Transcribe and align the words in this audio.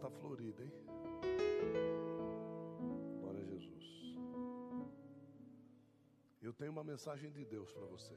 tá 0.00 0.10
florida, 0.10 0.62
hein? 0.64 0.72
Glória 3.20 3.42
a 3.42 3.44
Jesus. 3.44 4.16
Eu 6.40 6.54
tenho 6.54 6.72
uma 6.72 6.82
mensagem 6.82 7.30
de 7.30 7.44
Deus 7.44 7.70
para 7.70 7.84
você. 7.84 8.16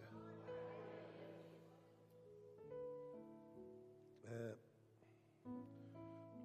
É, 4.24 4.58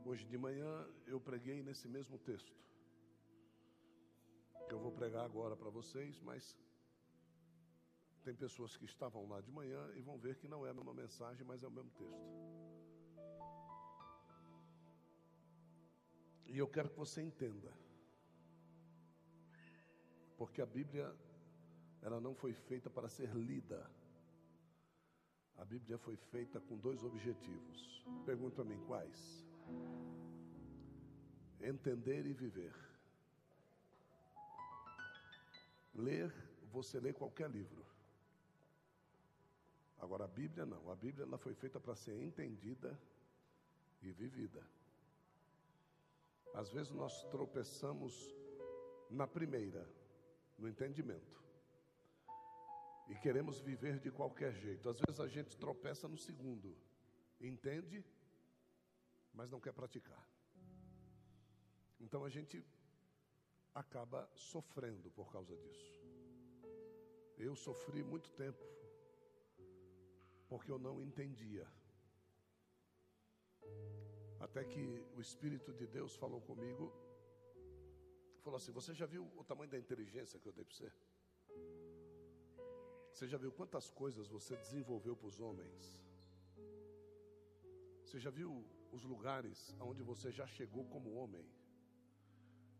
hoje 0.04 0.26
de 0.26 0.36
manhã 0.36 0.86
eu 1.06 1.20
preguei 1.20 1.62
nesse 1.62 1.86
mesmo 1.86 2.18
texto. 2.18 2.52
Que 4.66 4.74
eu 4.74 4.80
vou 4.80 4.90
pregar 4.92 5.24
agora 5.24 5.56
para 5.56 5.70
vocês, 5.70 6.20
mas 6.20 6.58
tem 8.24 8.34
pessoas 8.34 8.76
que 8.76 8.84
estavam 8.84 9.26
lá 9.28 9.40
de 9.40 9.52
manhã 9.52 9.90
e 9.94 10.02
vão 10.02 10.18
ver 10.18 10.36
que 10.36 10.48
não 10.48 10.66
é 10.66 10.70
a 10.70 10.74
mesma 10.74 10.92
mensagem, 10.92 11.46
mas 11.46 11.62
é 11.62 11.68
o 11.68 11.70
mesmo 11.70 11.90
texto. 11.92 12.47
E 16.58 16.60
eu 16.60 16.66
quero 16.66 16.90
que 16.90 16.98
você 16.98 17.22
entenda. 17.22 17.72
Porque 20.36 20.60
a 20.60 20.66
Bíblia 20.66 21.14
ela 22.02 22.20
não 22.20 22.34
foi 22.34 22.52
feita 22.52 22.90
para 22.90 23.08
ser 23.08 23.32
lida. 23.32 23.88
A 25.56 25.64
Bíblia 25.64 25.96
foi 25.98 26.16
feita 26.16 26.58
com 26.58 26.76
dois 26.76 27.04
objetivos. 27.04 28.04
Pergunta 28.26 28.62
a 28.62 28.64
mim 28.64 28.80
quais? 28.88 29.46
Entender 31.60 32.26
e 32.26 32.32
viver. 32.32 32.74
Ler, 35.94 36.34
você 36.72 36.98
lê 36.98 37.12
qualquer 37.12 37.48
livro. 37.48 37.86
Agora 40.00 40.24
a 40.24 40.34
Bíblia 40.40 40.66
não. 40.66 40.90
A 40.90 40.96
Bíblia 40.96 41.24
ela 41.24 41.38
foi 41.38 41.54
feita 41.54 41.78
para 41.78 41.94
ser 41.94 42.20
entendida 42.20 43.00
e 44.02 44.10
vivida. 44.10 44.77
Às 46.54 46.70
vezes 46.70 46.92
nós 46.92 47.22
tropeçamos 47.24 48.34
na 49.10 49.26
primeira, 49.26 49.88
no 50.58 50.68
entendimento. 50.68 51.38
E 53.08 53.14
queremos 53.16 53.60
viver 53.60 53.98
de 53.98 54.10
qualquer 54.10 54.52
jeito. 54.52 54.88
Às 54.88 55.00
vezes 55.00 55.20
a 55.20 55.28
gente 55.28 55.56
tropeça 55.56 56.06
no 56.06 56.18
segundo. 56.18 56.76
Entende, 57.40 58.04
mas 59.32 59.50
não 59.50 59.60
quer 59.60 59.72
praticar. 59.72 60.28
Então 62.00 62.24
a 62.24 62.28
gente 62.28 62.64
acaba 63.74 64.28
sofrendo 64.34 65.10
por 65.10 65.30
causa 65.32 65.56
disso. 65.56 65.98
Eu 67.36 67.54
sofri 67.54 68.02
muito 68.02 68.30
tempo 68.32 68.64
porque 70.48 70.70
eu 70.70 70.78
não 70.78 71.00
entendia. 71.00 71.66
Até 74.40 74.64
que 74.64 75.04
o 75.16 75.20
Espírito 75.20 75.72
de 75.72 75.86
Deus 75.86 76.14
falou 76.14 76.40
comigo, 76.40 76.92
falou 78.42 78.56
assim: 78.56 78.72
Você 78.72 78.94
já 78.94 79.06
viu 79.06 79.30
o 79.36 79.44
tamanho 79.44 79.70
da 79.70 79.78
inteligência 79.78 80.38
que 80.38 80.48
eu 80.48 80.52
dei 80.52 80.64
para 80.64 80.74
você? 80.74 80.92
Você 83.12 83.26
já 83.26 83.36
viu 83.36 83.50
quantas 83.50 83.90
coisas 83.90 84.28
você 84.28 84.56
desenvolveu 84.56 85.16
para 85.16 85.26
os 85.26 85.40
homens? 85.40 86.00
Você 88.04 88.18
já 88.18 88.30
viu 88.30 88.64
os 88.92 89.04
lugares 89.04 89.74
onde 89.80 90.02
você 90.02 90.30
já 90.30 90.46
chegou 90.46 90.84
como 90.84 91.14
homem? 91.14 91.46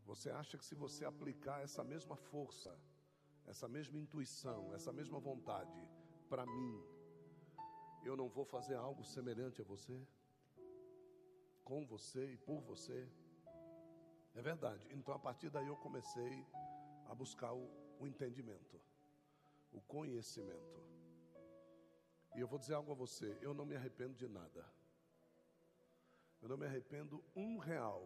Você 0.06 0.30
acha 0.30 0.56
que 0.56 0.64
se 0.64 0.74
você 0.74 1.04
aplicar 1.04 1.62
essa 1.62 1.82
mesma 1.84 2.16
força, 2.16 2.74
essa 3.46 3.68
mesma 3.68 3.98
intuição, 3.98 4.72
essa 4.74 4.92
mesma 4.92 5.18
vontade 5.18 5.80
para 6.28 6.46
mim, 6.46 6.82
eu 8.04 8.16
não 8.16 8.28
vou 8.28 8.44
fazer 8.44 8.76
algo 8.76 9.04
semelhante 9.04 9.60
a 9.60 9.64
você? 9.64 10.00
Com 11.68 11.84
você 11.84 12.32
e 12.32 12.36
por 12.38 12.60
você? 12.62 13.06
É 14.34 14.40
verdade. 14.40 14.88
Então 14.90 15.14
a 15.14 15.18
partir 15.18 15.50
daí 15.50 15.66
eu 15.66 15.76
comecei 15.76 16.46
a 17.06 17.14
buscar 17.14 17.52
o, 17.52 17.70
o 18.00 18.06
entendimento, 18.06 18.80
o 19.70 19.80
conhecimento. 19.82 20.78
E 22.34 22.40
eu 22.40 22.48
vou 22.48 22.58
dizer 22.58 22.72
algo 22.72 22.92
a 22.92 22.94
você: 22.94 23.36
eu 23.42 23.52
não 23.52 23.66
me 23.66 23.76
arrependo 23.76 24.14
de 24.14 24.26
nada. 24.26 24.64
Eu 26.40 26.48
não 26.48 26.56
me 26.56 26.64
arrependo 26.64 27.22
um 27.36 27.58
real 27.58 28.02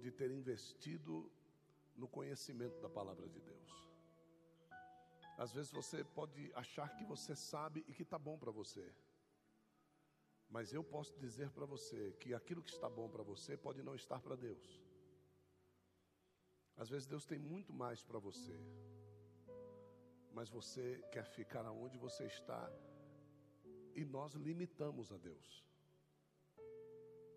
de 0.00 0.10
ter 0.10 0.30
investido 0.30 1.30
no 1.96 2.08
conhecimento 2.08 2.80
da 2.80 2.88
palavra 2.88 3.28
de 3.28 3.40
Deus. 3.40 3.70
Às 5.36 5.52
vezes 5.52 5.70
você 5.70 6.02
pode 6.02 6.50
achar 6.54 6.88
que 6.96 7.04
você 7.04 7.36
sabe 7.36 7.84
e 7.86 7.92
que 7.92 8.04
está 8.04 8.18
bom 8.18 8.38
para 8.38 8.50
você. 8.50 8.90
Mas 10.48 10.72
eu 10.72 10.82
posso 10.82 11.18
dizer 11.18 11.50
para 11.50 11.66
você 11.66 12.12
que 12.20 12.32
aquilo 12.32 12.62
que 12.62 12.70
está 12.70 12.88
bom 12.88 13.08
para 13.08 13.22
você 13.22 13.56
pode 13.56 13.82
não 13.82 13.94
estar 13.94 14.20
para 14.20 14.36
Deus. 14.36 14.80
Às 16.76 16.88
vezes 16.88 17.06
Deus 17.06 17.24
tem 17.24 17.38
muito 17.38 17.72
mais 17.72 18.02
para 18.02 18.18
você. 18.18 18.58
Mas 20.32 20.50
você 20.50 21.02
quer 21.10 21.24
ficar 21.24 21.64
aonde 21.64 21.96
você 21.96 22.24
está 22.26 22.70
e 23.94 24.04
nós 24.04 24.34
limitamos 24.34 25.10
a 25.10 25.16
Deus. 25.16 25.64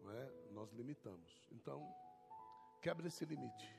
Não 0.01 0.11
é? 0.11 0.31
Nós 0.51 0.71
limitamos. 0.73 1.47
Então, 1.51 1.87
quebra 2.81 3.07
esse 3.07 3.23
limite. 3.25 3.69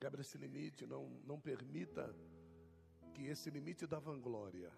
Quebra 0.00 0.20
esse 0.20 0.36
limite, 0.36 0.86
não, 0.86 1.08
não 1.24 1.40
permita 1.40 2.12
que 3.14 3.26
esse 3.26 3.50
limite 3.50 3.86
da 3.86 3.98
vanglória. 3.98 4.72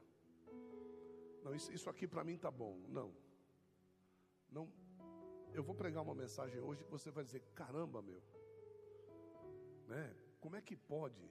Não, 1.43 1.55
isso, 1.55 1.91
aqui 1.91 2.07
para 2.07 2.25
mim 2.25 2.39
tá 2.39 2.51
bom. 2.51 2.79
Não. 2.89 3.15
Não. 4.51 4.71
Eu 5.53 5.63
vou 5.63 5.75
pregar 5.75 6.03
uma 6.03 6.15
mensagem 6.15 6.61
hoje 6.61 6.85
que 6.85 6.91
você 6.91 7.11
vai 7.11 7.25
dizer: 7.25 7.43
caramba, 7.55 8.01
meu. 8.01 8.23
Né? 9.89 10.15
Como 10.41 10.57
é 10.57 10.63
que 10.63 10.77
pode? 10.77 11.29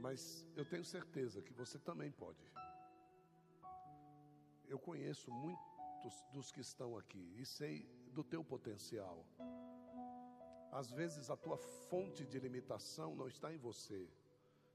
Mas 0.00 0.46
eu 0.56 0.64
tenho 0.64 0.84
certeza 0.84 1.42
que 1.42 1.52
você 1.52 1.78
também 1.78 2.10
pode. 2.10 2.44
Eu 4.66 4.78
conheço 4.78 5.30
muitos 5.30 6.24
dos 6.32 6.50
que 6.50 6.60
estão 6.60 6.96
aqui 6.96 7.34
e 7.36 7.44
sei 7.44 7.86
do 8.12 8.24
teu 8.24 8.42
potencial. 8.44 9.26
Às 10.72 10.90
vezes 10.90 11.28
a 11.28 11.36
tua 11.36 11.58
fonte 11.58 12.24
de 12.24 12.38
limitação 12.38 13.14
não 13.14 13.26
está 13.26 13.52
em 13.52 13.58
você, 13.58 14.08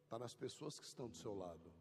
está 0.03 0.19
nas 0.19 0.35
pessoas 0.35 0.77
que 0.77 0.85
estão 0.85 1.07
do 1.07 1.15
seu 1.15 1.33
lado. 1.33 1.71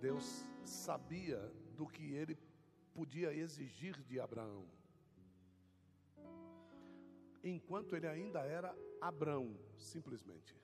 Deus 0.00 0.44
sabia 0.64 1.38
do 1.76 1.86
que 1.86 2.14
ele 2.14 2.38
podia 2.94 3.32
exigir 3.32 4.00
de 4.04 4.18
Abraão. 4.18 4.64
Enquanto 7.42 7.94
ele 7.94 8.06
ainda 8.06 8.40
era 8.40 8.76
Abrão, 9.00 9.56
simplesmente. 9.76 10.56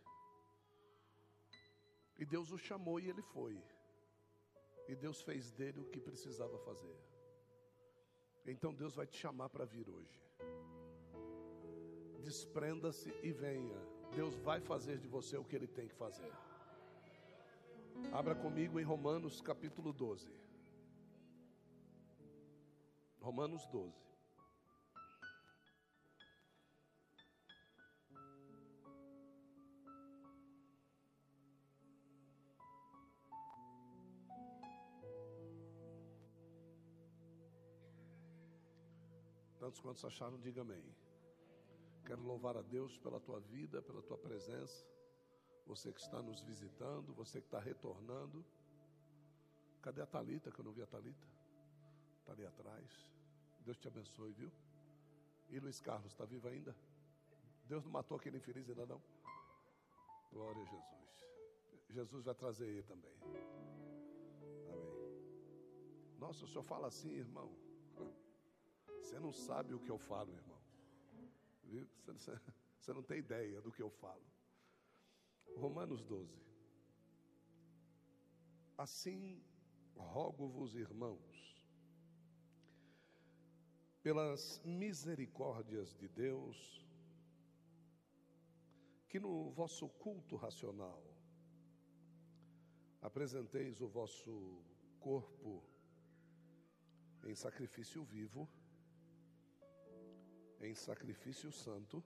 E 2.19 2.25
Deus 2.25 2.51
o 2.51 2.59
chamou 2.59 2.99
e 2.99 3.09
ele 3.09 3.23
foi. 3.23 3.63
E 4.89 4.95
Deus 4.95 5.23
fez 5.23 5.51
dele 5.53 5.81
o 5.81 5.91
que 5.91 6.01
precisava 6.01 6.59
fazer. 6.59 6.97
Então 8.47 8.75
Deus 8.75 8.95
vai 8.95 9.07
te 9.07 9.17
chamar 9.17 9.49
para 9.49 9.65
vir 9.65 9.89
hoje. 9.89 10.21
Desprenda-se 12.21 13.13
e 13.23 13.33
venha. 13.33 13.81
Deus 14.15 14.37
vai 14.37 14.61
fazer 14.61 14.99
de 14.99 15.09
você 15.09 15.37
o 15.37 15.45
que 15.45 15.57
ele 15.57 15.67
tem 15.67 15.89
que 15.89 15.95
fazer. 15.95 16.33
Abra 18.11 18.35
comigo 18.35 18.81
em 18.81 18.83
Romanos 18.83 19.41
capítulo 19.41 19.93
12. 19.93 20.29
Romanos 23.21 23.67
12. 23.67 24.03
Tantos 39.63 39.79
quantos 39.79 40.05
acharam, 40.05 40.41
diga 40.41 40.63
amém. 40.63 40.85
Quero 42.05 42.21
louvar 42.23 42.57
a 42.57 42.63
Deus 42.63 42.99
pela 42.99 43.21
tua 43.21 43.39
vida, 43.39 43.81
pela 43.81 44.03
tua 44.03 44.19
presença. 44.19 44.92
Você 45.73 45.91
que 45.91 46.03
está 46.03 46.21
nos 46.21 46.43
visitando, 46.43 47.15
você 47.15 47.41
que 47.41 47.47
está 47.47 47.59
retornando. 47.59 48.45
Cadê 49.81 50.03
a 50.03 50.07
Talita? 50.07 50.51
Que 50.51 50.61
eu 50.61 50.65
não 50.67 50.73
vi 50.73 50.83
a 50.83 50.87
Talita. 50.87 51.27
Está 52.21 52.33
ali 52.33 52.45
atrás. 52.45 53.11
Deus 53.61 53.79
te 53.79 53.89
abençoe, 53.89 54.35
viu? 54.35 54.53
E 55.49 55.59
Luiz 55.59 55.81
Carlos, 55.81 56.13
está 56.13 56.27
vivo 56.27 56.47
ainda? 56.47 56.77
Deus 57.65 57.83
não 57.85 57.91
matou 57.91 58.19
aquele 58.19 58.37
infeliz 58.37 58.69
ainda 58.69 58.85
não? 58.85 59.03
Glória 60.31 60.61
a 60.61 60.67
Jesus. 60.67 61.25
Jesus 61.89 62.23
vai 62.23 62.35
trazer 62.35 62.67
ele 62.67 62.83
também. 62.83 63.17
Amém. 63.23 63.49
Nossa, 66.19 66.45
o 66.45 66.49
senhor 66.49 66.65
fala 66.65 66.89
assim, 66.89 67.13
irmão. 67.13 67.51
Você 69.01 69.19
não 69.19 69.33
sabe 69.33 69.73
o 69.73 69.81
que 69.81 69.91
eu 69.91 69.97
falo, 69.97 70.35
irmão. 70.35 70.61
Você 72.79 72.93
não 72.93 73.03
tem 73.03 73.21
ideia 73.21 73.63
do 73.63 73.73
que 73.73 73.81
eu 73.81 73.89
falo. 73.89 74.23
Romanos 75.57 76.05
12. 76.05 76.43
Assim 78.77 79.43
rogo-vos, 79.97 80.75
irmãos, 80.75 81.67
pelas 84.03 84.61
misericórdias 84.65 85.95
de 85.95 86.09
Deus, 86.09 86.85
que 89.09 89.21
no 89.21 89.51
vosso 89.51 89.89
culto 89.89 90.37
racional 90.37 91.03
apresenteis 93.01 93.81
o 93.81 93.89
vosso 93.89 94.63
corpo 94.99 95.63
em 97.25 97.35
sacrifício 97.35 98.03
vivo, 98.05 98.49
em 100.61 100.75
sacrifício 100.75 101.53
santo 101.53 102.03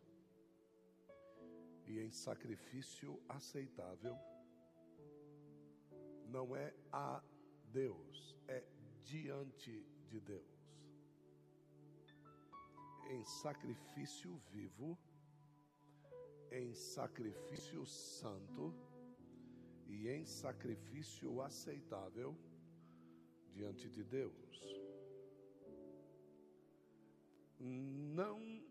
e 1.86 2.00
em 2.00 2.10
sacrifício 2.10 3.20
aceitável, 3.28 4.16
não 6.28 6.56
é 6.56 6.74
a 6.92 7.22
Deus, 7.72 8.36
é 8.48 8.64
diante 9.02 9.84
de 10.08 10.20
Deus 10.20 10.56
em 13.08 13.24
sacrifício 13.24 14.36
vivo, 14.52 14.98
em 16.50 16.74
sacrifício 16.74 17.84
santo 17.86 18.74
e 19.86 20.08
em 20.08 20.24
sacrifício 20.24 21.40
aceitável 21.42 22.36
diante 23.52 23.88
de 23.88 24.02
Deus. 24.02 24.60
Não 27.58 28.65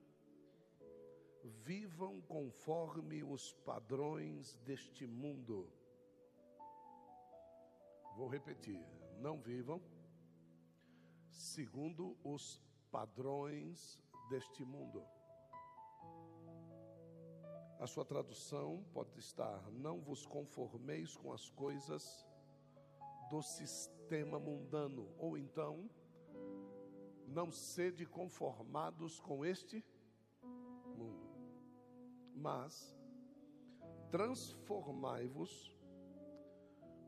vivam 1.64 2.22
conforme 2.22 3.24
os 3.24 3.54
padrões 3.54 4.56
deste 4.66 5.06
mundo. 5.06 5.72
Vou 8.16 8.28
repetir: 8.28 8.86
não 9.20 9.40
vivam 9.40 9.82
segundo 11.30 12.18
os 12.24 12.62
padrões 12.92 14.02
deste 14.30 14.64
mundo. 14.64 15.06
A 17.80 17.88
sua 17.88 18.06
tradução 18.06 18.86
pode 18.94 19.20
estar: 19.20 19.70
Não 19.72 20.02
vos 20.02 20.26
conformeis 20.26 21.16
com 21.16 21.32
as 21.34 21.50
coisas 21.50 22.26
do 23.30 23.42
sistema 23.42 24.40
mundano, 24.40 25.14
ou 25.18 25.38
então, 25.38 25.90
não 27.28 27.52
sede 27.52 28.06
conformados 28.06 29.20
com 29.20 29.44
este 29.46 29.84
mas 32.46 32.96
transformai-vos 34.12 35.52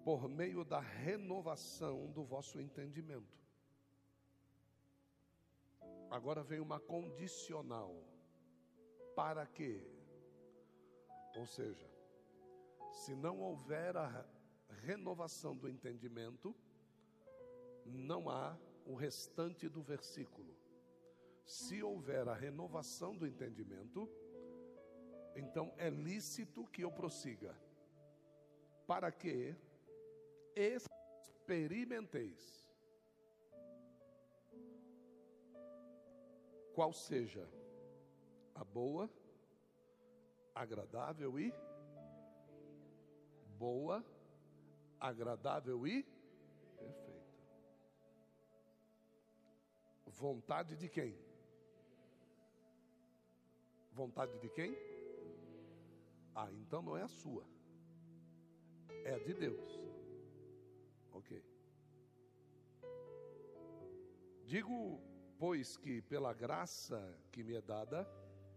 por 0.03 0.27
meio 0.27 0.63
da 0.65 0.79
renovação 0.79 2.11
do 2.11 2.23
vosso 2.23 2.59
entendimento 2.59 3.37
Agora 6.09 6.41
vem 6.41 6.59
uma 6.59 6.79
condicional. 6.79 7.93
Para 9.15 9.45
quê? 9.45 9.85
Ou 11.35 11.45
seja, 11.45 11.89
se 12.91 13.13
não 13.15 13.39
houver 13.39 13.95
a 13.97 14.25
renovação 14.83 15.55
do 15.55 15.67
entendimento, 15.67 16.55
não 17.85 18.29
há 18.29 18.57
o 18.85 18.95
restante 18.95 19.67
do 19.67 19.81
versículo. 19.81 20.55
Se 21.45 21.83
houver 21.83 22.27
a 22.27 22.33
renovação 22.33 23.15
do 23.15 23.27
entendimento, 23.27 24.09
então 25.37 25.73
é 25.77 25.89
lícito 25.89 26.67
que 26.67 26.81
eu 26.81 26.91
prossiga, 26.91 27.55
para 28.87 29.11
que 29.11 29.55
experimenteis 30.55 32.67
qual 36.73 36.91
seja 36.91 37.47
a 38.55 38.63
boa, 38.63 39.07
agradável 40.55 41.39
e 41.39 41.53
boa, 43.59 44.03
agradável 44.99 45.87
e 45.87 46.03
perfeita. 46.79 47.37
Vontade 50.07 50.75
de 50.75 50.89
quem? 50.89 51.15
Vontade 53.91 54.39
de 54.39 54.49
quem? 54.49 54.96
Ah, 56.39 56.51
então 56.51 56.83
não 56.83 56.95
é 56.95 57.01
a 57.01 57.07
sua. 57.07 57.43
É 59.03 59.15
a 59.15 59.19
de 59.19 59.33
Deus. 59.33 59.79
OK. 61.11 61.43
Digo 64.45 65.01
pois 65.39 65.77
que 65.77 66.01
pela 66.01 66.33
graça 66.33 66.99
que 67.31 67.43
me 67.43 67.55
é 67.55 67.61
dada, 67.61 68.07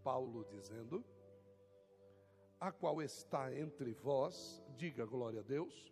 Paulo 0.03 0.45
dizendo, 0.45 1.03
a 2.59 2.71
qual 2.71 3.01
está 3.01 3.51
entre 3.55 3.93
vós, 3.93 4.63
diga 4.77 5.05
glória 5.05 5.39
a 5.39 5.43
Deus, 5.43 5.91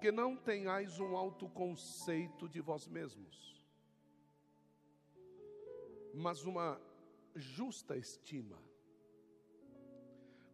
que 0.00 0.12
não 0.12 0.36
tenhais 0.36 0.98
um 1.00 1.16
alto 1.16 1.48
conceito 1.48 2.48
de 2.48 2.60
vós 2.60 2.86
mesmos, 2.86 3.64
mas 6.12 6.44
uma 6.44 6.80
justa 7.34 7.96
estima, 7.96 8.58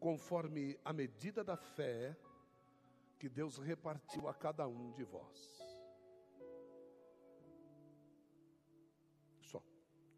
conforme 0.03 0.77
a 0.85 0.93
medida 0.93 1.45
da 1.45 1.57
fé 1.57 2.17
que 3.21 3.29
Deus 3.29 3.57
repartiu 3.59 4.29
a 4.29 4.35
cada 4.35 4.67
um 4.67 4.91
de 4.91 5.05
vós. 5.05 5.63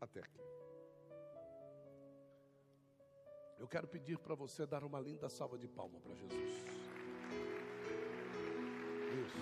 até 0.04 0.20
aqui. 0.20 0.40
Eu 3.58 3.66
quero 3.66 3.88
pedir 3.88 4.18
para 4.18 4.34
você 4.34 4.66
dar 4.66 4.84
uma 4.84 5.00
linda 5.00 5.28
salva 5.28 5.58
de 5.58 5.66
palma 5.66 5.98
para 6.00 6.14
Jesus. 6.14 6.64
Isso. 9.24 9.38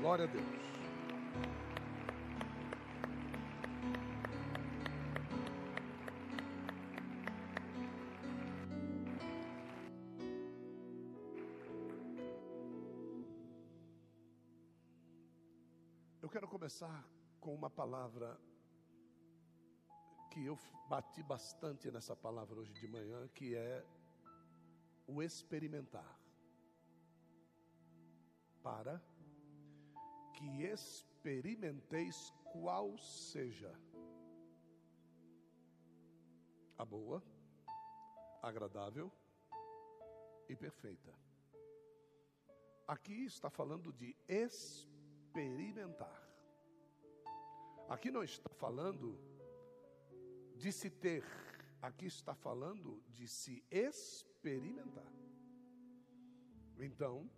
Glória 0.00 0.24
a 0.24 0.28
Deus. 0.28 0.83
Quero 16.34 16.48
começar 16.48 17.08
com 17.38 17.54
uma 17.54 17.70
palavra 17.70 18.36
que 20.32 20.44
eu 20.44 20.58
bati 20.88 21.22
bastante 21.22 21.92
nessa 21.92 22.16
palavra 22.16 22.58
hoje 22.58 22.72
de 22.72 22.88
manhã, 22.88 23.28
que 23.28 23.54
é 23.54 23.86
o 25.06 25.22
experimentar. 25.22 26.18
Para 28.64 29.00
que 30.32 30.64
experimenteis 30.64 32.32
qual 32.52 32.98
seja 32.98 33.72
a 36.76 36.84
boa, 36.84 37.22
agradável 38.42 39.08
e 40.48 40.56
perfeita. 40.56 41.14
Aqui 42.88 43.24
está 43.24 43.48
falando 43.48 43.92
de 43.92 44.16
experimentar. 44.28 46.23
Aqui 47.88 48.10
não 48.10 48.24
está 48.24 48.48
falando 48.48 49.18
de 50.56 50.72
se 50.72 50.88
ter, 50.88 51.24
aqui 51.82 52.06
está 52.06 52.34
falando 52.34 53.02
de 53.08 53.28
se 53.28 53.62
experimentar. 53.70 55.12
Então, 56.78 57.30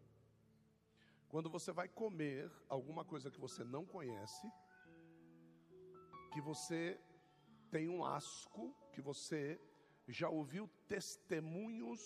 quando 1.29 1.51
você 1.51 1.73
vai 1.73 1.89
comer 1.89 2.51
alguma 2.69 3.05
coisa 3.05 3.29
que 3.31 3.41
você 3.41 3.65
não 3.65 3.85
conhece, 3.85 4.47
que 6.33 6.41
você 6.41 6.99
tem 7.71 7.89
um 7.89 8.05
asco, 8.05 8.73
que 8.93 9.01
você 9.01 9.61
já 10.07 10.29
ouviu 10.29 10.71
testemunhos 10.87 12.01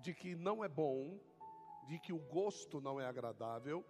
de 0.00 0.12
que 0.12 0.34
não 0.34 0.64
é 0.64 0.68
bom, 0.68 1.20
de 1.86 1.98
que 2.00 2.12
o 2.12 2.18
gosto 2.18 2.80
não 2.80 3.00
é 3.00 3.06
agradável, 3.06 3.84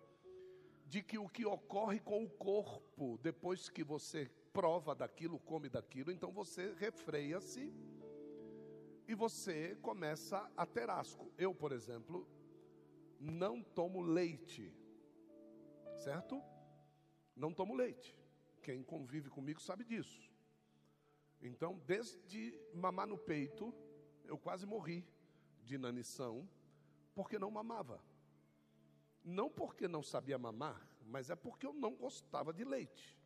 de 0.90 1.04
que 1.04 1.16
o 1.16 1.28
que 1.28 1.46
ocorre 1.46 2.00
com 2.00 2.24
o 2.24 2.28
corpo, 2.28 3.16
depois 3.22 3.68
que 3.68 3.84
você 3.84 4.28
prova 4.52 4.92
daquilo, 4.92 5.38
come 5.38 5.68
daquilo, 5.68 6.10
então 6.10 6.32
você 6.32 6.74
refreia-se 6.74 7.72
e 9.06 9.14
você 9.14 9.76
começa 9.76 10.50
a 10.56 10.66
ter 10.66 10.90
asco. 10.90 11.32
Eu, 11.38 11.54
por 11.54 11.70
exemplo, 11.70 12.28
não 13.20 13.62
tomo 13.62 14.00
leite, 14.00 14.74
certo? 15.96 16.42
Não 17.36 17.54
tomo 17.54 17.72
leite. 17.72 18.18
Quem 18.60 18.82
convive 18.82 19.30
comigo 19.30 19.60
sabe 19.60 19.84
disso. 19.84 20.28
Então, 21.40 21.80
desde 21.86 22.52
mamar 22.74 23.06
no 23.06 23.16
peito, 23.16 23.72
eu 24.24 24.36
quase 24.36 24.66
morri 24.66 25.06
de 25.62 25.76
inanição, 25.76 26.50
porque 27.14 27.38
não 27.38 27.48
mamava. 27.48 28.02
Não 29.24 29.50
porque 29.50 29.86
não 29.86 30.02
sabia 30.02 30.38
mamar, 30.38 30.80
mas 31.06 31.30
é 31.30 31.36
porque 31.36 31.66
eu 31.66 31.72
não 31.72 31.94
gostava 31.94 32.52
de 32.52 32.64
leite. 32.64 33.18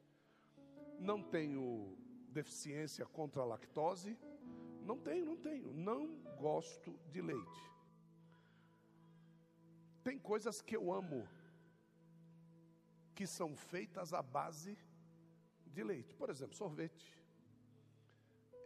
Não 0.98 1.22
tenho 1.22 1.96
deficiência 2.28 3.06
contra 3.06 3.42
a 3.42 3.44
lactose, 3.44 4.18
não 4.82 4.98
tenho, 4.98 5.24
não 5.24 5.36
tenho, 5.36 5.72
não 5.72 6.16
gosto 6.36 6.98
de 7.10 7.22
leite. 7.22 7.72
Tem 10.02 10.18
coisas 10.18 10.60
que 10.60 10.76
eu 10.76 10.92
amo, 10.92 11.26
que 13.14 13.26
são 13.26 13.56
feitas 13.56 14.12
à 14.12 14.20
base 14.20 14.76
de 15.66 15.82
leite. 15.82 16.14
Por 16.14 16.28
exemplo, 16.28 16.54
sorvete. 16.54 17.18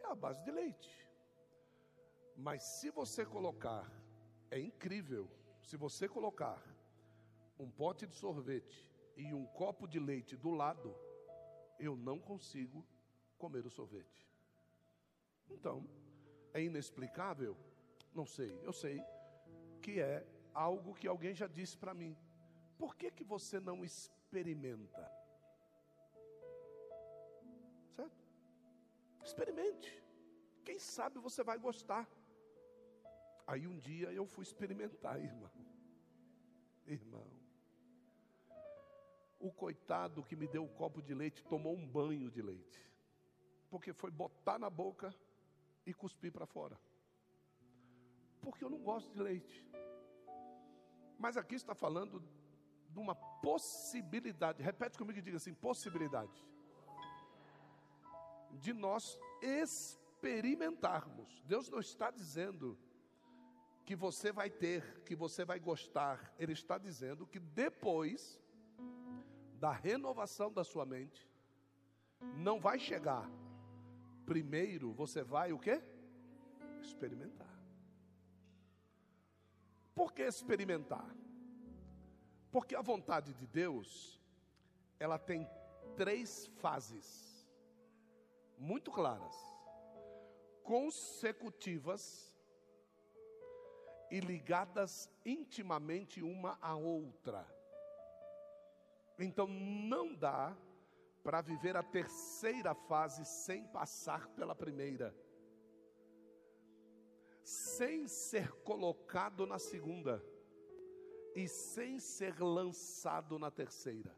É 0.02 0.06
a 0.06 0.14
base 0.14 0.42
de 0.42 0.50
leite. 0.50 0.90
Mas 2.36 2.62
se 2.62 2.90
você 2.90 3.24
colocar, 3.24 3.88
é 4.50 4.58
incrível, 4.58 5.30
se 5.60 5.76
você 5.76 6.08
colocar 6.08 6.62
um 7.58 7.70
pote 7.70 8.06
de 8.06 8.14
sorvete 8.14 8.88
e 9.16 9.34
um 9.34 9.46
copo 9.46 9.86
de 9.86 9.98
leite 9.98 10.36
do 10.36 10.50
lado, 10.50 10.94
eu 11.78 11.96
não 11.96 12.18
consigo 12.18 12.86
comer 13.36 13.66
o 13.66 13.70
sorvete. 13.70 14.28
Então, 15.50 15.88
é 16.52 16.62
inexplicável? 16.62 17.56
Não 18.14 18.26
sei. 18.26 18.58
Eu 18.62 18.72
sei 18.72 19.02
que 19.82 20.00
é 20.00 20.26
algo 20.52 20.94
que 20.94 21.08
alguém 21.08 21.34
já 21.34 21.46
disse 21.46 21.76
para 21.76 21.94
mim. 21.94 22.16
Por 22.76 22.94
que 22.94 23.10
que 23.10 23.24
você 23.24 23.58
não 23.58 23.84
experimenta? 23.84 25.10
Certo? 27.96 28.24
Experimente. 29.24 30.02
Quem 30.64 30.78
sabe 30.78 31.18
você 31.18 31.42
vai 31.42 31.58
gostar. 31.58 32.08
Aí 33.46 33.66
um 33.66 33.78
dia 33.78 34.12
eu 34.12 34.26
fui 34.26 34.42
experimentar, 34.42 35.18
irmão. 35.22 35.50
Irmão. 36.86 37.37
O 39.38 39.52
coitado 39.52 40.24
que 40.24 40.34
me 40.34 40.48
deu 40.48 40.64
o 40.64 40.68
copo 40.68 41.00
de 41.00 41.14
leite 41.14 41.44
tomou 41.44 41.76
um 41.76 41.86
banho 41.86 42.30
de 42.30 42.42
leite. 42.42 42.82
Porque 43.70 43.92
foi 43.92 44.10
botar 44.10 44.58
na 44.58 44.68
boca 44.68 45.14
e 45.86 45.94
cuspir 45.94 46.32
para 46.32 46.46
fora. 46.46 46.78
Porque 48.40 48.64
eu 48.64 48.70
não 48.70 48.78
gosto 48.78 49.12
de 49.12 49.22
leite. 49.22 49.64
Mas 51.18 51.36
aqui 51.36 51.54
está 51.54 51.74
falando 51.74 52.22
de 52.90 52.98
uma 52.98 53.14
possibilidade. 53.14 54.62
Repete 54.62 54.96
comigo 54.96 55.18
e 55.18 55.22
diga 55.22 55.36
assim: 55.36 55.54
possibilidade. 55.54 56.46
De 58.52 58.72
nós 58.72 59.18
experimentarmos. 59.42 61.42
Deus 61.42 61.68
não 61.68 61.80
está 61.80 62.10
dizendo 62.10 62.78
que 63.84 63.96
você 63.96 64.32
vai 64.32 64.50
ter, 64.50 65.02
que 65.02 65.16
você 65.16 65.44
vai 65.44 65.58
gostar. 65.58 66.34
Ele 66.38 66.52
está 66.52 66.76
dizendo 66.76 67.26
que 67.26 67.38
depois 67.38 68.38
da 69.58 69.72
renovação 69.72 70.52
da 70.52 70.62
sua 70.62 70.86
mente, 70.86 71.28
não 72.36 72.60
vai 72.60 72.78
chegar. 72.78 73.28
Primeiro 74.24 74.92
você 74.92 75.22
vai 75.22 75.52
o 75.52 75.58
quê? 75.58 75.82
Experimentar. 76.80 77.58
Por 79.94 80.12
que 80.12 80.22
experimentar? 80.22 81.12
Porque 82.52 82.76
a 82.76 82.82
vontade 82.82 83.34
de 83.34 83.46
Deus, 83.46 84.20
ela 84.98 85.18
tem 85.18 85.48
três 85.96 86.46
fases 86.60 87.46
muito 88.56 88.90
claras, 88.90 89.34
consecutivas 90.62 92.36
e 94.10 94.20
ligadas 94.20 95.10
intimamente 95.24 96.22
uma 96.22 96.58
à 96.60 96.74
outra. 96.76 97.57
Então 99.18 99.46
não 99.46 100.14
dá 100.14 100.56
para 101.22 101.40
viver 101.40 101.76
a 101.76 101.82
terceira 101.82 102.74
fase 102.74 103.24
sem 103.24 103.66
passar 103.66 104.28
pela 104.28 104.54
primeira, 104.54 105.14
sem 107.42 108.06
ser 108.06 108.52
colocado 108.62 109.46
na 109.46 109.58
segunda 109.58 110.24
e 111.34 111.48
sem 111.48 111.98
ser 111.98 112.40
lançado 112.40 113.38
na 113.38 113.50
terceira. 113.50 114.14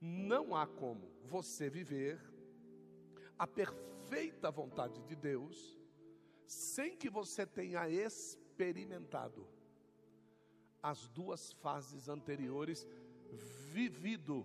Não 0.00 0.54
há 0.54 0.66
como 0.66 1.10
você 1.24 1.68
viver 1.68 2.20
a 3.38 3.46
perfeita 3.46 4.50
vontade 4.50 5.02
de 5.02 5.16
Deus 5.16 5.78
sem 6.46 6.96
que 6.96 7.10
você 7.10 7.44
tenha 7.44 7.88
experimentado 7.88 9.46
as 10.82 11.08
duas 11.08 11.52
fases 11.52 12.08
anteriores, 12.08 12.86
vivido 13.78 14.44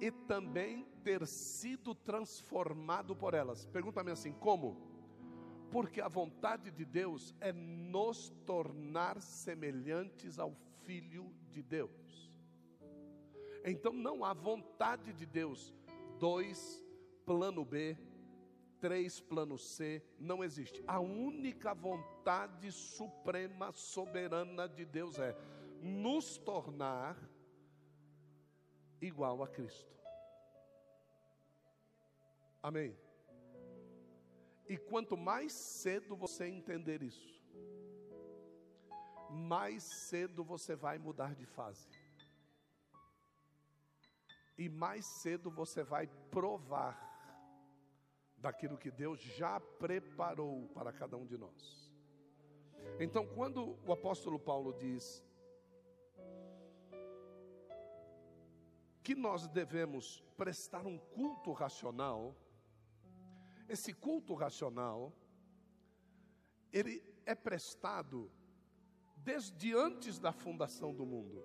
e 0.00 0.10
também 0.12 0.86
ter 1.02 1.26
sido 1.26 1.94
transformado 1.94 3.16
por 3.16 3.34
elas. 3.34 3.66
Pergunta-me 3.66 4.12
assim: 4.12 4.32
como? 4.32 4.76
Porque 5.70 6.00
a 6.00 6.06
vontade 6.06 6.70
de 6.70 6.84
Deus 6.84 7.34
é 7.40 7.52
nos 7.52 8.30
tornar 8.46 9.20
semelhantes 9.20 10.38
ao 10.38 10.54
Filho 10.84 11.34
de 11.50 11.62
Deus. 11.62 12.30
Então 13.64 13.92
não 13.92 14.24
há 14.24 14.32
vontade 14.32 15.12
de 15.12 15.26
Deus, 15.26 15.74
dois, 16.20 16.84
plano 17.24 17.64
B, 17.64 17.96
três, 18.80 19.20
plano 19.20 19.58
C, 19.58 20.02
não 20.18 20.44
existe. 20.44 20.82
A 20.86 21.00
única 21.00 21.74
vontade 21.74 22.70
suprema, 22.70 23.72
soberana 23.72 24.68
de 24.68 24.84
Deus 24.84 25.18
é 25.18 25.36
nos 25.80 26.38
tornar 26.38 27.16
igual 29.02 29.42
a 29.42 29.48
Cristo. 29.48 29.92
Amém. 32.62 32.96
E 34.68 34.78
quanto 34.78 35.16
mais 35.16 35.52
cedo 35.52 36.16
você 36.16 36.46
entender 36.46 37.02
isso, 37.02 37.42
mais 39.28 39.82
cedo 39.82 40.44
você 40.44 40.76
vai 40.76 40.98
mudar 40.98 41.34
de 41.34 41.44
fase. 41.44 41.88
E 44.56 44.68
mais 44.68 45.04
cedo 45.04 45.50
você 45.50 45.82
vai 45.82 46.06
provar 46.30 47.10
daquilo 48.36 48.78
que 48.78 48.90
Deus 48.90 49.20
já 49.20 49.58
preparou 49.58 50.68
para 50.68 50.92
cada 50.92 51.16
um 51.16 51.26
de 51.26 51.36
nós. 51.36 51.90
Então, 53.00 53.26
quando 53.26 53.78
o 53.84 53.92
apóstolo 53.92 54.38
Paulo 54.38 54.72
diz 54.74 55.24
que 59.02 59.14
nós 59.14 59.48
devemos 59.48 60.22
prestar 60.36 60.86
um 60.86 60.98
culto 60.98 61.52
racional, 61.52 62.36
esse 63.68 63.92
culto 63.92 64.34
racional, 64.34 65.12
ele 66.72 67.02
é 67.24 67.34
prestado 67.34 68.30
desde 69.16 69.74
antes 69.74 70.18
da 70.18 70.32
fundação 70.32 70.94
do 70.94 71.06
mundo. 71.06 71.44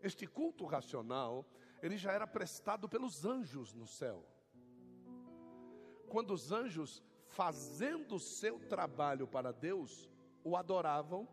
Este 0.00 0.26
culto 0.26 0.66
racional, 0.66 1.46
ele 1.82 1.96
já 1.96 2.12
era 2.12 2.26
prestado 2.26 2.88
pelos 2.88 3.24
anjos 3.24 3.72
no 3.72 3.86
céu 3.86 4.26
quando 6.14 6.32
os 6.32 6.52
anjos, 6.52 7.02
fazendo 7.26 8.14
o 8.14 8.20
seu 8.20 8.60
trabalho 8.68 9.26
para 9.26 9.52
Deus, 9.52 10.08
o 10.44 10.56
adoravam 10.56 11.28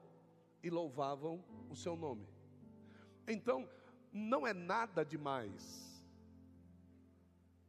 e 0.64 0.72
louvavam 0.72 1.46
o 1.70 1.76
seu 1.76 1.96
nome. 1.96 2.28
Então, 3.28 3.70
não 4.12 4.46
é 4.46 4.54
nada 4.54 5.04
demais, 5.04 6.04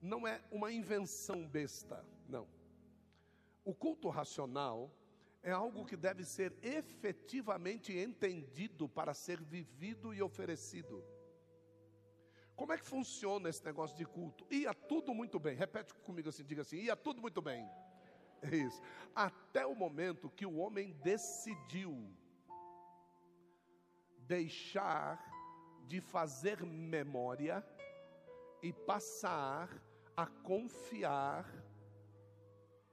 não 0.00 0.26
é 0.26 0.42
uma 0.50 0.72
invenção 0.72 1.46
besta, 1.46 2.04
não. 2.28 2.48
O 3.64 3.72
culto 3.74 4.08
racional 4.08 4.90
é 5.42 5.50
algo 5.50 5.84
que 5.84 5.96
deve 5.96 6.24
ser 6.24 6.52
efetivamente 6.62 7.96
entendido 7.96 8.88
para 8.88 9.14
ser 9.14 9.40
vivido 9.40 10.12
e 10.12 10.22
oferecido. 10.22 11.04
Como 12.54 12.72
é 12.72 12.78
que 12.78 12.84
funciona 12.84 13.48
esse 13.48 13.64
negócio 13.64 13.96
de 13.96 14.04
culto? 14.04 14.46
Ia 14.50 14.74
tudo 14.74 15.14
muito 15.14 15.38
bem. 15.38 15.56
Repete 15.56 15.94
comigo 15.94 16.28
assim, 16.28 16.44
diga 16.44 16.62
assim: 16.62 16.76
ia 16.76 16.96
tudo 16.96 17.20
muito 17.20 17.40
bem. 17.40 17.68
É 18.42 18.56
isso. 18.56 18.80
Até 19.14 19.64
o 19.66 19.74
momento 19.74 20.30
que 20.30 20.44
o 20.44 20.56
homem 20.56 20.92
decidiu 21.02 22.12
deixar 24.18 25.31
de 25.86 26.00
fazer 26.00 26.64
memória 26.64 27.64
e 28.62 28.72
passar 28.72 29.68
a 30.16 30.26
confiar 30.26 31.46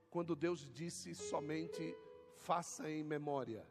quando 0.10 0.36
Deus 0.36 0.72
disse 0.72 1.14
somente 1.14 1.96
faça 2.38 2.90
em 2.90 3.04
memória. 3.04 3.66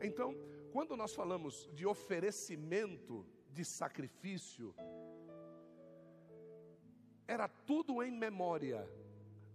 Então, 0.00 0.34
quando 0.72 0.96
nós 0.96 1.14
falamos 1.14 1.68
de 1.74 1.86
oferecimento, 1.86 3.26
de 3.50 3.64
sacrifício, 3.64 4.74
era 7.26 7.48
tudo 7.48 8.02
em 8.02 8.10
memória 8.10 8.88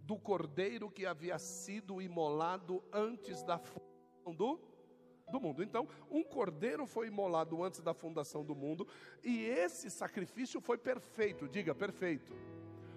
do 0.00 0.18
cordeiro 0.18 0.90
que 0.90 1.04
havia 1.04 1.38
sido 1.38 2.00
imolado 2.00 2.82
antes 2.92 3.42
da 3.42 3.58
fundação 3.58 4.34
do 4.34 4.58
do 5.30 5.40
mundo. 5.40 5.62
Então, 5.62 5.88
um 6.10 6.22
cordeiro 6.22 6.86
foi 6.86 7.08
imolado 7.08 7.62
antes 7.62 7.80
da 7.80 7.94
fundação 7.94 8.44
do 8.44 8.54
mundo, 8.54 8.86
e 9.22 9.44
esse 9.44 9.90
sacrifício 9.90 10.60
foi 10.60 10.78
perfeito, 10.78 11.48
diga 11.48 11.74
perfeito. 11.74 12.34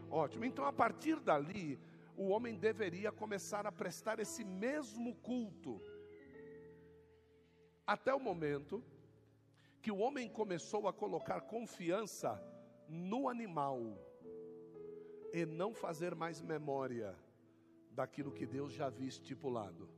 Ótimo. 0.09 0.45
Então, 0.45 0.65
a 0.65 0.73
partir 0.73 1.19
dali, 1.19 1.79
o 2.17 2.27
homem 2.29 2.55
deveria 2.55 3.11
começar 3.11 3.65
a 3.65 3.71
prestar 3.71 4.19
esse 4.19 4.43
mesmo 4.43 5.15
culto. 5.15 5.81
Até 7.85 8.13
o 8.13 8.19
momento 8.19 8.83
que 9.81 9.91
o 9.91 9.97
homem 9.97 10.29
começou 10.29 10.87
a 10.87 10.93
colocar 10.93 11.41
confiança 11.41 12.41
no 12.87 13.27
animal 13.27 13.79
e 15.33 15.45
não 15.45 15.73
fazer 15.73 16.13
mais 16.13 16.41
memória 16.41 17.17
daquilo 17.89 18.31
que 18.31 18.45
Deus 18.45 18.73
já 18.73 18.87
havia 18.87 19.07
estipulado. 19.07 19.89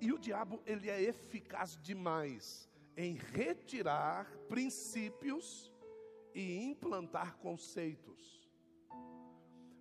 E, 0.00 0.12
o 0.12 0.18
diabo, 0.18 0.62
ele 0.64 0.88
é 0.88 1.02
eficaz 1.02 1.76
demais 1.82 2.68
em 2.96 3.14
retirar 3.14 4.30
princípios 4.48 5.72
e 6.34 6.62
implantar 6.64 7.36
conceitos. 7.38 8.48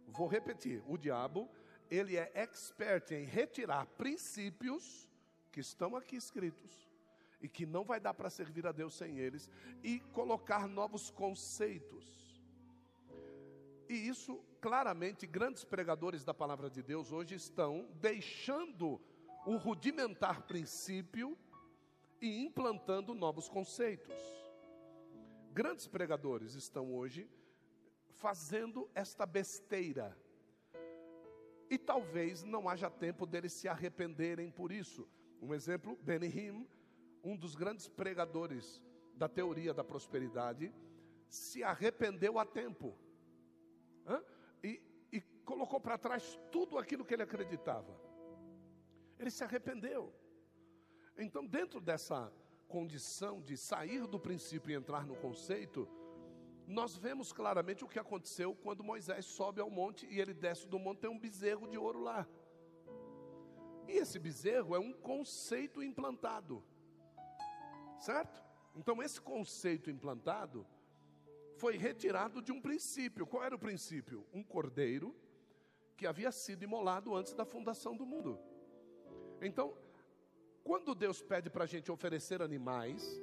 Vou 0.08 0.28
repetir, 0.28 0.84
o 0.88 0.98
diabo, 0.98 1.50
ele 1.90 2.18
é 2.18 2.32
expert 2.34 3.12
em 3.12 3.26
retirar 3.26 3.86
princípios 3.86 5.08
que 5.52 5.60
estão 5.60 5.96
aqui 5.96 6.16
escritos 6.16 6.88
e 7.40 7.48
que 7.48 7.66
não 7.66 7.84
vai 7.84 8.00
dar 8.00 8.14
para 8.14 8.30
servir 8.30 8.66
a 8.66 8.72
Deus 8.72 8.96
sem 8.96 9.20
eles 9.20 9.50
e 9.84 10.00
colocar 10.12 10.68
novos 10.68 11.12
conceitos. 11.12 12.42
E 13.88 13.94
isso, 13.94 14.44
claramente, 14.60 15.26
grandes 15.26 15.64
pregadores 15.64 16.24
da 16.24 16.34
palavra 16.34 16.70
de 16.70 16.82
Deus 16.82 17.12
hoje 17.12 17.36
estão 17.36 17.88
deixando 18.02 19.00
o 19.48 19.56
rudimentar 19.56 20.42
princípio 20.42 21.38
e 22.20 22.44
implantando 22.44 23.16
novos 23.16 23.48
conceitos. 23.48 24.14
Grandes 25.54 25.88
pregadores 25.88 26.54
estão 26.54 26.94
hoje 26.94 27.30
fazendo 28.10 28.90
esta 28.94 29.26
besteira. 29.26 30.18
E 31.70 31.78
talvez 31.78 32.44
não 32.44 32.68
haja 32.68 32.90
tempo 32.90 33.26
deles 33.26 33.54
se 33.54 33.70
arrependerem 33.70 34.52
por 34.52 34.70
isso. 34.70 35.08
Um 35.42 35.54
exemplo, 35.54 35.98
Benny 36.02 36.28
Hinn, 36.28 36.68
um 37.24 37.38
dos 37.38 37.56
grandes 37.56 37.88
pregadores 37.88 38.84
da 39.14 39.30
teoria 39.30 39.74
da 39.74 39.84
prosperidade, 39.84 40.74
se 41.30 41.64
arrependeu 41.64 42.38
a 42.38 42.46
tempo 42.46 42.98
e, 44.62 44.82
e 45.10 45.22
colocou 45.46 45.80
para 45.80 45.98
trás 45.98 46.38
tudo 46.52 46.78
aquilo 46.78 47.06
que 47.06 47.14
ele 47.14 47.24
acreditava. 47.24 48.07
Ele 49.20 49.32
se 49.32 49.44
arrependeu. 49.44 50.14
Então, 51.18 51.46
dentro 51.46 51.82
dessa 51.82 52.32
condição 52.68 53.42
de 53.42 53.58
sair 53.58 54.06
do 54.06 54.20
princípio 54.20 54.72
e 54.72 54.76
entrar 54.76 55.06
no 55.06 55.16
conceito, 55.16 55.88
nós 56.68 56.96
vemos 56.98 57.32
claramente 57.32 57.84
o 57.84 57.88
que 57.88 57.98
aconteceu 57.98 58.54
quando 58.54 58.84
Moisés 58.84 59.26
sobe 59.26 59.62
ao 59.62 59.70
monte 59.70 60.06
e 60.08 60.20
ele 60.20 60.34
desce 60.34 60.68
do 60.68 60.78
monte, 60.78 61.00
tem 61.00 61.10
um 61.10 61.18
bezerro 61.18 61.68
de 61.68 61.78
ouro 61.78 62.00
lá. 62.00 62.28
E 63.88 63.94
esse 63.94 64.20
bezerro 64.20 64.76
é 64.76 64.80
um 64.80 64.92
conceito 64.92 65.82
implantado, 65.82 66.62
certo? 67.98 68.44
Então, 68.76 69.02
esse 69.02 69.20
conceito 69.20 69.90
implantado 69.90 70.68
foi 71.56 71.78
retirado 71.78 72.42
de 72.42 72.52
um 72.52 72.62
princípio. 72.62 73.26
Qual 73.26 73.44
era 73.44 73.56
o 73.56 73.60
princípio? 73.60 74.28
Um 74.34 74.44
cordeiro 74.44 75.16
que 75.96 76.06
havia 76.06 76.32
sido 76.32 76.64
imolado 76.64 77.16
antes 77.16 77.34
da 77.34 77.46
fundação 77.46 77.96
do 77.96 78.06
mundo. 78.06 78.38
Então, 79.42 79.74
quando 80.64 80.96
Deus 80.96 81.22
pede 81.22 81.50
para 81.50 81.64
a 81.64 81.68
gente 81.68 81.92
oferecer 81.92 82.42
animais, 82.42 83.22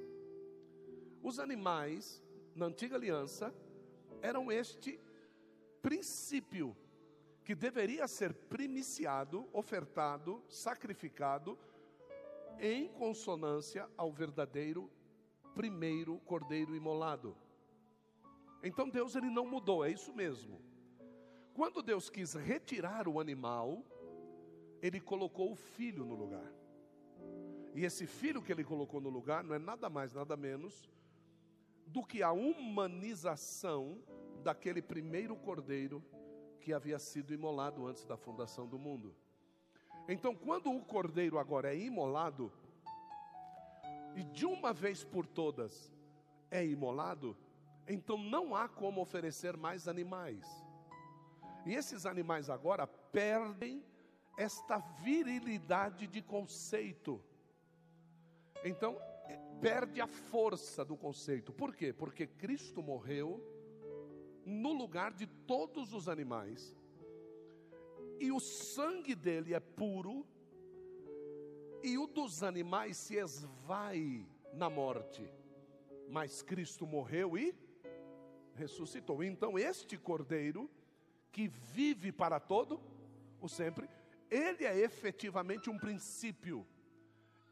os 1.22 1.38
animais, 1.38 2.22
na 2.54 2.66
antiga 2.66 2.96
aliança, 2.96 3.54
eram 4.22 4.50
este 4.50 5.00
princípio 5.82 6.76
que 7.44 7.54
deveria 7.54 8.08
ser 8.08 8.32
primiciado, 8.32 9.48
ofertado, 9.52 10.42
sacrificado, 10.48 11.58
em 12.58 12.88
consonância 12.88 13.88
ao 13.96 14.12
verdadeiro 14.12 14.90
primeiro 15.54 16.18
cordeiro 16.20 16.74
imolado. 16.74 17.36
Então 18.62 18.88
Deus 18.88 19.14
ele 19.14 19.28
não 19.28 19.46
mudou, 19.46 19.84
é 19.84 19.90
isso 19.90 20.12
mesmo. 20.12 20.60
Quando 21.52 21.82
Deus 21.82 22.08
quis 22.08 22.34
retirar 22.34 23.06
o 23.06 23.20
animal, 23.20 23.84
ele 24.86 25.00
colocou 25.00 25.50
o 25.50 25.56
filho 25.56 26.04
no 26.04 26.14
lugar. 26.14 26.52
E 27.74 27.86
esse 27.86 28.06
filho 28.06 28.42
que 28.42 28.52
ele 28.52 28.62
colocou 28.62 29.00
no 29.00 29.08
lugar 29.08 29.42
não 29.42 29.54
é 29.54 29.58
nada 29.58 29.88
mais, 29.88 30.12
nada 30.12 30.36
menos 30.36 30.86
do 31.86 32.04
que 32.04 32.22
a 32.22 32.32
humanização 32.32 33.98
daquele 34.42 34.82
primeiro 34.82 35.34
cordeiro 35.36 36.04
que 36.60 36.70
havia 36.70 36.98
sido 36.98 37.32
imolado 37.32 37.86
antes 37.86 38.04
da 38.04 38.18
fundação 38.18 38.66
do 38.68 38.78
mundo. 38.78 39.16
Então, 40.06 40.34
quando 40.34 40.70
o 40.70 40.84
cordeiro 40.84 41.38
agora 41.38 41.74
é 41.74 41.78
imolado, 41.78 42.52
e 44.14 44.22
de 44.22 44.44
uma 44.44 44.74
vez 44.74 45.02
por 45.02 45.26
todas 45.26 45.90
é 46.50 46.62
imolado, 46.62 47.34
então 47.88 48.18
não 48.18 48.54
há 48.54 48.68
como 48.68 49.00
oferecer 49.00 49.56
mais 49.56 49.88
animais. 49.88 50.46
E 51.64 51.72
esses 51.72 52.04
animais 52.04 52.50
agora 52.50 52.86
perdem 52.86 53.82
esta 54.36 54.78
virilidade 54.78 56.06
de 56.06 56.22
conceito. 56.22 57.22
Então, 58.64 58.98
é, 59.26 59.36
perde 59.60 60.00
a 60.00 60.06
força 60.06 60.84
do 60.84 60.96
conceito. 60.96 61.52
Por 61.52 61.74
quê? 61.74 61.92
Porque 61.92 62.26
Cristo 62.26 62.82
morreu 62.82 63.42
no 64.44 64.72
lugar 64.72 65.12
de 65.12 65.26
todos 65.26 65.92
os 65.92 66.08
animais. 66.08 66.76
E 68.18 68.30
o 68.30 68.40
sangue 68.40 69.14
dele 69.14 69.54
é 69.54 69.60
puro. 69.60 70.26
E 71.82 71.98
o 71.98 72.06
dos 72.06 72.42
animais 72.42 72.96
se 72.96 73.16
esvai 73.16 74.26
na 74.52 74.70
morte. 74.70 75.28
Mas 76.08 76.42
Cristo 76.42 76.86
morreu 76.86 77.36
e 77.36 77.54
ressuscitou. 78.54 79.22
Então, 79.22 79.58
este 79.58 79.98
cordeiro, 79.98 80.70
que 81.32 81.48
vive 81.48 82.12
para 82.12 82.38
todo 82.38 82.80
o 83.40 83.48
sempre, 83.48 83.88
ele 84.30 84.64
é 84.64 84.78
efetivamente 84.78 85.70
um 85.70 85.78
princípio 85.78 86.66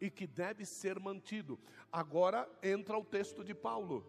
e 0.01 0.11
que 0.11 0.27
deve 0.27 0.65
ser 0.65 0.99
mantido. 0.99 1.59
Agora 1.91 2.49
entra 2.63 2.99
o 2.99 3.05
texto 3.05 3.45
de 3.45 3.55
Paulo. 3.55 4.05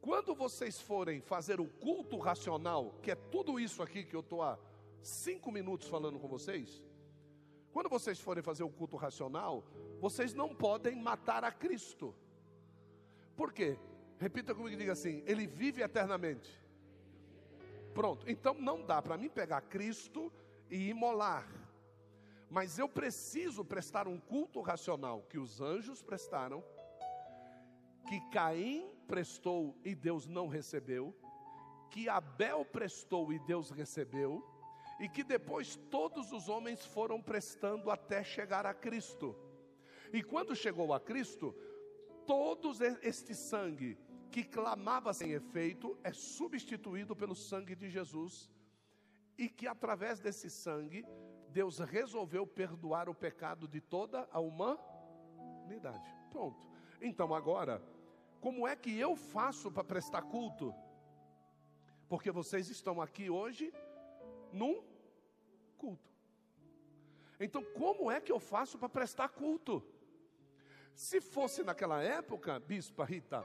Quando 0.00 0.34
vocês 0.34 0.80
forem 0.80 1.20
fazer 1.20 1.60
o 1.60 1.68
culto 1.68 2.18
racional, 2.18 2.98
que 3.02 3.10
é 3.12 3.14
tudo 3.14 3.60
isso 3.60 3.82
aqui 3.82 4.02
que 4.04 4.16
eu 4.16 4.20
estou 4.20 4.42
há 4.42 4.58
cinco 5.00 5.52
minutos 5.52 5.86
falando 5.86 6.18
com 6.18 6.26
vocês, 6.26 6.82
quando 7.72 7.88
vocês 7.88 8.18
forem 8.18 8.42
fazer 8.42 8.64
o 8.64 8.68
culto 8.68 8.96
racional, 8.96 9.64
vocês 10.00 10.34
não 10.34 10.54
podem 10.54 10.96
matar 11.00 11.44
a 11.44 11.52
Cristo. 11.52 12.14
Por 13.36 13.52
quê? 13.52 13.78
Repita 14.18 14.54
comigo 14.54 14.74
e 14.74 14.78
diga 14.78 14.92
assim: 14.92 15.22
Ele 15.26 15.46
vive 15.46 15.82
eternamente. 15.82 16.50
Pronto, 17.94 18.28
então 18.28 18.54
não 18.54 18.84
dá 18.84 19.00
para 19.00 19.16
mim 19.16 19.28
pegar 19.28 19.60
Cristo 19.62 20.32
e 20.72 20.88
imolar. 20.88 21.46
Mas 22.48 22.78
eu 22.78 22.88
preciso 22.88 23.62
prestar 23.62 24.08
um 24.08 24.18
culto 24.18 24.62
racional 24.62 25.22
que 25.28 25.38
os 25.38 25.60
anjos 25.60 26.02
prestaram, 26.02 26.64
que 28.08 28.18
Caim 28.30 28.90
prestou 29.06 29.78
e 29.84 29.94
Deus 29.94 30.26
não 30.26 30.48
recebeu, 30.48 31.14
que 31.90 32.08
Abel 32.08 32.64
prestou 32.64 33.32
e 33.34 33.38
Deus 33.38 33.70
recebeu, 33.70 34.42
e 34.98 35.08
que 35.08 35.22
depois 35.22 35.76
todos 35.90 36.32
os 36.32 36.48
homens 36.48 36.86
foram 36.86 37.20
prestando 37.20 37.90
até 37.90 38.24
chegar 38.24 38.64
a 38.64 38.72
Cristo. 38.72 39.36
E 40.10 40.22
quando 40.22 40.56
chegou 40.56 40.94
a 40.94 41.00
Cristo, 41.00 41.54
todos 42.26 42.80
este 42.80 43.34
sangue 43.34 43.98
que 44.30 44.42
clamava 44.42 45.12
sem 45.12 45.32
efeito 45.32 45.98
é 46.02 46.12
substituído 46.12 47.14
pelo 47.14 47.34
sangue 47.34 47.74
de 47.74 47.90
Jesus 47.90 48.50
e 49.38 49.48
que 49.48 49.66
através 49.66 50.20
desse 50.20 50.50
sangue 50.50 51.04
Deus 51.48 51.78
resolveu 51.78 52.46
perdoar 52.46 53.08
o 53.08 53.14
pecado 53.14 53.68
de 53.68 53.80
toda 53.80 54.28
a 54.30 54.40
humanidade. 54.40 56.14
Pronto. 56.30 56.66
Então 57.00 57.34
agora, 57.34 57.82
como 58.40 58.66
é 58.66 58.74
que 58.74 58.98
eu 58.98 59.14
faço 59.14 59.70
para 59.70 59.84
prestar 59.84 60.22
culto? 60.22 60.74
Porque 62.08 62.30
vocês 62.30 62.68
estão 62.68 63.00
aqui 63.00 63.30
hoje 63.30 63.72
num 64.52 64.82
culto. 65.78 66.10
Então, 67.40 67.64
como 67.74 68.10
é 68.10 68.20
que 68.20 68.30
eu 68.30 68.38
faço 68.38 68.78
para 68.78 68.88
prestar 68.88 69.28
culto? 69.28 69.84
Se 70.94 71.20
fosse 71.20 71.64
naquela 71.64 72.02
época, 72.02 72.60
Bispa 72.60 73.04
Rita, 73.04 73.44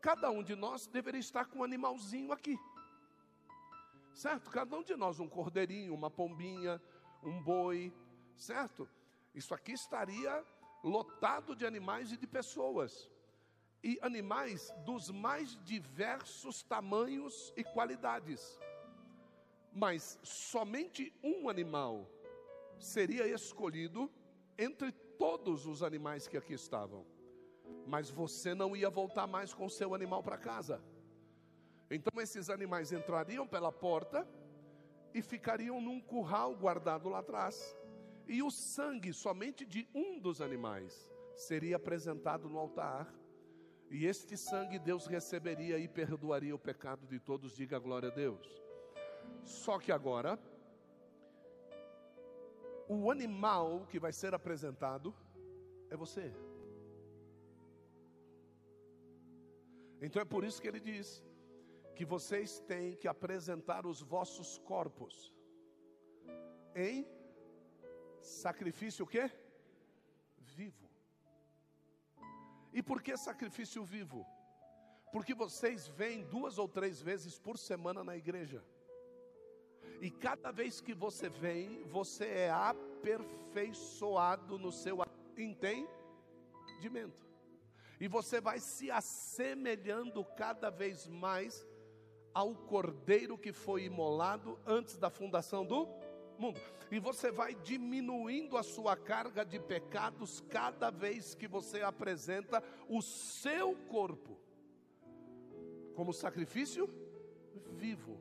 cada 0.00 0.30
um 0.30 0.42
de 0.42 0.54
nós 0.54 0.86
deveria 0.86 1.20
estar 1.20 1.46
com 1.46 1.58
um 1.58 1.64
animalzinho 1.64 2.32
aqui. 2.32 2.58
Certo? 4.20 4.50
Cada 4.50 4.76
um 4.76 4.82
de 4.82 4.94
nós, 4.96 5.18
um 5.18 5.26
cordeirinho, 5.26 5.94
uma 5.94 6.10
pombinha, 6.10 6.78
um 7.22 7.42
boi, 7.42 7.90
certo? 8.36 8.86
Isso 9.34 9.54
aqui 9.54 9.72
estaria 9.72 10.44
lotado 10.84 11.56
de 11.56 11.64
animais 11.64 12.12
e 12.12 12.18
de 12.18 12.26
pessoas. 12.26 13.10
E 13.82 13.98
animais 14.02 14.74
dos 14.84 15.10
mais 15.10 15.58
diversos 15.64 16.62
tamanhos 16.62 17.50
e 17.56 17.64
qualidades. 17.64 18.60
Mas 19.72 20.18
somente 20.22 21.10
um 21.24 21.48
animal 21.48 22.06
seria 22.78 23.26
escolhido 23.26 24.12
entre 24.58 24.92
todos 24.92 25.64
os 25.64 25.82
animais 25.82 26.28
que 26.28 26.36
aqui 26.36 26.52
estavam. 26.52 27.06
Mas 27.86 28.10
você 28.10 28.54
não 28.54 28.76
ia 28.76 28.90
voltar 28.90 29.26
mais 29.26 29.54
com 29.54 29.66
seu 29.66 29.94
animal 29.94 30.22
para 30.22 30.36
casa. 30.36 30.78
Então 31.90 32.20
esses 32.20 32.48
animais 32.48 32.92
entrariam 32.92 33.46
pela 33.46 33.72
porta 33.72 34.26
e 35.12 35.20
ficariam 35.20 35.80
num 35.80 36.00
curral 36.00 36.54
guardado 36.54 37.08
lá 37.08 37.18
atrás. 37.18 37.76
E 38.28 38.42
o 38.42 38.50
sangue 38.50 39.12
somente 39.12 39.66
de 39.66 39.88
um 39.92 40.20
dos 40.20 40.40
animais 40.40 41.10
seria 41.34 41.76
apresentado 41.76 42.48
no 42.48 42.58
altar. 42.58 43.12
E 43.90 44.06
este 44.06 44.36
sangue 44.36 44.78
Deus 44.78 45.06
receberia 45.06 45.78
e 45.78 45.88
perdoaria 45.88 46.54
o 46.54 46.58
pecado 46.58 47.08
de 47.08 47.18
todos. 47.18 47.56
Diga 47.56 47.76
glória 47.78 48.08
a 48.08 48.14
Deus. 48.14 48.62
Só 49.42 49.80
que 49.80 49.90
agora, 49.90 50.38
o 52.88 53.10
animal 53.10 53.86
que 53.88 53.98
vai 53.98 54.12
ser 54.12 54.32
apresentado 54.32 55.12
é 55.88 55.96
você. 55.96 56.32
Então 60.00 60.22
é 60.22 60.24
por 60.24 60.44
isso 60.44 60.62
que 60.62 60.68
ele 60.68 60.78
diz: 60.78 61.22
que 62.00 62.04
vocês 62.06 62.58
têm 62.60 62.96
que 62.96 63.06
apresentar 63.06 63.84
os 63.84 64.00
vossos 64.00 64.56
corpos 64.56 65.34
em 66.74 67.06
sacrifício 68.22 69.04
o 69.04 69.06
quê? 69.06 69.30
Vivo. 70.38 70.88
E 72.72 72.82
por 72.82 73.02
que 73.02 73.14
sacrifício 73.18 73.84
vivo? 73.84 74.26
Porque 75.12 75.34
vocês 75.34 75.88
vêm 75.88 76.24
duas 76.24 76.56
ou 76.56 76.66
três 76.66 77.02
vezes 77.02 77.38
por 77.38 77.58
semana 77.58 78.02
na 78.02 78.16
igreja. 78.16 78.64
E 80.00 80.10
cada 80.10 80.50
vez 80.50 80.80
que 80.80 80.94
você 80.94 81.28
vem, 81.28 81.84
você 81.84 82.24
é 82.24 82.50
aperfeiçoado 82.50 84.58
no 84.58 84.72
seu 84.72 85.00
entendimento. 85.36 87.28
E 88.00 88.08
você 88.08 88.40
vai 88.40 88.58
se 88.58 88.90
assemelhando 88.90 90.24
cada 90.34 90.70
vez 90.70 91.06
mais 91.06 91.68
ao 92.32 92.54
cordeiro 92.54 93.36
que 93.36 93.52
foi 93.52 93.84
imolado 93.84 94.58
antes 94.66 94.96
da 94.96 95.10
fundação 95.10 95.64
do 95.64 95.88
mundo. 96.38 96.60
E 96.90 96.98
você 96.98 97.30
vai 97.30 97.54
diminuindo 97.54 98.56
a 98.56 98.62
sua 98.62 98.96
carga 98.96 99.44
de 99.44 99.58
pecados 99.60 100.40
cada 100.48 100.90
vez 100.90 101.34
que 101.34 101.46
você 101.46 101.82
apresenta 101.82 102.62
o 102.88 103.00
seu 103.00 103.74
corpo 103.88 104.40
como 105.94 106.12
sacrifício 106.12 106.88
vivo. 107.72 108.18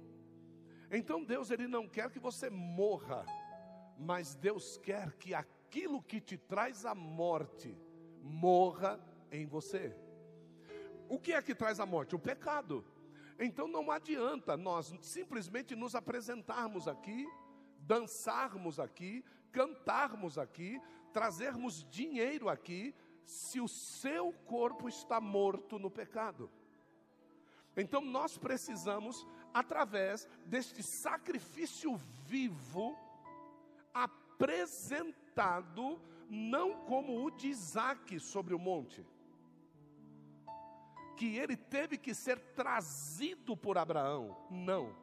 Então 0.92 1.24
Deus 1.24 1.50
ele 1.52 1.68
não 1.68 1.88
quer 1.88 2.10
que 2.10 2.20
você 2.20 2.50
morra, 2.50 3.26
mas 3.98 4.36
Deus 4.36 4.78
quer 4.78 5.14
que 5.14 5.34
aquilo 5.34 6.02
que 6.02 6.20
te 6.20 6.38
traz 6.38 6.86
a 6.86 6.94
morte 6.94 7.78
morra 8.22 9.00
em 9.32 9.46
você. 9.46 9.96
O 11.08 11.18
que 11.18 11.34
é 11.34 11.42
que 11.42 11.56
traz 11.56 11.80
a 11.80 11.86
morte? 11.86 12.16
O 12.16 12.20
pecado. 12.20 12.86
Então 13.40 13.70
não 13.70 13.90
adianta 13.90 14.58
nós 14.58 14.94
simplesmente 15.02 15.74
nos 15.74 15.96
apresentarmos 15.96 16.90
aqui, 16.90 17.26
dançarmos 17.80 18.82
aqui, 18.82 19.24
cantarmos 19.52 20.38
aqui, 20.38 20.80
trazermos 21.14 21.88
dinheiro 21.90 22.50
aqui, 22.50 22.94
se 23.26 23.62
o 23.62 23.68
seu 23.68 24.34
corpo 24.46 24.90
está 24.90 25.22
morto 25.22 25.80
no 25.80 25.90
pecado. 25.90 26.52
Então 27.78 28.02
nós 28.02 28.38
precisamos, 28.38 29.26
através 29.54 30.28
deste 30.46 30.84
sacrifício 30.84 31.96
vivo, 32.26 32.98
apresentado, 33.94 36.02
não 36.30 36.86
como 36.86 37.26
o 37.26 37.32
de 37.32 37.48
Isaac 37.48 38.20
sobre 38.20 38.54
o 38.54 38.60
monte 38.60 39.06
que 41.20 41.36
ele 41.36 41.58
teve 41.58 41.98
que 41.98 42.16
ser 42.16 42.40
trazido 42.56 43.58
por 43.58 43.78
Abraão. 43.78 44.38
Não. 44.50 44.96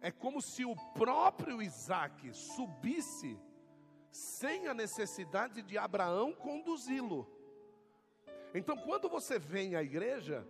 É 0.00 0.08
como 0.08 0.40
se 0.40 0.64
o 0.64 0.76
próprio 0.94 1.60
Isaac 1.60 2.32
subisse 2.32 3.36
sem 4.12 4.68
a 4.68 4.74
necessidade 4.74 5.60
de 5.60 5.76
Abraão 5.76 6.32
conduzi-lo. 6.32 7.28
Então, 8.54 8.76
quando 8.76 9.08
você 9.08 9.36
vem 9.36 9.74
à 9.74 9.82
igreja, 9.82 10.46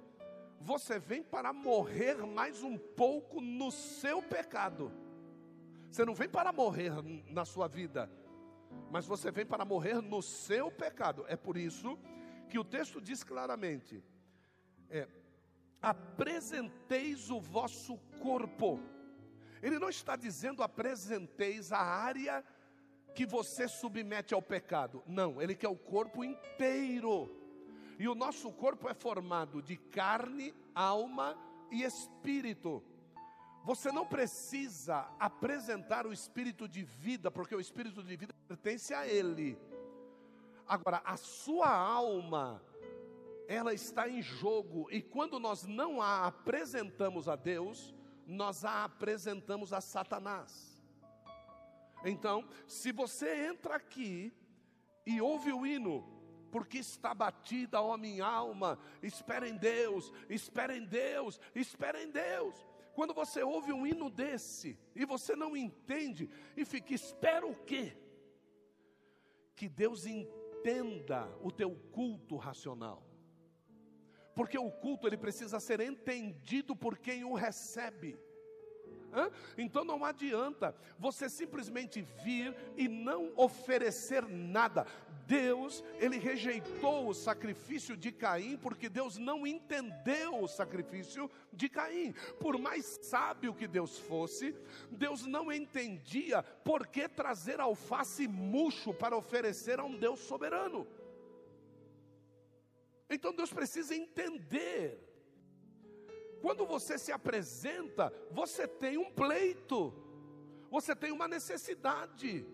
você 0.61 0.98
vem 0.98 1.22
para 1.22 1.55
morrer 1.55 2.16
mais 2.26 2.62
um 2.62 2.76
pouco 2.76 3.40
no 3.40 3.70
seu 3.70 4.20
pecado. 4.22 4.92
Você 5.90 6.05
não 6.05 6.14
vem 6.14 6.28
para 6.28 6.52
morrer 6.52 6.92
na 7.31 7.46
sua 7.46 7.66
vida, 7.66 8.11
mas 8.90 9.07
você 9.07 9.31
vem 9.31 9.46
para 9.46 9.64
morrer 9.64 10.02
no 10.02 10.20
seu 10.20 10.70
pecado. 10.70 11.24
É 11.28 11.37
por 11.37 11.57
isso 11.57 11.98
que 12.50 12.59
o 12.59 12.64
texto 12.64 13.00
diz 13.00 13.24
claramente: 13.24 14.05
é, 14.92 15.09
apresenteis 15.81 17.31
o 17.31 17.40
vosso 17.40 17.96
corpo. 18.20 18.78
Ele 19.62 19.78
não 19.78 19.88
está 19.88 20.14
dizendo 20.14 20.62
apresenteis 20.62 21.72
a 21.72 21.81
área 21.81 22.44
que 23.14 23.24
você 23.24 23.66
submete 23.66 24.35
ao 24.35 24.42
pecado. 24.42 25.02
Não, 25.07 25.40
ele 25.40 25.55
quer 25.55 25.68
o 25.68 25.76
corpo 25.76 26.22
inteiro. 26.22 27.31
E 27.98 28.07
o 28.07 28.14
nosso 28.14 28.52
corpo 28.52 28.88
é 28.88 28.94
formado 28.94 29.62
de 29.62 29.76
carne, 29.76 30.55
alma 30.74 31.37
e 31.70 31.83
espírito. 31.83 32.83
Você 33.64 33.92
não 33.92 34.05
precisa 34.05 35.09
apresentar 35.18 36.07
o 36.07 36.12
espírito 36.12 36.68
de 36.68 36.83
vida, 36.83 37.31
porque 37.31 37.55
o 37.55 37.61
espírito 37.61 38.02
de 38.02 38.16
vida 38.16 38.35
pertence 38.48 38.92
a 38.92 39.07
ele. 39.07 39.57
Agora, 40.66 41.00
a 41.05 41.16
sua 41.16 41.68
alma 41.68 42.62
ela 43.52 43.74
está 43.74 44.08
em 44.08 44.22
jogo, 44.22 44.88
e 44.90 45.02
quando 45.02 45.38
nós 45.38 45.64
não 45.66 46.00
a 46.00 46.26
apresentamos 46.26 47.28
a 47.28 47.36
Deus, 47.36 47.94
nós 48.26 48.64
a 48.64 48.84
apresentamos 48.84 49.74
a 49.74 49.80
Satanás. 49.80 50.82
Então, 52.02 52.48
se 52.66 52.90
você 52.90 53.46
entra 53.46 53.76
aqui 53.76 54.32
e 55.04 55.20
ouve 55.20 55.52
o 55.52 55.66
hino, 55.66 56.02
porque 56.50 56.78
está 56.78 57.12
batida, 57.12 57.82
ó 57.82 57.94
minha 57.98 58.24
alma, 58.24 58.78
espera 59.02 59.46
em 59.46 59.56
Deus, 59.56 60.10
espera 60.30 60.74
em 60.74 60.86
Deus, 60.86 61.38
espera 61.54 62.02
em 62.02 62.10
Deus. 62.10 62.54
Quando 62.94 63.12
você 63.12 63.42
ouve 63.42 63.70
um 63.70 63.86
hino 63.86 64.08
desse 64.08 64.78
e 64.94 65.04
você 65.04 65.36
não 65.36 65.54
entende 65.54 66.28
e 66.56 66.64
fica, 66.64 66.94
espera 66.94 67.46
o 67.46 67.54
quê? 67.54 67.94
Que 69.54 69.68
Deus 69.68 70.06
entenda 70.06 71.28
o 71.42 71.52
teu 71.52 71.74
culto 71.92 72.36
racional 72.36 73.12
porque 74.35 74.59
o 74.59 74.71
culto 74.71 75.07
ele 75.07 75.16
precisa 75.16 75.61
ser 75.61 75.81
entendido 75.81 76.75
por 76.75 76.99
quem 76.99 77.25
o 77.25 77.35
recebe. 77.35 78.18
Hã? 79.12 79.31
Então 79.59 79.85
não 79.85 80.05
adianta 80.05 80.75
você 80.99 81.29
simplesmente 81.29 82.01
vir 82.25 82.57
e 82.77 82.88
não 82.88 83.31
oferecer 83.37 84.27
nada. 84.27 84.87
Deus, 85.27 85.85
ele 85.99 86.18
rejeitou 86.18 87.09
o 87.09 87.14
sacrifício 87.14 87.97
de 87.97 88.11
Caim 88.11 88.57
porque 88.57 88.88
Deus 88.88 89.18
não 89.18 89.47
entendeu 89.47 90.42
o 90.42 90.49
sacrifício 90.49 91.31
de 91.53 91.68
Caim. 91.68 92.12
Por 92.40 92.59
mais 92.59 92.99
sábio 93.03 93.55
que 93.55 93.68
Deus 93.68 93.99
fosse, 93.99 94.55
Deus 94.90 95.27
não 95.27 95.53
entendia 95.53 96.42
por 96.42 96.87
que 96.87 97.09
trazer 97.09 97.61
alface 97.61 98.27
murcho 98.27 98.92
para 98.95 99.16
oferecer 99.16 99.79
a 99.79 99.85
um 99.85 99.97
Deus 99.97 100.21
soberano. 100.21 100.87
Então 103.12 103.33
Deus 103.35 103.53
precisa 103.53 103.94
entender. 103.94 104.98
Quando 106.40 106.66
você 106.66 106.98
se 106.98 107.12
apresenta, 107.12 108.12
você 108.31 108.66
tem 108.66 108.98
um 108.98 109.11
pleito, 109.12 109.94
você 110.70 110.96
tem 110.96 111.12
uma 111.12 111.29
necessidade, 111.29 112.46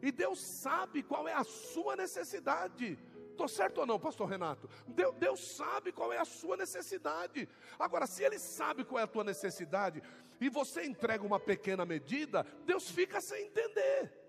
e 0.00 0.12
Deus 0.12 0.38
sabe 0.38 1.02
qual 1.02 1.26
é 1.26 1.32
a 1.32 1.42
sua 1.42 1.96
necessidade. 1.96 2.98
Estou 3.30 3.48
certo 3.48 3.78
ou 3.78 3.86
não, 3.86 3.98
pastor 3.98 4.28
Renato? 4.28 4.68
Deus, 4.86 5.14
Deus, 5.16 5.40
sabe 5.56 5.90
qual 5.90 6.12
é 6.12 6.18
a 6.18 6.24
sua 6.24 6.56
necessidade. 6.56 7.48
Agora, 7.76 8.06
se 8.06 8.22
Ele 8.22 8.38
sabe 8.38 8.84
qual 8.84 9.00
é 9.00 9.02
a 9.02 9.08
tua 9.08 9.24
necessidade, 9.24 10.00
e 10.40 10.48
você 10.48 10.84
entrega 10.84 11.24
uma 11.24 11.40
pequena 11.40 11.84
medida, 11.84 12.46
Deus 12.64 12.90
fica 12.90 13.20
sem 13.20 13.46
entender. 13.46 14.23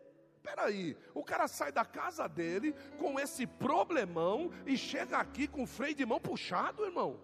Peraí, 0.46 0.96
o 1.12 1.24
cara 1.24 1.48
sai 1.48 1.72
da 1.72 1.84
casa 1.84 2.30
dele 2.30 2.76
com 3.00 3.20
esse 3.20 3.48
problemão 3.48 4.52
e 4.64 4.78
chega 4.78 5.18
aqui 5.18 5.48
com 5.48 5.64
o 5.64 5.68
freio 5.68 5.96
de 5.96 6.06
mão 6.06 6.20
puxado, 6.20 6.86
irmão. 6.86 7.20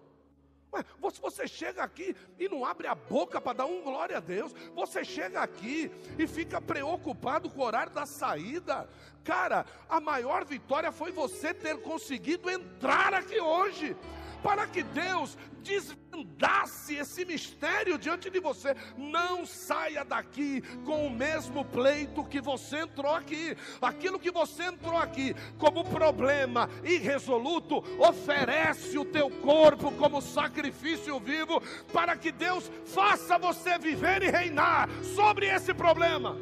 Ué, 0.74 0.84
você 0.98 1.46
chega 1.46 1.84
aqui 1.84 2.16
e 2.36 2.48
não 2.48 2.64
abre 2.64 2.88
a 2.88 2.96
boca 2.96 3.40
para 3.40 3.58
dar 3.58 3.66
um 3.66 3.82
glória 3.82 4.16
a 4.16 4.20
Deus. 4.20 4.52
Você 4.74 5.04
chega 5.04 5.40
aqui 5.40 5.88
e 6.18 6.26
fica 6.26 6.60
preocupado 6.60 7.48
com 7.48 7.60
o 7.60 7.64
horário 7.64 7.92
da 7.92 8.06
saída. 8.06 8.88
Cara, 9.22 9.64
a 9.88 10.00
maior 10.00 10.44
vitória 10.44 10.90
foi 10.90 11.12
você 11.12 11.54
ter 11.54 11.80
conseguido 11.80 12.50
entrar 12.50 13.14
aqui 13.14 13.38
hoje 13.38 13.96
para 14.42 14.66
que 14.66 14.82
Deus 14.82 15.36
desvendasse 15.62 16.96
esse 16.96 17.24
mistério 17.24 17.96
diante 17.96 18.28
de 18.28 18.40
você. 18.40 18.74
Não 18.96 19.46
saia 19.46 20.04
daqui 20.04 20.60
com 20.84 21.06
o 21.06 21.10
mesmo 21.10 21.64
pleito 21.64 22.24
que 22.24 22.40
você 22.40 22.80
entrou 22.80 23.14
aqui. 23.14 23.56
Aquilo 23.80 24.18
que 24.18 24.30
você 24.30 24.64
entrou 24.64 24.96
aqui 24.96 25.34
como 25.58 25.84
problema 25.84 26.68
irresoluto, 26.84 27.78
oferece 27.98 28.98
o 28.98 29.04
teu 29.04 29.30
corpo 29.30 29.92
como 29.92 30.20
sacrifício 30.20 31.18
vivo 31.20 31.62
para 31.92 32.16
que 32.16 32.32
Deus 32.32 32.70
faça 32.86 33.38
você 33.38 33.78
viver 33.78 34.22
e 34.22 34.30
reinar 34.30 34.88
sobre 35.14 35.46
esse 35.46 35.72
problema. 35.72 36.36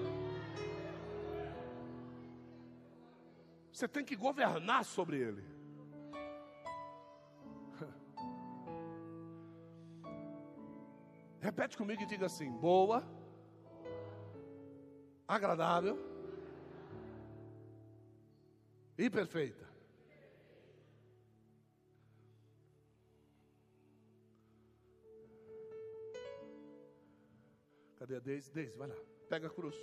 Você 3.72 3.88
tem 3.88 4.04
que 4.04 4.16
governar 4.16 4.84
sobre 4.84 5.18
ele. 5.18 5.49
Repete 11.40 11.76
comigo 11.76 12.03
e 12.03 12.07
diga 12.07 12.26
assim: 12.26 12.50
boa, 12.53 13.03
agradável 15.26 15.98
e 18.98 19.09
perfeita. 19.09 19.66
Cadê 27.98 28.16
a 28.16 28.20
Deise? 28.20 28.53
Deise, 28.53 28.76
vai 28.76 28.88
lá, 28.88 28.96
pega 29.29 29.46
a 29.46 29.50
cruz. 29.50 29.76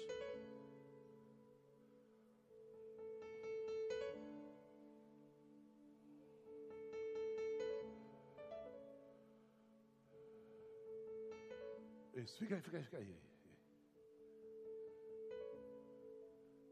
Isso, 12.28 12.38
fica 12.40 12.56
aí, 12.56 12.62
fica 12.62 12.78
aí, 12.78 12.84
fica 12.84 12.98
aí. 12.98 13.18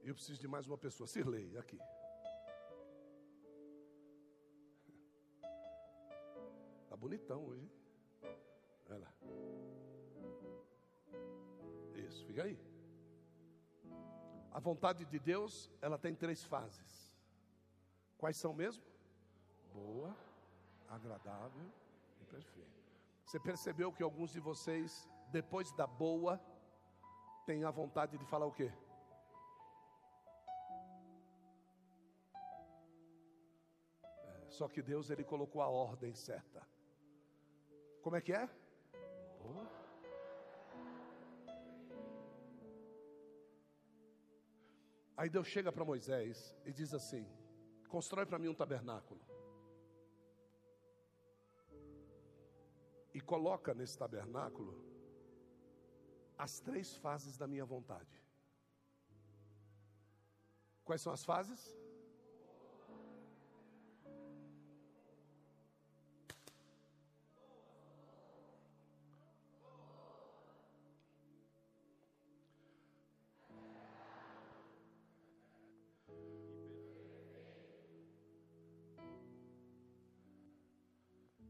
Eu 0.04 0.14
preciso 0.14 0.38
de 0.38 0.50
mais 0.50 0.68
uma 0.68 0.78
pessoa. 0.78 1.08
Sirlei, 1.08 1.58
aqui. 1.58 1.80
Tá 6.90 6.98
bonitão 6.98 7.46
hoje. 7.46 7.70
Vai 8.88 9.00
lá. 9.00 9.14
Isso, 12.06 12.26
fica 12.26 12.44
aí. 12.44 12.58
A 14.52 14.60
vontade 14.60 15.06
de 15.06 15.20
Deus, 15.20 15.72
ela 15.82 15.98
tem 15.98 16.14
três 16.14 16.44
fases. 16.44 17.14
Quais 18.18 18.38
são 18.38 18.54
mesmo? 18.54 18.84
Boa, 19.74 20.16
agradável 20.90 21.72
e 22.22 22.26
perfeita. 22.26 22.80
Você 23.26 23.40
percebeu 23.40 23.92
que 23.92 24.04
alguns 24.04 24.32
de 24.32 24.40
vocês 24.40 25.10
depois 25.36 25.70
da 25.74 25.86
boa, 25.86 26.40
tem 27.46 27.66
a 27.66 27.70
vontade 27.70 28.18
de 28.18 28.26
falar 28.26 28.46
o 28.46 28.54
quê? 28.54 28.72
É, 34.24 34.50
só 34.50 34.70
que 34.70 34.82
Deus 34.82 35.10
ele 35.10 35.26
colocou 35.26 35.62
a 35.62 35.68
ordem 35.68 36.16
certa. 36.16 36.66
Como 38.02 38.16
é 38.16 38.22
que 38.22 38.32
é? 38.32 38.50
Boa. 39.42 39.70
Aí 45.18 45.30
Deus 45.30 45.48
chega 45.48 45.70
para 45.70 45.84
Moisés 45.84 46.56
e 46.64 46.72
diz 46.72 46.94
assim: 46.94 47.28
Constrói 47.90 48.26
para 48.26 48.40
mim 48.40 48.48
um 48.48 48.56
tabernáculo. 48.56 49.20
E 53.14 53.20
coloca 53.20 53.74
nesse 53.74 53.98
tabernáculo 53.98 54.85
as 56.38 56.60
três 56.60 56.96
fases 56.98 57.38
da 57.38 57.48
minha 57.48 57.66
vontade. 57.66 58.22
Quais 60.84 61.02
são 61.02 61.12
as 61.12 61.24
fases? 61.24 61.76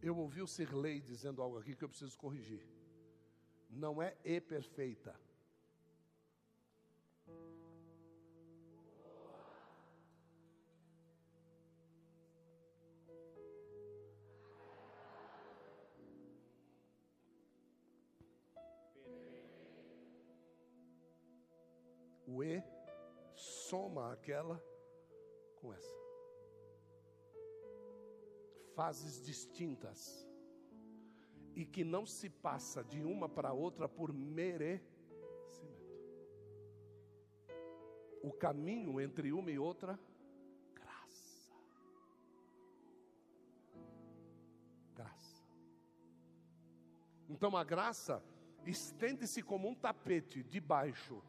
Eu 0.01 0.15
ouvi 0.17 0.39
o 0.39 0.47
Sirlei 0.47 1.01
dizendo 1.01 1.41
algo 1.41 1.57
aqui 1.57 1.75
que 1.75 1.83
eu 1.83 1.89
preciso 1.89 2.15
corrigir 2.15 2.63
não 3.75 4.01
é 4.01 4.15
e 4.23 4.39
perfeita. 4.39 5.13
O 22.27 22.43
E 22.43 22.63
soma 23.33 24.11
aquela 24.11 24.61
com 25.61 25.73
essa. 25.73 25.95
Fases 28.73 29.23
distintas 29.23 30.24
e 31.55 31.65
que 31.65 31.83
não 31.83 32.05
se 32.05 32.29
passa 32.29 32.83
de 32.83 33.01
uma 33.03 33.29
para 33.29 33.53
outra 33.53 33.87
por 33.87 34.11
merecimento. 34.11 34.93
O 38.21 38.31
caminho 38.31 38.99
entre 38.99 39.31
uma 39.31 39.49
e 39.49 39.57
outra, 39.57 39.97
graça. 40.73 41.53
Graça. 44.93 45.43
Então 47.29 47.55
a 47.55 47.63
graça 47.63 48.21
estende-se 48.65 49.41
como 49.41 49.69
um 49.69 49.75
tapete 49.75 50.43
debaixo 50.43 51.23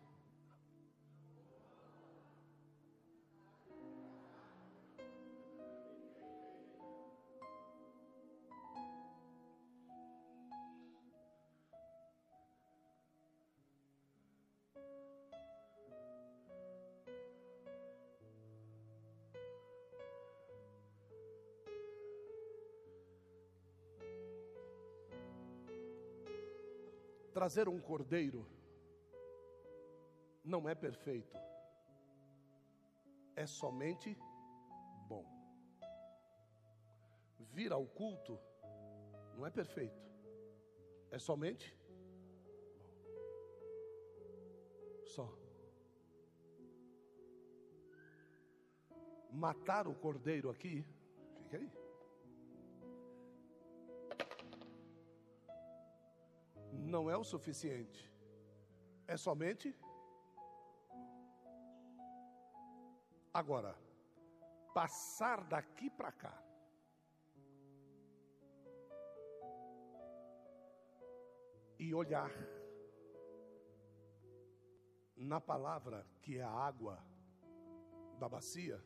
trazer 27.37 27.69
um 27.69 27.79
cordeiro 27.79 28.47
não 30.43 30.67
é 30.67 30.75
perfeito, 30.75 31.37
é 33.35 33.45
somente 33.45 34.17
bom. 35.07 35.27
Vir 37.53 37.73
ao 37.73 37.85
culto 37.85 38.39
não 39.35 39.45
é 39.45 39.51
perfeito, 39.51 40.03
é 41.11 41.19
somente 41.19 41.77
bom. 41.77 41.87
Só. 45.05 45.31
Matar 49.31 49.87
o 49.87 49.95
cordeiro 49.95 50.49
aqui, 50.49 50.87
fica 51.43 51.59
aí. 51.59 51.71
Não 56.87 57.11
é 57.11 57.17
o 57.17 57.25
suficiente. 57.25 58.13
É 59.07 59.17
somente. 59.17 59.77
Agora, 63.33 63.77
passar 64.73 65.45
daqui 65.45 65.91
para 65.91 66.13
cá. 66.13 66.43
E 71.79 71.95
olhar 71.95 72.31
na 75.15 75.41
palavra 75.41 76.07
que 76.23 76.39
é 76.39 76.43
a 76.43 76.51
água 76.51 77.03
da 78.19 78.29
bacia 78.29 78.83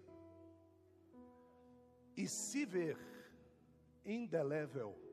e 2.17 2.27
se 2.27 2.65
ver 2.65 2.99
indelével 4.05 5.11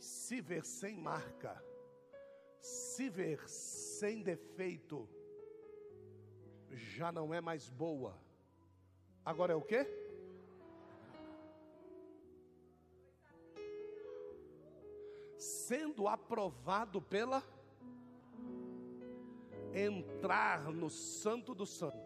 se 0.00 0.40
ver 0.40 0.64
sem 0.64 0.96
marca, 0.96 1.62
se 2.90 3.08
ver 3.08 3.48
sem 3.48 4.20
defeito, 4.20 5.08
já 6.70 7.12
não 7.12 7.32
é 7.32 7.40
mais 7.40 7.68
boa. 7.68 8.18
Agora 9.24 9.52
é 9.52 9.56
o 9.56 9.62
quê? 9.62 9.86
Sendo 15.38 16.08
aprovado 16.08 17.00
pela 17.00 17.42
entrar 19.72 20.72
no 20.72 20.90
Santo 20.90 21.54
dos 21.54 21.70
Santos, 21.70 22.00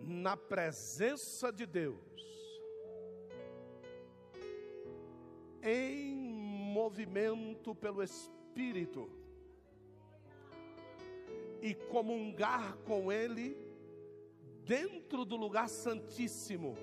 na 0.00 0.36
presença 0.36 1.52
de 1.52 1.64
Deus, 1.64 2.00
em 5.62 6.12
movimento 6.72 7.72
pelo 7.74 8.02
Espírito, 8.02 8.39
e 11.62 11.74
comungar 11.74 12.76
com 12.86 13.12
Ele 13.12 13.56
dentro 14.64 15.24
do 15.24 15.36
lugar 15.36 15.68
santíssimo, 15.68 16.76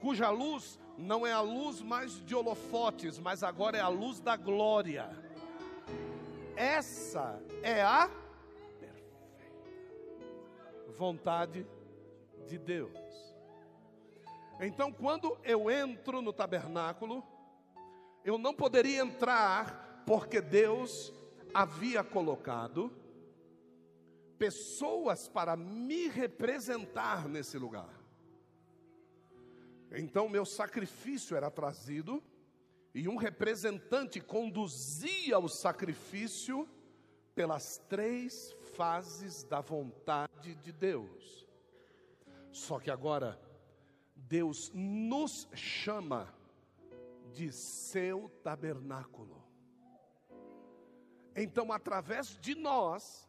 cuja 0.00 0.30
luz 0.30 0.78
não 0.96 1.26
é 1.26 1.32
a 1.32 1.40
luz 1.40 1.80
mais 1.80 2.24
de 2.24 2.34
holofotes, 2.34 3.18
mas 3.18 3.42
agora 3.42 3.76
é 3.76 3.80
a 3.80 3.88
luz 3.88 4.20
da 4.20 4.36
glória. 4.36 5.10
Essa 6.56 7.42
é 7.62 7.82
a 7.82 8.08
vontade 10.96 11.66
de 12.46 12.58
Deus. 12.58 12.92
Então, 14.60 14.92
quando 14.92 15.36
eu 15.42 15.70
entro 15.70 16.22
no 16.22 16.32
tabernáculo, 16.32 17.24
eu 18.24 18.38
não 18.38 18.54
poderia 18.54 19.02
entrar 19.02 19.83
porque 20.06 20.40
Deus 20.40 21.12
havia 21.52 22.02
colocado 22.02 22.92
pessoas 24.38 25.28
para 25.28 25.56
me 25.56 26.08
representar 26.08 27.28
nesse 27.28 27.56
lugar. 27.56 27.88
Então, 29.92 30.28
meu 30.28 30.44
sacrifício 30.44 31.36
era 31.36 31.50
trazido 31.50 32.22
e 32.94 33.08
um 33.08 33.16
representante 33.16 34.20
conduzia 34.20 35.38
o 35.38 35.48
sacrifício 35.48 36.68
pelas 37.34 37.78
três 37.88 38.52
fases 38.76 39.44
da 39.44 39.60
vontade 39.60 40.54
de 40.56 40.72
Deus. 40.72 41.46
Só 42.52 42.78
que 42.78 42.90
agora, 42.90 43.40
Deus 44.14 44.70
nos 44.74 45.48
chama 45.54 46.32
de 47.32 47.52
seu 47.52 48.28
tabernáculo. 48.42 49.43
Então, 51.36 51.72
através 51.72 52.38
de 52.40 52.54
nós, 52.54 53.28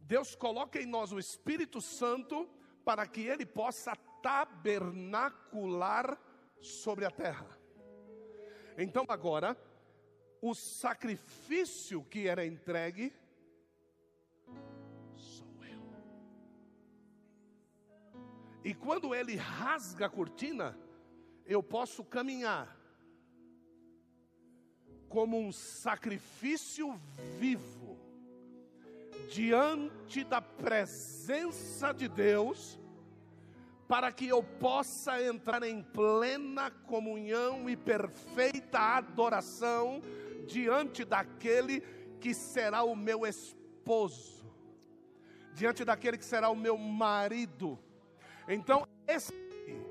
Deus 0.00 0.34
coloca 0.34 0.80
em 0.80 0.86
nós 0.86 1.12
o 1.12 1.18
Espírito 1.18 1.80
Santo 1.80 2.48
para 2.84 3.06
que 3.06 3.22
ele 3.22 3.46
possa 3.46 3.96
tabernacular 4.22 6.18
sobre 6.60 7.04
a 7.04 7.10
terra. 7.10 7.46
Então 8.76 9.04
agora, 9.08 9.56
o 10.40 10.54
sacrifício 10.54 12.02
que 12.04 12.26
era 12.26 12.44
entregue 12.44 13.12
sou 15.14 15.46
eu. 15.64 15.82
E 18.64 18.74
quando 18.74 19.14
ele 19.14 19.36
rasga 19.36 20.06
a 20.06 20.10
cortina, 20.10 20.78
eu 21.46 21.62
posso 21.62 22.04
caminhar 22.04 22.73
como 25.14 25.38
um 25.38 25.52
sacrifício 25.52 27.00
vivo 27.38 27.96
diante 29.30 30.24
da 30.24 30.42
presença 30.42 31.92
de 31.94 32.08
Deus, 32.08 32.80
para 33.86 34.10
que 34.10 34.26
eu 34.26 34.42
possa 34.42 35.22
entrar 35.22 35.62
em 35.62 35.84
plena 35.84 36.68
comunhão 36.68 37.70
e 37.70 37.76
perfeita 37.76 38.80
adoração 38.80 40.02
diante 40.48 41.04
daquele 41.04 41.80
que 42.20 42.34
será 42.34 42.82
o 42.82 42.96
meu 42.96 43.24
esposo, 43.24 44.44
diante 45.54 45.84
daquele 45.84 46.18
que 46.18 46.24
será 46.24 46.48
o 46.48 46.56
meu 46.56 46.76
marido. 46.76 47.78
Então, 48.48 48.84
este, 49.06 49.32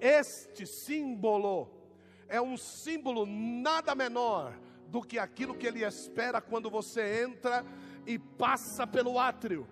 este 0.01 0.67
símbolo 0.67 1.71
é 2.27 2.41
um 2.41 2.57
símbolo 2.57 3.25
nada 3.25 3.95
menor 3.95 4.53
do 4.93 5.01
que 5.01 5.17
aquilo 5.17 5.55
que 5.55 5.65
ele 5.65 5.83
espera 5.83 6.39
quando 6.39 6.69
você 6.69 7.23
entra 7.23 7.65
e 8.05 8.19
passa 8.19 8.85
pelo 8.85 9.17
átrio, 9.17 9.67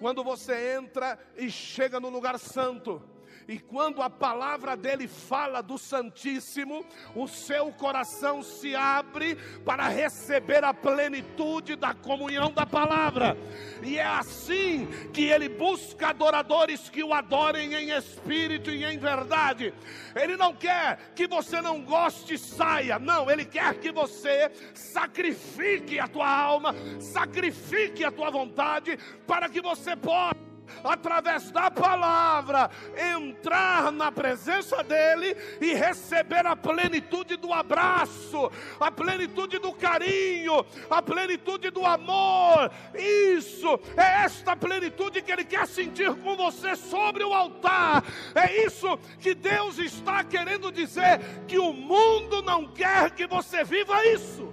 quando 0.00 0.24
você 0.24 0.76
entra 0.76 1.16
e 1.36 1.48
chega 1.48 2.00
no 2.00 2.08
lugar 2.08 2.36
santo 2.40 3.00
e 3.48 3.58
quando 3.58 4.02
a 4.02 4.10
palavra 4.10 4.76
dele 4.76 5.08
fala 5.08 5.62
do 5.62 5.78
Santíssimo, 5.78 6.84
o 7.14 7.26
seu 7.26 7.72
coração 7.72 8.42
se 8.42 8.76
abre 8.76 9.36
para 9.64 9.88
receber 9.88 10.62
a 10.62 10.74
plenitude 10.74 11.74
da 11.74 11.94
comunhão 11.94 12.52
da 12.52 12.66
palavra. 12.66 13.38
E 13.82 13.98
é 13.98 14.04
assim 14.04 14.86
que 15.14 15.24
ele 15.24 15.48
busca 15.48 16.08
adoradores 16.08 16.90
que 16.90 17.02
o 17.02 17.14
adorem 17.14 17.74
em 17.74 17.96
espírito 17.96 18.70
e 18.70 18.84
em 18.84 18.98
verdade. 18.98 19.72
Ele 20.14 20.36
não 20.36 20.52
quer 20.52 21.12
que 21.14 21.26
você 21.26 21.62
não 21.62 21.80
goste 21.80 22.34
e 22.34 22.38
saia, 22.38 22.98
não, 22.98 23.30
ele 23.30 23.46
quer 23.46 23.78
que 23.80 23.90
você 23.90 24.52
sacrifique 24.74 25.98
a 25.98 26.06
tua 26.06 26.28
alma, 26.28 26.74
sacrifique 27.00 28.04
a 28.04 28.10
tua 28.10 28.30
vontade, 28.30 28.98
para 29.26 29.48
que 29.48 29.62
você 29.62 29.96
possa 29.96 30.47
através 30.82 31.50
da 31.50 31.70
palavra, 31.70 32.70
entrar 33.16 33.92
na 33.92 34.10
presença 34.10 34.82
dEle 34.82 35.36
e 35.60 35.74
receber 35.74 36.46
a 36.46 36.56
plenitude 36.56 37.36
do 37.36 37.52
abraço, 37.52 38.50
a 38.80 38.90
plenitude 38.90 39.58
do 39.58 39.72
carinho, 39.72 40.64
a 40.90 41.02
plenitude 41.02 41.70
do 41.70 41.84
amor. 41.84 42.70
Isso 42.94 43.78
é 43.96 44.24
esta 44.24 44.56
plenitude 44.56 45.22
que 45.22 45.32
Ele 45.32 45.44
quer 45.44 45.66
sentir 45.66 46.14
com 46.16 46.36
você 46.36 46.76
sobre 46.76 47.24
o 47.24 47.32
altar. 47.32 48.04
É 48.34 48.64
isso 48.64 48.98
que 49.20 49.34
Deus 49.34 49.78
está 49.78 50.24
querendo 50.24 50.70
dizer: 50.72 51.20
que 51.46 51.58
o 51.58 51.72
mundo 51.72 52.42
não 52.42 52.66
quer 52.66 53.10
que 53.10 53.26
você 53.26 53.64
viva 53.64 54.04
isso. 54.06 54.47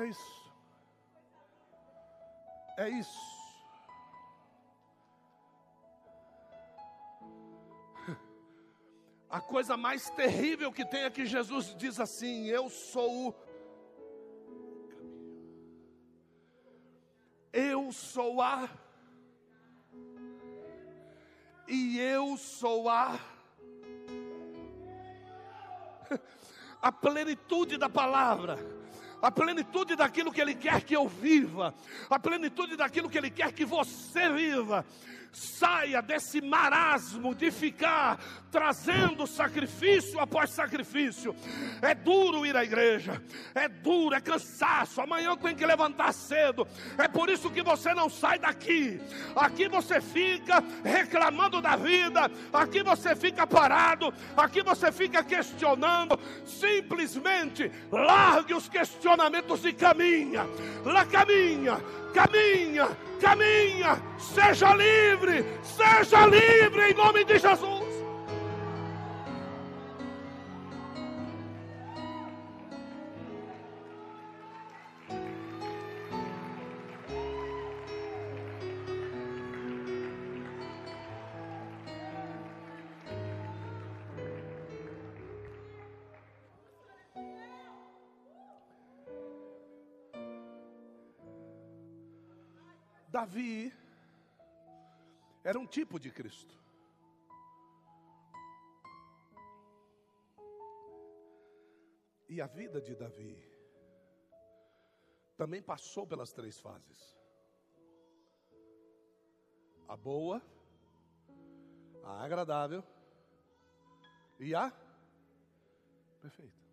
É 0.00 0.06
isso. 0.06 0.50
É 2.78 2.88
isso. 2.88 3.20
A 9.28 9.42
coisa 9.42 9.76
mais 9.76 10.08
terrível 10.08 10.72
que 10.72 10.86
tem 10.86 11.02
é 11.02 11.10
que 11.10 11.26
Jesus 11.26 11.76
diz 11.76 12.00
assim: 12.00 12.46
Eu 12.46 12.70
sou 12.70 13.28
o 13.28 13.32
caminho. 14.88 15.20
Eu 17.52 17.92
sou 17.92 18.40
a. 18.40 18.70
E 21.68 22.00
eu 22.00 22.38
sou 22.38 22.88
a. 22.88 23.20
A 26.80 26.90
plenitude 26.90 27.76
da 27.76 27.90
palavra 27.90 28.79
a 29.22 29.30
plenitude 29.30 29.96
daquilo 29.96 30.32
que 30.32 30.40
Ele 30.40 30.54
quer 30.54 30.82
que 30.82 30.94
eu 30.94 31.08
viva, 31.08 31.74
a 32.08 32.18
plenitude 32.18 32.76
daquilo 32.76 33.08
que 33.08 33.18
Ele 33.18 33.30
quer 33.30 33.52
que 33.52 33.64
você 33.64 34.28
viva. 34.30 34.84
Saia 35.32 36.02
desse 36.02 36.40
marasmo 36.40 37.34
de 37.34 37.50
ficar 37.50 38.18
trazendo 38.50 39.26
sacrifício 39.26 40.18
após 40.18 40.50
sacrifício. 40.50 41.34
É 41.80 41.94
duro 41.94 42.44
ir 42.44 42.56
à 42.56 42.64
igreja, 42.64 43.22
é 43.54 43.68
duro, 43.68 44.14
é 44.14 44.20
cansaço. 44.20 45.00
Amanhã 45.00 45.36
tenho 45.36 45.56
que 45.56 45.64
levantar 45.64 46.12
cedo. 46.12 46.66
É 46.98 47.06
por 47.06 47.30
isso 47.30 47.50
que 47.50 47.62
você 47.62 47.94
não 47.94 48.10
sai 48.10 48.38
daqui. 48.38 49.00
Aqui 49.36 49.68
você 49.68 50.00
fica 50.00 50.62
reclamando 50.84 51.60
da 51.60 51.76
vida, 51.76 52.30
aqui 52.52 52.82
você 52.82 53.14
fica 53.14 53.46
parado, 53.46 54.12
aqui 54.36 54.62
você 54.62 54.90
fica 54.90 55.22
questionando. 55.22 56.18
Simplesmente 56.44 57.70
largue 57.90 58.54
os 58.54 58.68
questionamentos 58.68 59.64
e 59.64 59.72
caminha. 59.72 60.44
Lá 60.84 61.06
caminha 61.06 61.80
caminha, 62.10 62.88
caminha, 63.20 64.02
seja 64.18 64.74
livre, 64.74 65.44
seja 65.62 66.26
livre 66.26 66.90
em 66.90 66.94
nome 66.94 67.24
de 67.24 67.38
Jesus. 67.38 67.89
Davi 93.20 93.70
era 95.44 95.58
um 95.58 95.66
tipo 95.66 96.00
de 96.00 96.10
Cristo. 96.10 96.58
E 102.30 102.40
a 102.40 102.46
vida 102.46 102.80
de 102.80 102.94
Davi 102.94 103.36
também 105.36 105.62
passou 105.62 106.06
pelas 106.06 106.32
três 106.32 106.58
fases: 106.58 107.14
a 109.86 109.96
boa, 109.98 110.40
a 112.02 112.24
agradável 112.24 112.82
e 114.38 114.54
a 114.54 114.72
perfeita. 116.22 116.64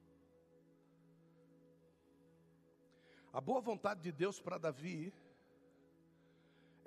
A 3.34 3.42
boa 3.42 3.60
vontade 3.60 4.02
de 4.02 4.14
Deus 4.14 4.40
para 4.40 4.58
Davi 4.58 5.14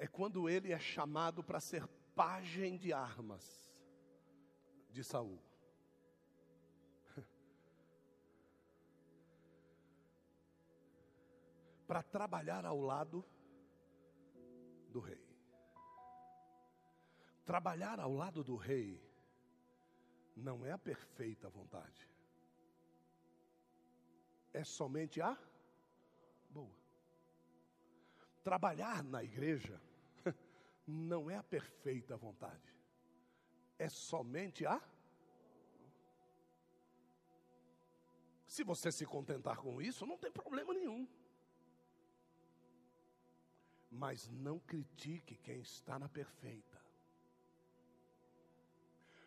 é 0.01 0.07
quando 0.07 0.49
ele 0.49 0.73
é 0.73 0.79
chamado 0.79 1.45
para 1.45 1.61
ser 1.61 1.87
pajem 2.15 2.79
de 2.79 2.91
armas 2.91 3.71
de 4.89 5.05
Saul. 5.05 5.39
para 11.87 12.03
trabalhar 12.03 12.65
ao 12.65 12.81
lado 12.81 13.23
do 14.89 15.01
rei. 15.01 15.23
Trabalhar 17.45 18.01
ao 18.01 18.15
lado 18.15 18.43
do 18.43 18.57
rei 18.57 19.07
não 20.35 20.65
é 20.65 20.73
a 20.73 20.79
perfeita 20.79 21.51
vontade, 21.51 22.09
é 24.51 24.65
somente 24.65 25.21
a 25.21 25.37
boa. 26.49 26.81
Trabalhar 28.43 29.05
na 29.05 29.23
igreja 29.23 29.79
não 30.91 31.31
é 31.31 31.37
a 31.37 31.43
perfeita 31.43 32.17
vontade, 32.17 32.75
é 33.79 33.89
somente 33.89 34.67
a. 34.67 34.81
Se 38.47 38.65
você 38.65 38.91
se 38.91 39.07
contentar 39.07 39.57
com 39.59 39.81
isso, 39.81 40.05
não 40.05 40.19
tem 40.19 40.31
problema 40.31 40.75
nenhum 40.75 41.07
mas 43.91 44.29
não 44.29 44.59
critique 44.61 45.35
quem 45.37 45.61
está 45.61 45.99
na 45.99 46.09
perfeita. 46.09 46.81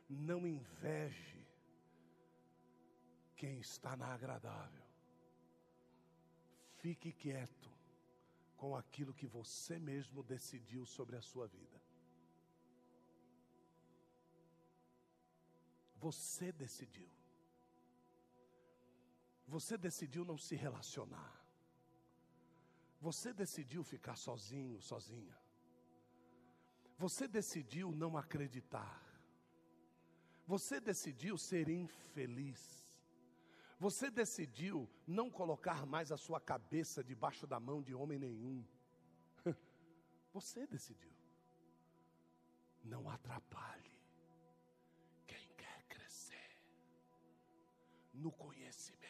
Não 0.10 0.48
inveje 0.48 1.46
quem 3.36 3.60
está 3.60 3.96
na 3.98 4.14
agradável. 4.14 4.84
Fique 6.78 7.12
quieto 7.12 7.70
com 8.64 8.78
aquilo 8.78 9.14
que 9.14 9.28
você 9.28 9.78
mesmo 9.78 10.24
decidiu 10.24 10.86
sobre 10.86 11.18
a 11.18 11.22
sua 11.22 11.48
vida. 11.48 11.82
Você 15.98 16.50
decidiu. 16.54 17.10
Você 19.46 19.78
decidiu 19.78 20.24
não 20.24 20.38
se 20.38 20.56
relacionar. 20.56 21.46
Você 23.02 23.34
decidiu 23.34 23.84
ficar 23.84 24.16
sozinho, 24.16 24.80
sozinha. 24.82 25.38
Você 26.98 27.28
decidiu 27.28 27.92
não 27.92 28.16
acreditar. 28.16 28.98
Você 30.48 30.80
decidiu 30.80 31.38
ser 31.38 31.68
infeliz. 31.68 32.83
Você 33.80 34.10
decidiu 34.10 34.90
não 35.06 35.30
colocar 35.30 35.86
mais 35.86 36.12
a 36.12 36.18
sua 36.18 36.40
cabeça 36.40 37.04
debaixo 37.04 37.46
da 37.46 37.60
mão 37.60 37.82
de 37.82 37.94
homem 37.94 38.20
nenhum. 38.20 38.66
Você 40.34 40.66
decidiu. 40.68 41.12
Não 42.84 43.10
atrapalhe 43.10 43.98
quem 45.26 45.50
quer 45.56 45.84
crescer 45.88 46.58
no 48.14 48.32
conhecimento. 48.32 49.04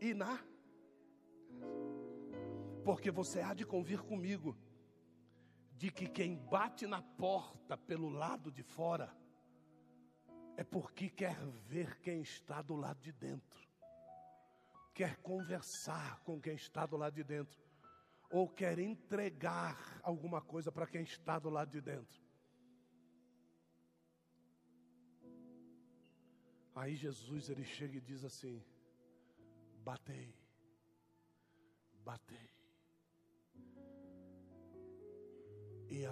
e 0.00 0.14
na. 0.14 0.42
Porque 2.84 3.10
você 3.10 3.40
há 3.40 3.52
de 3.52 3.66
convir 3.66 4.02
comigo 4.02 4.56
de 5.76 5.90
que 5.90 6.08
quem 6.08 6.36
bate 6.36 6.86
na 6.86 7.02
porta 7.02 7.76
pelo 7.76 8.08
lado 8.08 8.50
de 8.50 8.62
fora 8.62 9.14
é 10.60 10.62
porque 10.62 11.08
quer 11.08 11.38
ver 11.70 11.98
quem 12.00 12.20
está 12.20 12.60
do 12.60 12.76
lado 12.76 13.00
de 13.00 13.12
dentro, 13.12 13.66
quer 14.92 15.16
conversar 15.22 16.20
com 16.20 16.38
quem 16.38 16.54
está 16.54 16.84
do 16.84 16.98
lado 16.98 17.14
de 17.14 17.24
dentro, 17.24 17.58
ou 18.28 18.46
quer 18.46 18.78
entregar 18.78 19.98
alguma 20.02 20.42
coisa 20.42 20.70
para 20.70 20.86
quem 20.86 21.02
está 21.02 21.38
do 21.38 21.48
lado 21.48 21.70
de 21.70 21.80
dentro. 21.80 22.22
Aí 26.74 26.94
Jesus 26.94 27.48
ele 27.48 27.64
chega 27.64 27.96
e 27.96 28.00
diz 28.02 28.22
assim: 28.22 28.62
batei, 29.82 30.36
batei, 32.04 32.50
e 35.88 36.04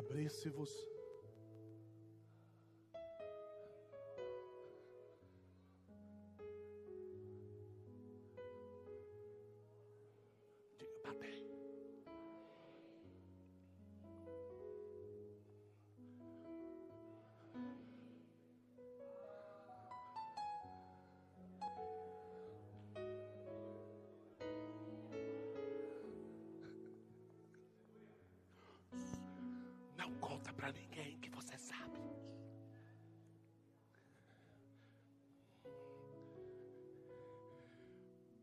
Não 29.96 30.14
conta 30.20 30.52
para 30.52 30.72
ninguém 30.72 31.18
que 31.20 31.30
você 31.30 31.56
sabe. 31.58 31.98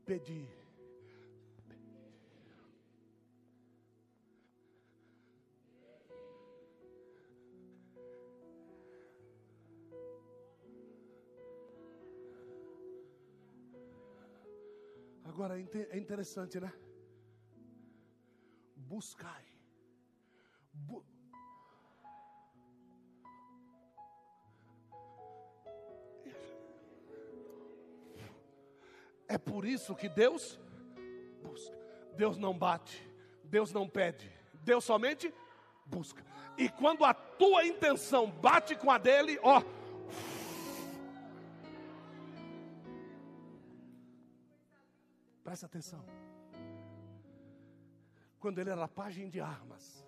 Pedir. 0.05 0.64
Agora 15.55 15.87
é 15.91 15.97
interessante, 15.97 16.59
né? 16.59 16.73
Buscai. 18.75 19.45
Bu 20.73 21.05
É 29.27 29.37
por 29.37 29.65
isso 29.65 29.95
que 29.95 30.09
Deus 30.09 30.59
busca. 31.41 31.75
Deus 32.15 32.37
não 32.37 32.57
bate, 32.57 33.01
Deus 33.43 33.71
não 33.71 33.87
pede, 33.87 34.31
Deus 34.53 34.83
somente 34.83 35.33
busca. 35.85 36.23
E 36.57 36.69
quando 36.69 37.03
a 37.03 37.13
tua 37.13 37.65
intenção 37.65 38.29
bate 38.29 38.75
com 38.75 38.91
a 38.91 38.97
dele, 38.97 39.39
ó. 39.41 39.61
Presta 45.55 45.67
atenção. 45.67 46.05
Quando 48.41 48.59
ele 48.59 48.71
era 48.71 48.89
pajem 48.89 49.29
de 49.29 49.39
armas, 49.39 50.05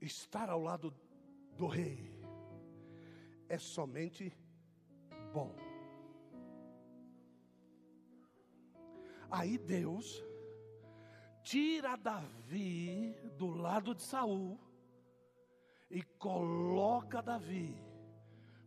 estar 0.00 0.50
ao 0.50 0.60
lado 0.60 0.92
do 1.56 1.68
rei 1.68 2.10
é 3.48 3.56
somente 3.56 4.36
bom. 5.32 5.54
Aí 9.30 9.56
Deus 9.58 10.24
tira 11.44 11.94
Davi 11.94 13.14
do 13.38 13.46
lado 13.46 13.94
de 13.94 14.02
Saul 14.02 14.58
e 15.88 16.02
coloca 16.02 17.22
Davi 17.22 17.80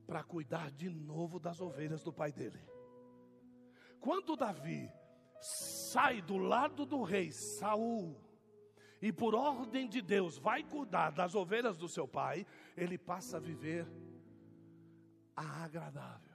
para 0.07 0.23
cuidar 0.23 0.71
de 0.71 0.89
novo 0.89 1.37
das 1.37 1.59
ovelhas 1.59 2.01
do 2.01 2.13
pai 2.13 2.31
dele. 2.31 2.68
Quando 3.99 4.35
Davi 4.35 4.91
sai 5.41 6.21
do 6.21 6.37
lado 6.37 6.85
do 6.85 7.03
rei 7.03 7.31
Saul 7.31 8.15
e 9.01 9.11
por 9.11 9.33
ordem 9.33 9.87
de 9.87 10.01
Deus 10.01 10.37
vai 10.37 10.63
cuidar 10.63 11.11
das 11.11 11.35
ovelhas 11.35 11.77
do 11.77 11.87
seu 11.87 12.07
pai, 12.07 12.45
ele 12.75 12.97
passa 12.97 13.37
a 13.37 13.39
viver 13.39 13.87
a 15.35 15.63
agradável 15.63 16.29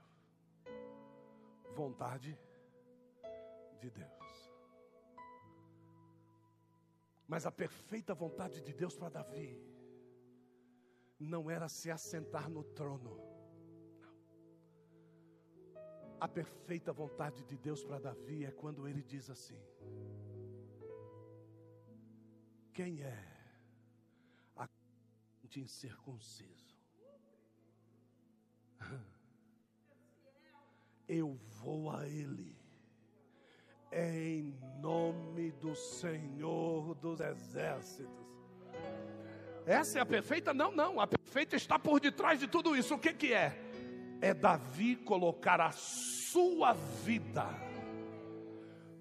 vontade 1.75 2.39
de 3.79 3.89
Deus. 3.91 4.51
Mas 7.27 7.45
a 7.45 7.51
perfeita 7.51 8.13
vontade 8.13 8.61
de 8.61 8.73
Deus 8.73 8.95
para 8.95 9.09
Davi 9.09 9.61
não 11.19 11.49
era 11.49 11.67
se 11.67 11.91
assentar 11.91 12.49
no 12.49 12.63
trono. 12.63 13.34
A 16.19 16.27
perfeita 16.27 16.91
vontade 16.93 17.43
de 17.43 17.57
Deus 17.57 17.83
para 17.83 17.99
Davi 17.99 18.45
é 18.45 18.51
quando 18.51 18.87
ele 18.87 19.01
diz 19.01 19.29
assim: 19.29 19.59
Quem 22.73 23.01
é 23.01 23.23
a 24.55 24.67
incircunciso? 25.55 26.75
Eu 31.07 31.35
vou 31.61 31.91
a 31.91 32.07
ele 32.07 32.55
em 33.91 34.57
nome 34.79 35.51
do 35.51 35.75
Senhor 35.75 36.95
dos 36.95 37.19
Exércitos. 37.19 38.25
Essa 39.65 39.99
é 39.99 40.01
a 40.01 40.05
perfeita? 40.05 40.53
Não, 40.53 40.71
não. 40.71 40.99
A 40.99 41.07
perfeita 41.07 41.55
está 41.55 41.79
por 41.79 41.99
detrás 41.99 42.39
de 42.39 42.47
tudo 42.47 42.75
isso. 42.75 42.93
O 42.95 42.99
que, 42.99 43.13
que 43.13 43.33
é? 43.33 43.64
É 44.25 44.33
Davi 44.33 44.95
colocar 44.95 45.61
a 45.61 45.71
sua 45.71 46.73
vida 46.73 47.45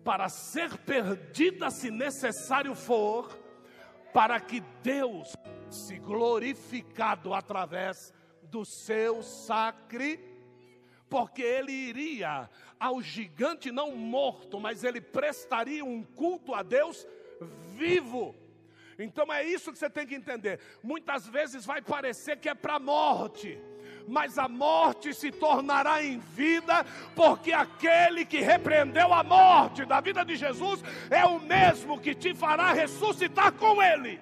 para 0.04 0.28
ser 0.28 0.76
perdida, 0.76 1.70
se 1.70 1.90
necessário 1.90 2.74
for, 2.74 3.34
para 4.12 4.38
que 4.38 4.60
Deus 4.82 5.34
se 5.70 5.98
glorificado 5.98 7.32
através 7.32 8.12
do 8.42 8.66
seu 8.66 9.22
sacrifício 9.22 10.34
porque 11.08 11.42
ele 11.42 11.70
iria 11.70 12.50
ao 12.78 13.00
gigante 13.00 13.70
não 13.70 13.94
morto, 13.94 14.58
mas 14.58 14.82
ele 14.82 15.00
prestaria 15.00 15.84
um 15.84 16.02
culto 16.02 16.52
a 16.52 16.60
Deus 16.60 17.06
vivo. 17.76 18.34
Então 18.98 19.32
é 19.32 19.44
isso 19.44 19.72
que 19.72 19.78
você 19.78 19.88
tem 19.88 20.06
que 20.06 20.16
entender. 20.16 20.58
Muitas 20.82 21.28
vezes 21.28 21.64
vai 21.64 21.80
parecer 21.80 22.38
que 22.38 22.48
é 22.48 22.54
para 22.54 22.74
a 22.74 22.80
morte, 22.80 23.60
mas 24.06 24.38
a 24.38 24.48
morte 24.48 25.14
se 25.14 25.30
tornará 25.30 26.02
em 26.02 26.18
vida, 26.18 26.84
porque 27.14 27.52
aquele 27.52 28.24
que 28.24 28.40
repreendeu 28.40 29.12
a 29.12 29.22
morte 29.22 29.84
da 29.84 30.00
vida 30.00 30.24
de 30.24 30.36
Jesus 30.36 30.82
é 31.10 31.24
o 31.24 31.40
mesmo 31.40 32.00
que 32.00 32.14
te 32.14 32.34
fará 32.34 32.72
ressuscitar 32.72 33.52
com 33.52 33.82
ele. 33.82 34.20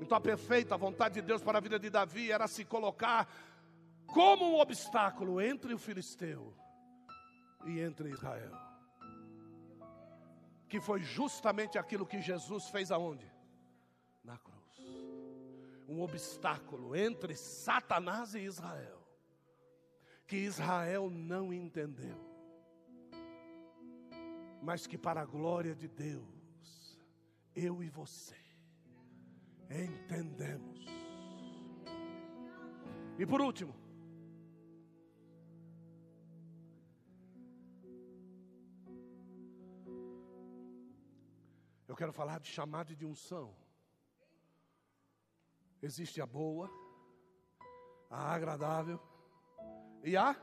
Então 0.00 0.16
a 0.16 0.20
perfeita 0.20 0.76
vontade 0.76 1.16
de 1.16 1.22
Deus 1.22 1.42
para 1.42 1.58
a 1.58 1.60
vida 1.60 1.78
de 1.78 1.90
Davi 1.90 2.30
era 2.30 2.46
se 2.46 2.64
colocar 2.64 3.28
como 4.06 4.52
um 4.52 4.58
obstáculo 4.58 5.40
entre 5.40 5.74
o 5.74 5.78
filisteu 5.78 6.54
e 7.66 7.80
entre 7.80 8.10
Israel. 8.10 8.52
Que 10.68 10.80
foi 10.80 11.00
justamente 11.00 11.78
aquilo 11.78 12.06
que 12.06 12.20
Jesus 12.20 12.68
fez 12.68 12.90
aonde? 12.90 13.26
Na 14.22 14.38
cruz. 14.38 14.58
Um 15.88 16.02
obstáculo 16.02 16.94
entre 16.94 17.34
Satanás 17.34 18.34
e 18.34 18.40
Israel. 18.40 19.02
Que 20.26 20.36
Israel 20.36 21.08
não 21.08 21.52
entendeu. 21.52 22.16
Mas 24.62 24.86
que 24.86 24.98
para 24.98 25.22
a 25.22 25.24
glória 25.24 25.74
de 25.74 25.88
Deus, 25.88 26.98
eu 27.54 27.82
e 27.82 27.88
você 27.88 28.36
entendemos. 29.70 30.86
E 33.18 33.26
por 33.26 33.40
último, 33.40 33.74
Eu 41.88 41.96
quero 41.96 42.12
falar 42.12 42.38
de 42.38 42.48
chamado 42.48 42.94
de 42.94 43.06
unção. 43.06 43.56
Existe 45.82 46.20
a 46.20 46.26
boa, 46.26 46.68
a 48.10 48.34
agradável 48.34 49.00
e 50.02 50.16
a 50.16 50.34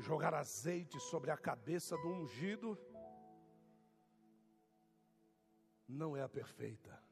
jogar 0.00 0.32
azeite 0.34 0.98
sobre 1.00 1.30
a 1.30 1.36
cabeça 1.36 1.96
do 1.96 2.08
ungido 2.08 2.78
não 5.86 6.16
é 6.16 6.22
a 6.22 6.28
perfeita, 6.28 7.02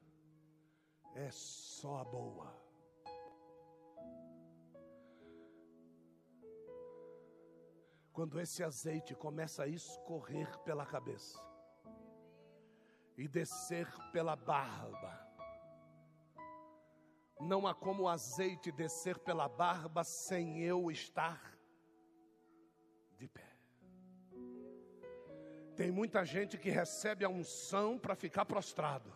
é 1.14 1.30
só 1.30 1.98
a 1.98 2.04
boa. 2.04 2.66
quando 8.16 8.40
esse 8.40 8.64
azeite 8.64 9.14
começa 9.14 9.64
a 9.64 9.68
escorrer 9.68 10.58
pela 10.60 10.86
cabeça 10.86 11.38
e 13.16 13.26
descer 13.26 13.88
pela 14.12 14.36
barba. 14.36 15.26
Não 17.40 17.66
há 17.66 17.74
como 17.74 18.04
o 18.04 18.08
azeite 18.08 18.72
descer 18.72 19.18
pela 19.18 19.48
barba 19.48 20.04
sem 20.04 20.62
eu 20.62 20.90
estar 20.90 21.56
de 23.16 23.28
pé. 23.28 23.56
Tem 25.74 25.90
muita 25.90 26.24
gente 26.24 26.56
que 26.56 26.70
recebe 26.70 27.24
a 27.24 27.28
unção 27.28 27.98
para 27.98 28.14
ficar 28.14 28.46
prostrado. 28.46 29.12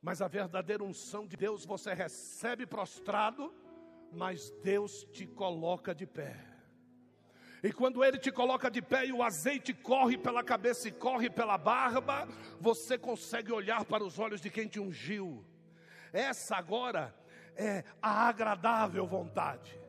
Mas 0.00 0.20
a 0.20 0.28
verdadeira 0.28 0.82
unção 0.82 1.26
de 1.26 1.36
Deus 1.36 1.64
você 1.64 1.94
recebe 1.94 2.66
prostrado, 2.66 3.54
mas 4.10 4.50
Deus 4.62 5.04
te 5.04 5.26
coloca 5.26 5.94
de 5.94 6.06
pé. 6.06 6.51
E 7.62 7.72
quando 7.72 8.02
ele 8.02 8.18
te 8.18 8.32
coloca 8.32 8.68
de 8.68 8.82
pé 8.82 9.06
e 9.06 9.12
o 9.12 9.22
azeite 9.22 9.72
corre 9.72 10.18
pela 10.18 10.42
cabeça 10.42 10.88
e 10.88 10.92
corre 10.92 11.30
pela 11.30 11.56
barba, 11.56 12.26
você 12.60 12.98
consegue 12.98 13.52
olhar 13.52 13.84
para 13.84 14.02
os 14.02 14.18
olhos 14.18 14.40
de 14.40 14.50
quem 14.50 14.66
te 14.66 14.80
ungiu. 14.80 15.44
Essa 16.12 16.56
agora 16.56 17.14
é 17.54 17.84
a 18.02 18.28
agradável 18.28 19.06
vontade. 19.06 19.80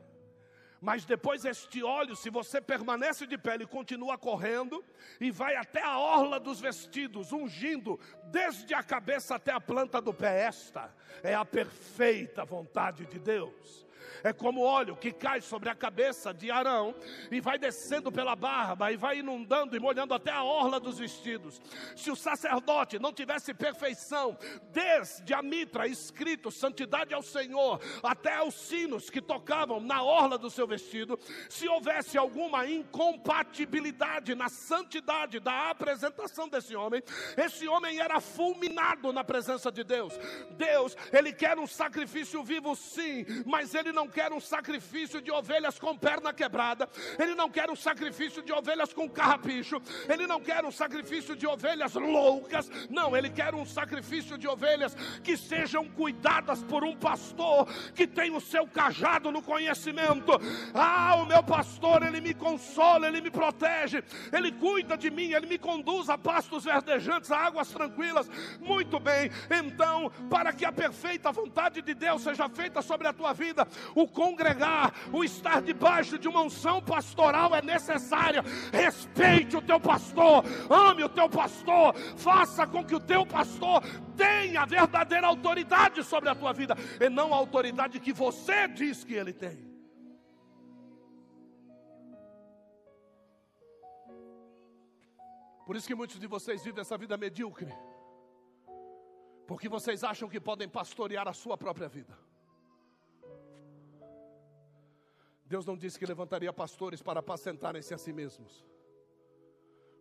Mas 0.80 1.04
depois 1.04 1.44
este 1.44 1.82
óleo, 1.82 2.14
se 2.14 2.30
você 2.30 2.60
permanece 2.60 3.26
de 3.26 3.38
pé, 3.38 3.54
ele 3.54 3.66
continua 3.66 4.18
correndo 4.18 4.84
e 5.18 5.30
vai 5.30 5.56
até 5.56 5.82
a 5.82 5.98
orla 5.98 6.38
dos 6.38 6.60
vestidos, 6.60 7.32
ungindo 7.32 7.98
desde 8.26 8.72
a 8.74 8.82
cabeça 8.82 9.34
até 9.34 9.50
a 9.50 9.60
planta 9.60 10.00
do 10.00 10.12
pé. 10.14 10.42
Esta 10.42 10.94
é 11.22 11.34
a 11.34 11.44
perfeita 11.44 12.44
vontade 12.44 13.06
de 13.06 13.18
Deus 13.18 13.84
é 14.22 14.32
como 14.32 14.60
óleo 14.60 14.96
que 14.96 15.12
cai 15.12 15.40
sobre 15.40 15.68
a 15.68 15.74
cabeça 15.74 16.32
de 16.32 16.50
Arão 16.50 16.94
e 17.30 17.40
vai 17.40 17.58
descendo 17.58 18.10
pela 18.10 18.36
barba 18.36 18.92
e 18.92 18.96
vai 18.96 19.18
inundando 19.18 19.76
e 19.76 19.80
molhando 19.80 20.14
até 20.14 20.30
a 20.30 20.42
orla 20.42 20.78
dos 20.80 20.98
vestidos. 20.98 21.60
Se 21.96 22.10
o 22.10 22.16
sacerdote 22.16 22.98
não 22.98 23.12
tivesse 23.12 23.52
perfeição, 23.54 24.36
desde 24.70 25.32
a 25.34 25.42
mitra 25.42 25.86
escrito 25.86 26.50
santidade 26.50 27.14
ao 27.14 27.22
Senhor, 27.22 27.80
até 28.02 28.42
os 28.42 28.54
sinos 28.54 29.10
que 29.10 29.20
tocavam 29.20 29.80
na 29.80 30.02
orla 30.02 30.38
do 30.38 30.50
seu 30.50 30.66
vestido, 30.66 31.18
se 31.48 31.68
houvesse 31.68 32.16
alguma 32.16 32.66
incompatibilidade 32.66 34.34
na 34.34 34.48
santidade 34.48 35.40
da 35.40 35.70
apresentação 35.70 36.48
desse 36.48 36.74
homem, 36.74 37.02
esse 37.36 37.66
homem 37.68 38.00
era 38.00 38.20
fulminado 38.20 39.12
na 39.12 39.24
presença 39.24 39.70
de 39.70 39.84
Deus. 39.84 40.14
Deus, 40.52 40.96
ele 41.12 41.32
quer 41.32 41.58
um 41.58 41.66
sacrifício 41.66 42.42
vivo 42.42 42.74
sim, 42.74 43.24
mas 43.46 43.74
ele 43.74 43.92
não 43.94 44.06
quer 44.06 44.32
um 44.32 44.40
sacrifício 44.40 45.22
de 45.22 45.30
ovelhas 45.30 45.78
com 45.78 45.96
perna 45.96 46.32
quebrada, 46.32 46.88
ele 47.18 47.34
não 47.34 47.48
quer 47.48 47.70
um 47.70 47.76
sacrifício 47.76 48.42
de 48.42 48.52
ovelhas 48.52 48.92
com 48.92 49.08
carrapicho, 49.08 49.80
ele 50.08 50.26
não 50.26 50.40
quer 50.40 50.64
um 50.64 50.72
sacrifício 50.72 51.34
de 51.34 51.46
ovelhas 51.46 51.94
loucas, 51.94 52.70
não, 52.90 53.16
ele 53.16 53.30
quer 53.30 53.54
um 53.54 53.64
sacrifício 53.64 54.36
de 54.36 54.46
ovelhas 54.46 54.94
que 55.22 55.36
sejam 55.36 55.88
cuidadas 55.88 56.62
por 56.64 56.84
um 56.84 56.94
pastor 56.94 57.66
que 57.94 58.06
tem 58.06 58.34
o 58.34 58.40
seu 58.40 58.66
cajado 58.66 59.30
no 59.30 59.40
conhecimento. 59.40 60.32
Ah, 60.74 61.16
o 61.16 61.26
meu 61.26 61.42
pastor, 61.42 62.02
ele 62.02 62.20
me 62.20 62.34
consola, 62.34 63.06
ele 63.06 63.20
me 63.20 63.30
protege, 63.30 64.02
ele 64.32 64.50
cuida 64.52 64.96
de 64.96 65.10
mim, 65.10 65.32
ele 65.32 65.46
me 65.46 65.58
conduz 65.58 66.10
a 66.10 66.18
pastos 66.18 66.64
verdejantes, 66.64 67.30
a 67.30 67.38
águas 67.38 67.70
tranquilas. 67.70 68.28
Muito 68.60 68.98
bem, 68.98 69.30
então, 69.50 70.10
para 70.28 70.52
que 70.52 70.64
a 70.64 70.72
perfeita 70.72 71.30
vontade 71.30 71.80
de 71.80 71.94
Deus 71.94 72.22
seja 72.22 72.48
feita 72.48 72.82
sobre 72.82 73.06
a 73.06 73.12
tua 73.12 73.32
vida, 73.32 73.66
o 73.94 74.06
congregar, 74.06 74.92
o 75.12 75.24
estar 75.24 75.60
debaixo 75.60 76.18
de 76.18 76.28
uma 76.28 76.42
unção 76.42 76.80
pastoral 76.80 77.54
é 77.54 77.62
necessária. 77.62 78.42
Respeite 78.72 79.56
o 79.56 79.62
teu 79.62 79.80
pastor, 79.80 80.44
ame 80.70 81.04
o 81.04 81.08
teu 81.08 81.28
pastor, 81.28 81.94
faça 82.16 82.66
com 82.66 82.84
que 82.84 82.94
o 82.94 83.00
teu 83.00 83.26
pastor 83.26 83.82
tenha 84.16 84.64
verdadeira 84.64 85.26
autoridade 85.26 86.02
sobre 86.04 86.28
a 86.28 86.34
tua 86.34 86.52
vida 86.52 86.76
e 87.00 87.08
não 87.08 87.32
a 87.32 87.36
autoridade 87.36 88.00
que 88.00 88.12
você 88.12 88.68
diz 88.68 89.04
que 89.04 89.14
ele 89.14 89.32
tem. 89.32 89.74
Por 95.64 95.76
isso 95.76 95.86
que 95.86 95.94
muitos 95.94 96.18
de 96.18 96.26
vocês 96.26 96.62
vivem 96.62 96.82
essa 96.82 96.96
vida 96.98 97.16
medíocre. 97.16 97.72
Porque 99.46 99.68
vocês 99.68 100.04
acham 100.04 100.28
que 100.28 100.40
podem 100.40 100.68
pastorear 100.68 101.26
a 101.26 101.32
sua 101.32 101.56
própria 101.56 101.88
vida. 101.88 102.16
Deus 105.46 105.66
não 105.66 105.76
disse 105.76 105.98
que 105.98 106.06
levantaria 106.06 106.52
pastores 106.52 107.02
para 107.02 107.20
apacentarem-se 107.20 107.92
a 107.92 107.98
si 107.98 108.12
mesmos. 108.12 108.64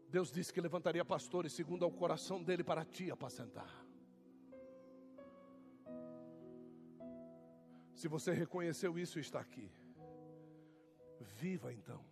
Deus 0.09 0.31
disse 0.31 0.53
que 0.53 0.61
levantaria 0.61 1.03
pastores 1.03 1.53
segundo 1.53 1.83
ao 1.83 1.91
coração 1.91 2.41
dele 2.41 2.63
para 2.63 2.85
ti 2.85 3.11
apacentar. 3.11 3.83
Se 7.93 8.07
você 8.07 8.31
reconheceu 8.31 8.97
isso 8.97 9.17
e 9.17 9.21
está 9.21 9.39
aqui, 9.39 9.71
viva 11.19 11.73
então. 11.73 12.03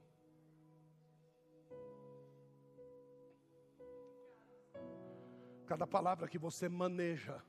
Cada 5.66 5.88
palavra 5.88 6.28
que 6.28 6.38
você 6.38 6.68
maneja 6.68 7.42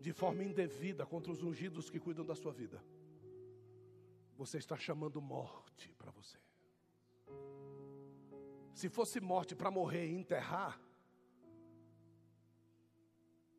de 0.00 0.12
forma 0.12 0.44
indevida 0.44 1.04
contra 1.04 1.32
os 1.32 1.42
ungidos 1.42 1.90
que 1.90 1.98
cuidam 1.98 2.24
da 2.24 2.34
sua 2.34 2.52
vida, 2.52 2.82
você 4.36 4.58
está 4.58 4.76
chamando 4.76 5.20
morte 5.20 5.92
para 5.94 6.10
você. 6.12 6.38
Se 8.72 8.88
fosse 8.88 9.20
morte 9.20 9.56
para 9.56 9.72
morrer 9.72 10.06
e 10.06 10.14
enterrar, 10.14 10.80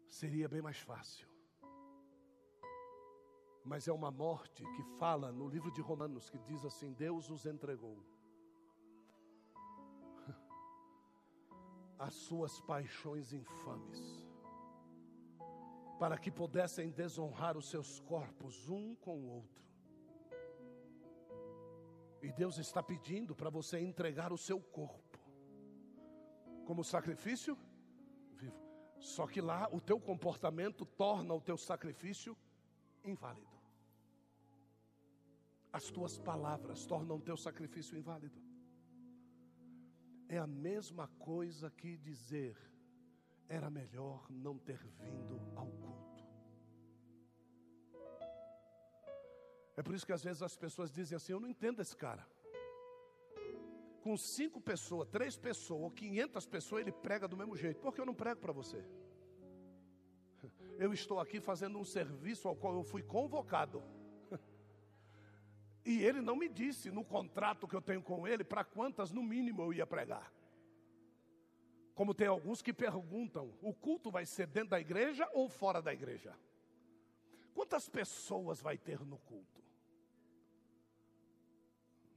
seria 0.08 0.48
bem 0.48 0.62
mais 0.62 0.80
fácil. 0.80 1.28
Mas 3.66 3.88
é 3.88 3.92
uma 3.92 4.10
morte 4.10 4.64
que 4.76 4.84
fala 4.98 5.32
no 5.32 5.48
livro 5.50 5.72
de 5.72 5.82
Romanos 5.82 6.30
que 6.30 6.40
diz 6.40 6.64
assim: 6.64 6.94
Deus 6.94 7.30
os 7.30 7.46
entregou 7.46 8.02
as 12.00 12.14
suas 12.14 12.62
paixões 12.62 13.34
infames, 13.34 14.19
para 16.00 16.18
que 16.18 16.32
pudessem 16.32 16.90
desonrar 16.90 17.58
os 17.58 17.70
seus 17.70 18.00
corpos 18.00 18.70
um 18.70 18.96
com 18.96 19.20
o 19.20 19.28
outro. 19.28 19.62
E 22.22 22.32
Deus 22.32 22.58
está 22.58 22.82
pedindo 22.82 23.36
para 23.36 23.50
você 23.50 23.80
entregar 23.80 24.32
o 24.32 24.38
seu 24.38 24.62
corpo 24.62 25.20
como 26.66 26.84
sacrifício 26.84 27.58
vivo. 28.36 28.58
Só 28.98 29.28
que 29.28 29.42
lá 29.42 29.68
o 29.72 29.82
teu 29.82 30.00
comportamento 30.00 30.86
torna 30.86 31.34
o 31.34 31.42
teu 31.42 31.58
sacrifício 31.58 32.38
inválido. 33.04 33.60
As 35.72 35.90
tuas 35.90 36.18
palavras 36.18 36.86
tornam 36.86 37.18
o 37.18 37.22
teu 37.22 37.36
sacrifício 37.36 37.98
inválido. 37.98 38.42
É 40.28 40.38
a 40.38 40.48
mesma 40.48 41.08
coisa 41.20 41.70
que 41.72 41.98
dizer: 41.98 42.58
era 43.50 43.70
melhor 43.70 44.26
não 44.30 44.58
ter 44.58 44.78
vindo 44.78 45.42
ao 45.56 45.68
culto. 45.68 46.24
É 49.76 49.82
por 49.82 49.96
isso 49.96 50.06
que 50.06 50.14
às 50.14 50.24
vezes 50.24 50.44
as 50.44 50.56
pessoas 50.56 50.92
dizem 50.92 51.16
assim: 51.16 51.34
eu 51.34 51.40
não 51.40 51.50
entendo 51.50 51.82
esse 51.82 51.98
cara. 51.98 52.26
Com 54.02 54.16
cinco 54.16 54.62
pessoas, 54.62 55.10
três 55.10 55.36
pessoas 55.36 55.82
ou 55.82 55.92
quinhentas 55.92 56.46
pessoas, 56.46 56.82
ele 56.82 56.92
prega 56.92 57.28
do 57.28 57.36
mesmo 57.36 57.56
jeito. 57.58 57.82
Por 57.82 57.94
que 57.94 58.00
eu 58.00 58.06
não 58.06 58.14
prego 58.14 58.40
para 58.40 58.54
você? 58.54 58.86
Eu 60.78 60.94
estou 60.94 61.20
aqui 61.20 61.42
fazendo 61.42 61.78
um 61.78 61.84
serviço 61.84 62.48
ao 62.48 62.56
qual 62.56 62.74
eu 62.76 62.84
fui 62.84 63.04
convocado. 63.04 63.84
E 65.86 66.04
ele 66.04 66.22
não 66.22 66.36
me 66.36 66.48
disse 66.48 66.92
no 66.92 67.04
contrato 67.04 67.68
que 67.68 67.76
eu 67.76 67.82
tenho 67.82 68.02
com 68.02 68.28
ele 68.28 68.44
para 68.44 68.64
quantas 68.64 69.12
no 69.12 69.24
mínimo 69.24 69.62
eu 69.62 69.74
ia 69.74 69.88
pregar. 69.88 70.32
Como 72.00 72.14
tem 72.14 72.28
alguns 72.28 72.62
que 72.62 72.72
perguntam: 72.72 73.54
o 73.62 73.74
culto 73.74 74.10
vai 74.10 74.26
ser 74.26 74.48
dentro 74.48 74.70
da 74.70 74.80
igreja 74.80 75.30
ou 75.34 75.50
fora 75.50 75.82
da 75.82 75.92
igreja? 75.92 76.34
Quantas 77.54 77.90
pessoas 77.90 78.62
vai 78.62 78.78
ter 78.78 79.02
no 79.06 79.18
culto? 79.18 79.62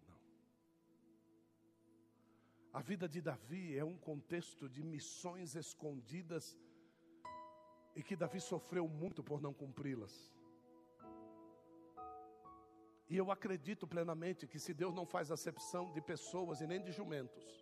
Não. 0.09 0.21
A 2.73 2.81
vida 2.81 3.09
de 3.09 3.21
Davi 3.21 3.77
é 3.77 3.85
um 3.85 3.99
contexto 3.99 4.69
de 4.69 4.85
missões 4.85 5.57
escondidas 5.57 6.57
e 7.97 8.05
que 8.05 8.15
Davi 8.15 8.41
sofreu 8.41 8.87
muito 8.87 9.21
por 9.21 9.43
não 9.43 9.53
cumpri-las. 9.53 10.33
E 13.09 13.17
eu 13.17 13.33
acredito 13.33 13.85
plenamente 13.85 14.47
que 14.47 14.61
se 14.61 14.73
Deus 14.73 14.95
não 14.95 15.05
faz 15.05 15.33
acepção 15.33 15.91
de 15.91 16.01
pessoas 16.01 16.61
e 16.61 16.69
nem 16.69 16.81
de 16.81 16.93
jumentos, 16.93 17.62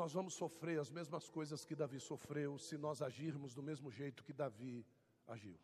nós 0.00 0.12
vamos 0.12 0.34
sofrer 0.34 0.78
as 0.78 0.90
mesmas 0.98 1.28
coisas 1.28 1.64
que 1.64 1.74
Davi 1.74 1.98
sofreu 1.98 2.56
se 2.56 2.78
nós 2.78 3.02
agirmos 3.02 3.52
do 3.52 3.62
mesmo 3.68 3.90
jeito 3.90 4.22
que 4.22 4.32
Davi 4.32 4.86
agiu. 5.26 5.58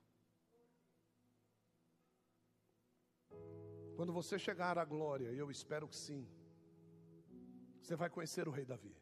Quando 3.96 4.12
você 4.12 4.36
chegar 4.36 4.76
à 4.76 4.84
glória, 4.84 5.30
eu 5.32 5.52
espero 5.52 5.86
que 5.86 5.96
sim, 5.96 6.22
você 7.80 7.94
vai 7.94 8.10
conhecer 8.10 8.48
o 8.48 8.50
rei 8.50 8.64
Davi. 8.64 8.96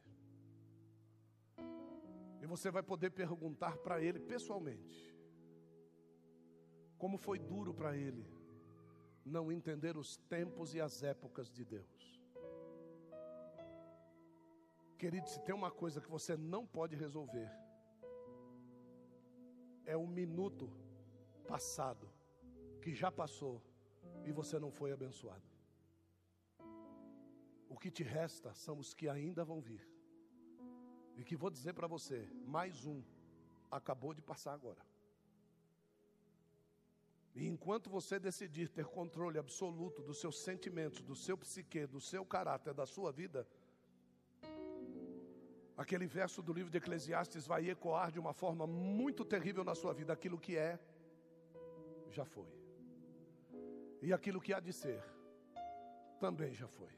E 2.43 2.47
você 2.47 2.71
vai 2.71 2.83
poder 2.83 3.11
perguntar 3.11 3.79
para 3.79 4.03
ele 4.03 4.21
pessoalmente: 4.21 4.99
como 6.99 7.17
foi 7.17 7.39
duro 7.39 7.73
para 7.73 7.97
ele 7.97 8.27
não 9.25 9.51
entender 9.51 9.97
os 9.97 10.19
tempos 10.35 10.75
e 10.75 10.81
as 10.81 11.03
épocas 11.03 11.51
de 11.51 11.65
Deus. 11.65 12.02
Querido, 15.03 15.29
se 15.29 15.41
tem 15.41 15.53
uma 15.53 15.69
coisa 15.69 16.01
que 16.01 16.09
você 16.09 16.37
não 16.37 16.65
pode 16.65 16.95
resolver, 16.95 17.51
é 19.85 19.97
o 19.97 20.07
minuto 20.07 20.71
passado, 21.49 22.09
que 22.81 22.95
já 22.95 23.11
passou 23.11 23.61
e 24.25 24.31
você 24.31 24.61
não 24.61 24.71
foi 24.71 24.93
abençoado. 24.93 25.43
O 27.69 27.77
que 27.77 27.91
te 27.91 28.05
resta 28.05 28.55
são 28.55 28.79
os 28.79 28.95
que 28.95 29.09
ainda 29.09 29.45
vão 29.45 29.61
vir. 29.61 29.85
E 31.17 31.25
que 31.25 31.35
vou 31.35 31.51
dizer 31.51 31.73
para 31.73 31.89
você: 31.89 32.31
mais 32.47 32.87
um 32.87 33.03
acabou 33.73 34.15
de 34.15 34.23
passar 34.23 34.53
agora. 34.53 34.87
E 37.35 37.49
enquanto 37.49 37.91
você 37.91 38.21
decidir 38.21 38.69
ter 38.69 38.87
controle 38.87 39.37
absoluto 39.37 40.01
dos 40.01 40.21
seus 40.21 40.39
sentimentos, 40.39 41.03
do 41.03 41.17
seu 41.17 41.37
psique, 41.37 41.89
do 41.89 42.01
seu 42.01 42.25
caráter, 42.25 42.73
da 42.73 42.87
sua 42.87 43.11
vida, 43.11 43.49
aquele 45.77 46.07
verso 46.07 46.43
do 46.43 46.53
livro 46.53 46.71
de 46.71 46.79
Eclesiastes 46.79 47.47
vai 47.47 47.69
ecoar 47.69 48.11
de 48.11 48.19
uma 48.19 48.33
forma 48.33 48.67
muito 48.67 49.25
terrível 49.25 49.65
na 49.65 49.75
sua 49.75 49.93
vida. 49.93 50.13
Aquilo 50.13 50.39
que 50.39 50.57
é, 50.57 50.79
já 52.11 52.25
foi. 52.25 52.53
E 54.01 54.13
aquilo 54.13 54.41
que 54.41 54.53
há 54.53 54.61
de 54.61 54.73
ser, 54.73 55.03
também 56.19 56.55
já 56.55 56.69
foi. 56.69 56.93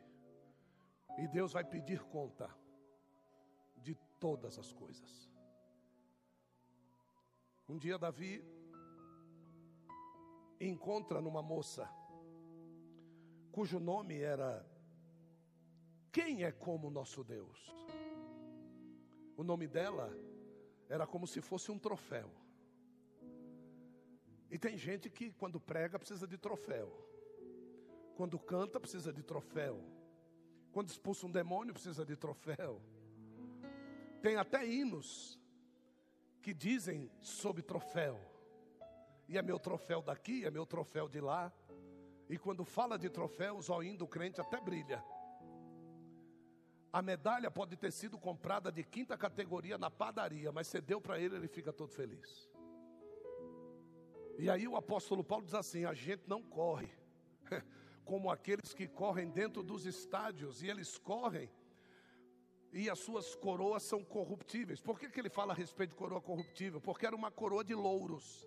E 1.19 1.29
Deus 1.29 1.53
vai 1.53 1.65
pedir 1.65 2.03
conta 2.05 2.51
de 3.77 3.95
todas 4.19 4.59
as 4.59 4.73
coisas. 4.73 5.31
Um 7.69 7.79
dia 7.79 7.99
Davi 7.99 8.45
encontra 10.61 11.21
numa 11.21 11.43
moça 11.43 11.89
cujo 13.53 13.79
nome 13.79 14.21
era 14.21 14.67
Quem 16.13 16.45
é 16.45 16.53
como 16.53 16.91
nosso 16.91 17.23
Deus? 17.23 17.73
O 19.37 19.43
nome 19.43 19.67
dela 19.67 20.13
era 20.89 21.07
como 21.07 21.27
se 21.27 21.41
fosse 21.41 21.71
um 21.71 21.79
troféu. 21.79 22.31
E 24.51 24.59
tem 24.59 24.77
gente 24.77 25.11
que 25.11 25.33
quando 25.33 25.61
prega 25.61 25.99
precisa 25.99 26.27
de 26.27 26.39
troféu. 26.39 26.93
Quando 28.17 28.39
canta 28.39 28.79
precisa 28.79 29.13
de 29.13 29.23
troféu. 29.23 29.83
Quando 30.73 30.89
expulsa 30.89 31.27
um 31.27 31.31
demônio 31.31 31.73
precisa 31.73 32.05
de 32.05 32.17
troféu. 32.17 32.81
Tem 34.23 34.37
até 34.37 34.67
hinos 34.67 35.41
que 36.41 36.55
dizem 36.55 37.11
sobre 37.21 37.63
troféu 37.63 38.21
e 39.29 39.39
é 39.39 39.43
meu 39.43 39.59
troféu 39.59 40.03
daqui, 40.03 40.45
é 40.45 40.51
meu 40.51 40.67
troféu 40.67 41.09
de 41.09 41.21
lá. 41.21 41.53
E 42.29 42.39
quando 42.39 42.65
fala 42.65 42.99
de 42.99 43.09
troféu, 43.09 43.57
o 43.57 43.63
zoinho 43.63 43.97
do 43.97 44.07
crente 44.07 44.41
até 44.41 44.61
brilha. 44.61 45.03
A 46.95 47.03
medalha 47.03 47.51
pode 47.51 47.77
ter 47.77 47.91
sido 47.91 48.17
comprada 48.17 48.71
de 48.71 48.85
quinta 48.85 49.19
categoria 49.19 49.77
na 49.77 49.91
padaria, 49.91 50.53
mas 50.53 50.69
você 50.69 50.81
deu 50.81 51.01
para 51.01 51.19
ele, 51.19 51.35
ele 51.35 51.49
fica 51.49 51.73
todo 51.73 51.91
feliz. 51.93 52.49
E 54.39 54.49
aí 54.49 54.69
o 54.69 54.77
apóstolo 54.77 55.25
Paulo 55.25 55.45
diz 55.45 55.55
assim: 55.55 55.85
a 55.85 55.93
gente 55.93 56.23
não 56.29 56.41
corre 56.41 56.89
como 58.05 58.31
aqueles 58.31 58.73
que 58.73 58.87
correm 58.87 59.29
dentro 59.29 59.61
dos 59.61 59.87
estádios, 59.87 60.63
e 60.63 60.69
eles 60.69 60.97
correm, 60.97 61.51
e 62.73 62.89
as 62.89 63.01
suas 63.01 63.35
coroas 63.35 63.83
são 63.83 64.05
corruptíveis. 64.05 64.81
Por 64.81 64.97
que, 64.97 65.09
que 65.09 65.19
ele 65.19 65.31
fala 65.31 65.53
a 65.53 65.57
respeito 65.57 65.91
de 65.91 65.97
coroa 65.97 66.21
corruptível? 66.21 66.81
Porque 66.81 67.07
era 67.07 67.17
uma 67.17 67.33
coroa 67.33 67.65
de 67.65 67.75
louros 67.75 68.47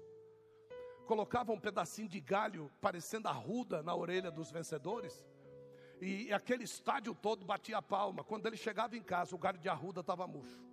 colocava 1.08 1.54
um 1.54 1.60
pedacinho 1.60 2.10
de 2.10 2.20
galho 2.20 2.70
parecendo 2.82 3.30
arruda 3.30 3.82
na 3.82 3.96
orelha 3.96 4.30
dos 4.30 4.52
vencedores. 4.52 5.26
E 6.00 6.32
aquele 6.32 6.64
estádio 6.64 7.16
todo 7.16 7.46
batia 7.46 7.78
a 7.78 7.82
palma. 7.82 8.24
Quando 8.24 8.46
ele 8.46 8.58
chegava 8.58 8.96
em 8.96 9.02
casa, 9.02 9.36
o 9.36 9.40
galho 9.40 9.58
de 9.58 9.68
arruda 9.68 10.02
estava 10.02 10.28
murcho. 10.28 10.64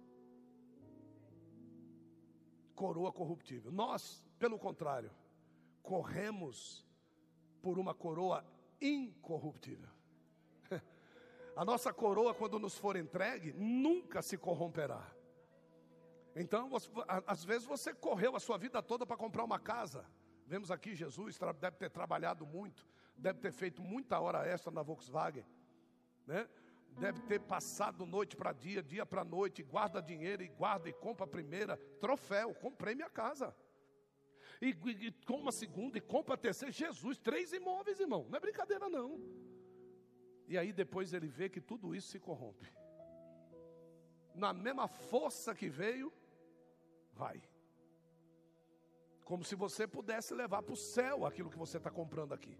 Coroa 2.75 3.13
corruptível. 3.13 3.73
Nós, 3.73 4.23
pelo 4.39 4.59
contrário, 4.59 5.11
corremos 5.83 6.85
por 7.63 7.79
uma 7.79 7.95
coroa 7.95 8.45
incorruptível. 8.81 9.89
A 11.57 11.65
nossa 11.65 11.93
coroa, 11.93 12.35
quando 12.35 12.59
nos 12.59 12.77
for 12.77 12.97
entregue, 12.97 13.53
nunca 13.53 14.21
se 14.21 14.37
corromperá. 14.37 15.09
Então, 16.37 16.69
às 17.27 17.45
vezes 17.45 17.65
você 17.65 17.95
correu 17.95 18.35
a 18.35 18.41
sua 18.41 18.59
vida 18.59 18.83
toda 18.83 19.07
para 19.07 19.17
comprar 19.17 19.45
uma 19.45 19.59
casa. 19.59 20.05
Vemos 20.47 20.71
aqui 20.71 20.95
Jesus, 20.97 21.39
deve 21.61 21.77
ter 21.77 21.91
trabalhado 21.91 22.45
muito, 22.45 22.85
deve 23.17 23.41
ter 23.41 23.53
feito 23.53 23.83
muita 23.83 24.19
hora 24.21 24.47
extra 24.47 24.71
na 24.71 24.83
Volkswagen, 24.83 25.45
né? 26.27 26.49
Deve 26.99 27.21
ter 27.23 27.41
passado 27.41 28.07
noite 28.07 28.37
para 28.37 28.53
dia, 28.53 28.83
dia 28.83 29.05
para 29.05 29.25
noite, 29.25 29.63
guarda 29.63 30.01
dinheiro 30.01 30.45
e 30.45 30.49
guarda 30.49 30.89
e 30.89 30.93
compra 30.93 31.25
a 31.25 31.29
primeira, 31.29 31.77
troféu, 31.99 32.55
comprei 32.55 32.95
minha 32.95 33.11
casa. 33.11 33.55
E, 34.63 34.69
e, 34.69 35.07
e 35.09 35.13
compra 35.27 35.49
a 35.49 35.53
segunda 35.53 35.99
e 35.99 36.01
compra 36.01 36.35
a 36.35 36.39
terceira, 36.39 36.71
Jesus, 36.71 37.19
três 37.19 37.53
imóveis, 37.53 37.99
irmão, 37.99 38.27
não 38.29 38.37
é 38.37 38.41
brincadeira 38.41 38.89
não. 38.89 39.21
E 40.47 40.57
aí 40.57 40.73
depois 40.73 41.13
ele 41.13 41.27
vê 41.27 41.49
que 41.49 41.61
tudo 41.61 41.95
isso 41.95 42.09
se 42.09 42.21
corrompe. 42.21 42.73
Na 44.35 44.53
mesma 44.53 44.87
força 44.87 45.55
que 45.55 45.69
veio, 45.69 46.13
vai. 47.13 47.43
Como 49.25 49.43
se 49.43 49.55
você 49.55 49.87
pudesse 49.87 50.35
levar 50.35 50.63
para 50.63 50.75
o 50.75 50.77
céu 50.77 51.25
aquilo 51.25 51.51
que 51.51 51.59
você 51.59 51.79
está 51.79 51.91
comprando 51.91 52.35
aqui. 52.35 52.57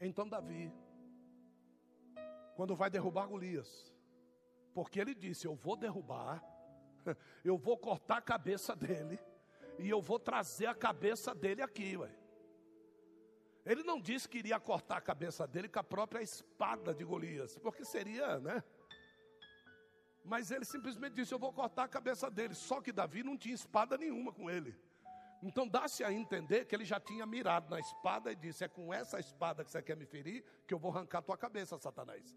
Então 0.00 0.28
Davi, 0.28 0.72
quando 2.56 2.74
vai 2.74 2.90
derrubar 2.90 3.26
Golias, 3.26 3.92
porque 4.72 5.00
ele 5.00 5.14
disse: 5.14 5.46
Eu 5.46 5.54
vou 5.54 5.76
derrubar, 5.76 6.42
eu 7.44 7.56
vou 7.56 7.76
cortar 7.76 8.18
a 8.18 8.22
cabeça 8.22 8.74
dele, 8.74 9.18
e 9.78 9.88
eu 9.88 10.00
vou 10.00 10.18
trazer 10.18 10.66
a 10.66 10.74
cabeça 10.74 11.34
dele 11.34 11.62
aqui, 11.62 11.96
ué. 11.96 12.10
Ele 13.64 13.82
não 13.82 13.98
disse 13.98 14.28
que 14.28 14.38
iria 14.38 14.60
cortar 14.60 14.98
a 14.98 15.00
cabeça 15.00 15.46
dele 15.46 15.68
com 15.68 15.78
a 15.78 15.84
própria 15.84 16.20
espada 16.22 16.92
de 16.92 17.02
Golias, 17.02 17.56
porque 17.58 17.84
seria, 17.84 18.38
né? 18.38 18.62
Mas 20.24 20.50
ele 20.50 20.64
simplesmente 20.64 21.14
disse: 21.14 21.34
Eu 21.34 21.38
vou 21.38 21.52
cortar 21.52 21.84
a 21.84 21.88
cabeça 21.88 22.30
dele. 22.30 22.54
Só 22.54 22.80
que 22.80 22.92
Davi 22.92 23.22
não 23.22 23.36
tinha 23.36 23.54
espada 23.54 23.98
nenhuma 23.98 24.32
com 24.32 24.50
ele. 24.50 24.74
Então 25.44 25.68
dá-se 25.68 26.02
a 26.02 26.10
entender 26.10 26.64
que 26.64 26.74
ele 26.74 26.86
já 26.86 26.98
tinha 26.98 27.26
mirado 27.26 27.68
na 27.68 27.78
espada 27.78 28.32
e 28.32 28.34
disse: 28.34 28.64
É 28.64 28.68
com 28.68 28.92
essa 28.92 29.20
espada 29.20 29.62
que 29.62 29.70
você 29.70 29.82
quer 29.82 29.94
me 29.94 30.06
ferir 30.06 30.42
que 30.66 30.72
eu 30.72 30.78
vou 30.78 30.90
arrancar 30.90 31.20
tua 31.20 31.36
cabeça, 31.36 31.76
Satanás. 31.78 32.34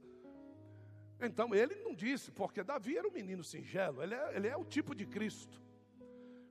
Então 1.19 1.55
ele 1.55 1.75
não 1.75 1.95
disse, 1.95 2.31
porque 2.31 2.63
Davi 2.63 2.97
era 2.97 3.07
um 3.07 3.11
menino 3.11 3.43
singelo, 3.43 4.03
ele 4.03 4.13
é, 4.13 4.35
ele 4.35 4.47
é 4.47 4.57
o 4.57 4.65
tipo 4.65 4.93
de 4.93 5.05
Cristo. 5.05 5.65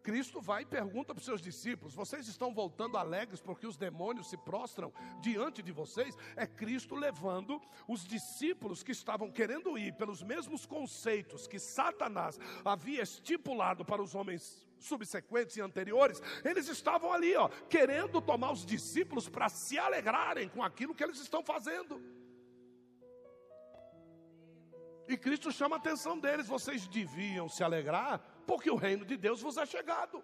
Cristo 0.03 0.41
vai 0.41 0.63
e 0.63 0.67
pergunta 0.67 1.15
para 1.15 1.21
os 1.21 1.27
seus 1.27 1.43
discípulos: 1.43 1.95
Vocês 1.95 2.27
estão 2.27 2.55
voltando 2.55 2.97
alegres 2.97 3.43
porque 3.43 3.67
os 3.67 3.77
demônios 3.77 4.31
se 4.31 4.39
prostram 4.39 4.91
diante 5.21 5.63
de 5.63 5.73
vocês? 5.73 6.17
É 6.37 6.47
Cristo 6.47 6.95
levando 6.95 7.61
os 7.87 8.03
discípulos 8.07 8.83
que 8.83 8.93
estavam 8.93 9.31
querendo 9.31 9.77
ir 9.77 9.93
pelos 9.93 10.23
mesmos 10.23 10.65
conceitos 10.65 11.47
que 11.47 11.59
Satanás 11.59 12.39
havia 12.65 13.03
estipulado 13.03 13.85
para 13.85 14.03
os 14.03 14.15
homens 14.15 14.66
subsequentes 14.79 15.57
e 15.57 15.61
anteriores, 15.61 16.23
eles 16.45 16.69
estavam 16.69 17.13
ali, 17.13 17.35
ó, 17.37 17.49
querendo 17.69 18.21
tomar 18.21 18.53
os 18.53 18.65
discípulos 18.65 19.29
para 19.29 19.49
se 19.49 19.79
alegrarem 19.79 20.49
com 20.49 20.63
aquilo 20.63 20.95
que 20.95 21.05
eles 21.05 21.19
estão 21.19 21.43
fazendo. 21.43 22.01
E 25.09 25.17
Cristo 25.17 25.53
chama 25.53 25.77
a 25.77 25.79
atenção 25.79 26.19
deles: 26.19 26.49
vocês 26.49 26.87
deviam 26.89 27.49
se 27.49 27.63
alegrar 27.63 28.19
porque 28.47 28.71
o 28.71 28.77
reino 28.77 29.05
de 29.05 29.17
Deus 29.17 29.41
vos 29.41 29.57
é 29.57 29.67
chegado. 29.67 30.23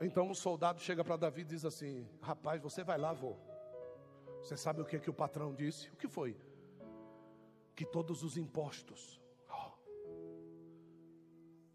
Então 0.00 0.28
um 0.28 0.34
soldado 0.34 0.80
chega 0.80 1.04
para 1.04 1.16
Davi 1.16 1.42
e 1.42 1.44
diz 1.44 1.64
assim: 1.64 2.08
Rapaz, 2.20 2.60
você 2.60 2.82
vai 2.82 2.98
lá, 2.98 3.12
vou. 3.12 3.51
Você 4.42 4.56
sabe 4.56 4.82
o 4.82 4.84
que, 4.84 4.98
que 4.98 5.08
o 5.08 5.14
patrão 5.14 5.54
disse? 5.54 5.88
O 5.90 5.96
que 5.96 6.08
foi? 6.08 6.36
Que 7.76 7.86
todos 7.86 8.24
os 8.24 8.36
impostos 8.36 9.20
oh, 9.48 9.72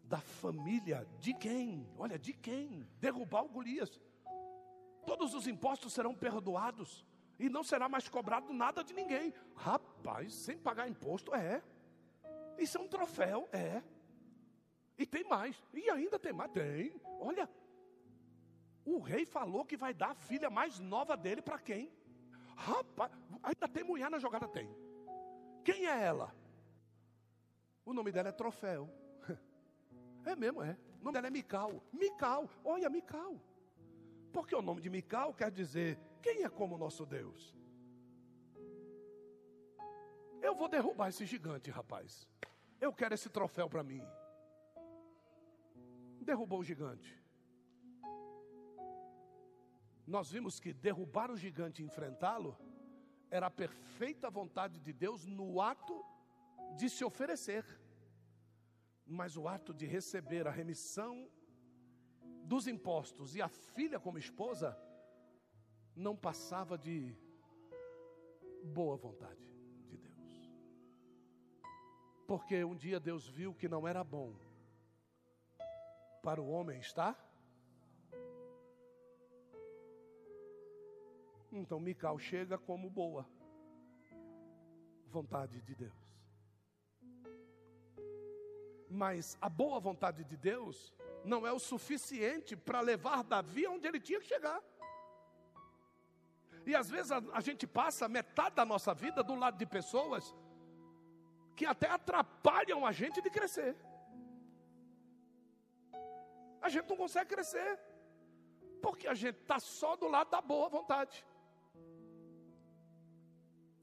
da 0.04 0.18
família 0.18 1.08
de 1.18 1.32
quem? 1.32 1.88
Olha, 1.96 2.18
de 2.18 2.34
quem? 2.34 2.86
Derrubar 3.00 3.44
o 3.44 3.48
Golias. 3.48 3.98
Todos 5.06 5.32
os 5.32 5.46
impostos 5.46 5.94
serão 5.94 6.14
perdoados 6.14 7.06
e 7.38 7.48
não 7.48 7.64
será 7.64 7.88
mais 7.88 8.06
cobrado 8.06 8.52
nada 8.52 8.84
de 8.84 8.92
ninguém. 8.92 9.32
Rapaz, 9.54 10.34
sem 10.34 10.58
pagar 10.58 10.88
imposto, 10.88 11.34
é. 11.34 11.62
Isso 12.58 12.76
é 12.76 12.80
um 12.80 12.88
troféu, 12.88 13.48
é. 13.50 13.82
E 14.98 15.06
tem 15.06 15.24
mais. 15.24 15.56
E 15.72 15.88
ainda 15.88 16.18
tem 16.18 16.34
mais. 16.34 16.52
Tem. 16.52 17.00
Olha, 17.18 17.48
o 18.84 18.98
rei 18.98 19.24
falou 19.24 19.64
que 19.64 19.76
vai 19.76 19.94
dar 19.94 20.10
a 20.10 20.14
filha 20.14 20.50
mais 20.50 20.78
nova 20.78 21.16
dele 21.16 21.40
para 21.40 21.58
quem? 21.58 21.90
Rapaz, 22.58 23.12
ainda 23.40 23.68
tem 23.68 23.84
mulher 23.84 24.10
na 24.10 24.18
jogada? 24.18 24.48
Tem. 24.48 24.68
Quem 25.64 25.86
é 25.86 26.02
ela? 26.02 26.34
O 27.84 27.92
nome 27.94 28.10
dela 28.10 28.28
é 28.28 28.32
Troféu. 28.32 28.90
É 30.24 30.36
mesmo, 30.36 30.62
é. 30.62 30.76
O 31.00 31.04
nome 31.04 31.12
dela 31.14 31.28
é 31.28 31.30
Mical. 31.30 31.82
Mical, 31.92 32.50
olha, 32.62 32.90
Mical. 32.90 33.40
Porque 34.32 34.54
o 34.54 34.60
nome 34.60 34.80
de 34.80 34.90
Mical 34.90 35.32
quer 35.32 35.50
dizer 35.50 35.98
quem 36.20 36.42
é 36.42 36.48
como 36.50 36.74
o 36.74 36.78
nosso 36.78 37.06
Deus? 37.06 37.56
Eu 40.42 40.54
vou 40.54 40.68
derrubar 40.68 41.08
esse 41.08 41.24
gigante, 41.24 41.70
rapaz. 41.70 42.28
Eu 42.80 42.92
quero 42.92 43.14
esse 43.14 43.30
troféu 43.30 43.70
para 43.70 43.82
mim. 43.82 44.02
Derrubou 46.20 46.58
o 46.58 46.64
gigante. 46.64 47.17
Nós 50.08 50.30
vimos 50.30 50.58
que 50.58 50.72
derrubar 50.72 51.30
o 51.30 51.36
gigante 51.36 51.82
e 51.82 51.84
enfrentá-lo 51.84 52.56
era 53.30 53.48
a 53.48 53.50
perfeita 53.50 54.30
vontade 54.30 54.80
de 54.80 54.90
Deus 54.90 55.26
no 55.26 55.60
ato 55.60 56.02
de 56.78 56.88
se 56.88 57.04
oferecer. 57.04 57.62
Mas 59.06 59.36
o 59.36 59.46
ato 59.46 59.74
de 59.74 59.84
receber 59.84 60.48
a 60.48 60.50
remissão 60.50 61.28
dos 62.42 62.66
impostos 62.66 63.36
e 63.36 63.42
a 63.42 63.48
filha 63.48 64.00
como 64.00 64.16
esposa 64.16 64.74
não 65.94 66.16
passava 66.16 66.78
de 66.78 67.14
boa 68.64 68.96
vontade 68.96 69.44
de 69.84 69.98
Deus. 69.98 70.50
Porque 72.26 72.64
um 72.64 72.74
dia 72.74 72.98
Deus 72.98 73.28
viu 73.28 73.52
que 73.54 73.68
não 73.68 73.86
era 73.86 74.02
bom 74.02 74.34
para 76.22 76.40
o 76.40 76.48
homem 76.48 76.80
estar. 76.80 77.27
Então 81.50 81.80
Mical 81.80 82.18
chega 82.18 82.58
como 82.58 82.90
boa 82.90 83.26
vontade 85.06 85.60
de 85.62 85.74
Deus. 85.74 86.08
Mas 88.90 89.36
a 89.40 89.48
boa 89.48 89.78
vontade 89.80 90.24
de 90.24 90.36
Deus 90.36 90.94
não 91.24 91.46
é 91.46 91.52
o 91.52 91.58
suficiente 91.58 92.56
para 92.56 92.80
levar 92.80 93.22
Davi 93.22 93.66
onde 93.66 93.86
ele 93.86 94.00
tinha 94.00 94.20
que 94.20 94.26
chegar. 94.26 94.62
E 96.66 96.74
às 96.74 96.90
vezes 96.90 97.10
a, 97.10 97.22
a 97.32 97.40
gente 97.40 97.66
passa 97.66 98.08
metade 98.08 98.56
da 98.56 98.64
nossa 98.64 98.92
vida 98.94 99.22
do 99.22 99.34
lado 99.34 99.56
de 99.56 99.66
pessoas 99.66 100.34
que 101.56 101.66
até 101.66 101.88
atrapalham 101.88 102.86
a 102.86 102.92
gente 102.92 103.20
de 103.20 103.30
crescer. 103.30 103.76
A 106.60 106.68
gente 106.68 106.88
não 106.88 106.96
consegue 106.96 107.30
crescer, 107.34 107.78
porque 108.82 109.08
a 109.08 109.14
gente 109.14 109.38
está 109.40 109.58
só 109.58 109.96
do 109.96 110.08
lado 110.08 110.30
da 110.30 110.40
boa 110.40 110.68
vontade. 110.68 111.24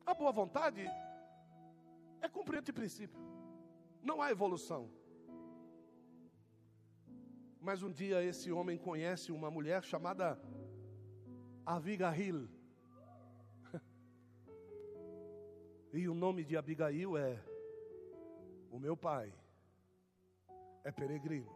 A 0.06 0.14
boa 0.14 0.32
vontade 0.32 0.86
é 2.22 2.30
cumprimento 2.30 2.68
de 2.68 2.74
princípio, 2.74 3.20
não 4.04 4.22
há 4.22 4.30
evolução. 4.30 4.92
Mas 7.60 7.82
um 7.82 7.92
dia 7.92 8.24
esse 8.24 8.52
homem 8.52 8.78
conhece 8.78 9.32
uma 9.32 9.50
mulher 9.50 9.84
chamada 9.84 10.40
Abigail. 11.66 12.48
E 15.92 16.10
o 16.10 16.14
nome 16.14 16.44
de 16.44 16.58
Abigail 16.58 17.18
é: 17.18 17.42
O 18.70 18.78
meu 18.78 18.96
pai 18.96 19.34
é 20.84 20.92
peregrino. 20.92 21.52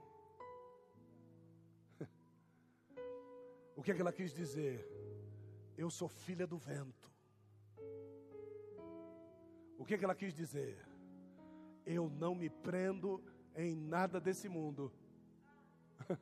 O 3.76 3.84
que 3.84 3.91
é 3.91 3.93
que 3.95 4.02
ela 4.02 4.14
quis 4.14 4.34
dizer? 4.34 4.76
Eu 5.78 5.89
sou 5.89 6.08
filha 6.08 6.47
do 6.47 6.58
vento. 6.58 7.19
O 9.80 9.86
que 9.86 9.94
é 9.94 9.98
que 9.98 10.04
ela 10.04 10.14
quis 10.14 10.34
dizer? 10.34 10.78
Eu 11.86 12.10
não 12.10 12.36
me 12.36 12.50
prendo 12.50 13.24
em 13.56 13.74
nada 13.74 14.20
desse 14.20 14.50
mundo. 14.50 14.92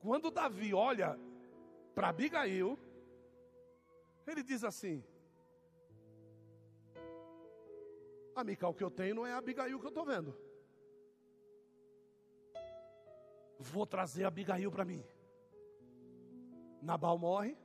Quando 0.00 0.30
Davi 0.30 0.72
olha 0.72 1.20
para 1.94 2.08
Abigail, 2.08 2.78
ele 4.26 4.42
diz 4.42 4.64
assim: 4.64 5.04
A 8.34 8.42
Mical 8.42 8.72
que 8.72 8.82
eu 8.82 8.90
tenho 8.90 9.14
não 9.14 9.26
é 9.26 9.32
a 9.32 9.38
Abigail 9.38 9.78
que 9.78 9.84
eu 9.84 9.90
estou 9.90 10.06
vendo. 10.06 10.34
Vou 13.58 13.86
trazer 13.86 14.24
Abigail 14.24 14.72
para 14.72 14.86
mim. 14.86 15.04
Nabal 16.80 17.18
morre, 17.18 17.56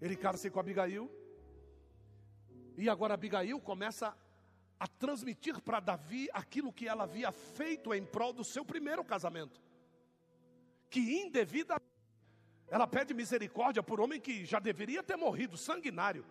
ele 0.00 0.16
casa-se 0.16 0.50
com 0.50 0.58
Abigail, 0.58 1.19
e 2.80 2.88
agora 2.88 3.14
Abigail 3.14 3.60
começa 3.60 4.16
a 4.78 4.86
transmitir 4.86 5.60
para 5.60 5.80
Davi 5.80 6.28
aquilo 6.32 6.72
que 6.72 6.88
ela 6.88 7.04
havia 7.04 7.30
feito 7.30 7.92
em 7.92 8.04
prol 8.04 8.32
do 8.32 8.42
seu 8.42 8.64
primeiro 8.64 9.04
casamento. 9.04 9.60
Que 10.88 11.20
indevida 11.20 11.80
ela 12.68 12.86
pede 12.86 13.12
misericórdia 13.12 13.82
por 13.82 14.00
homem 14.00 14.20
que 14.20 14.44
já 14.46 14.58
deveria 14.58 15.02
ter 15.02 15.16
morrido, 15.16 15.56
sanguinário. 15.56 16.24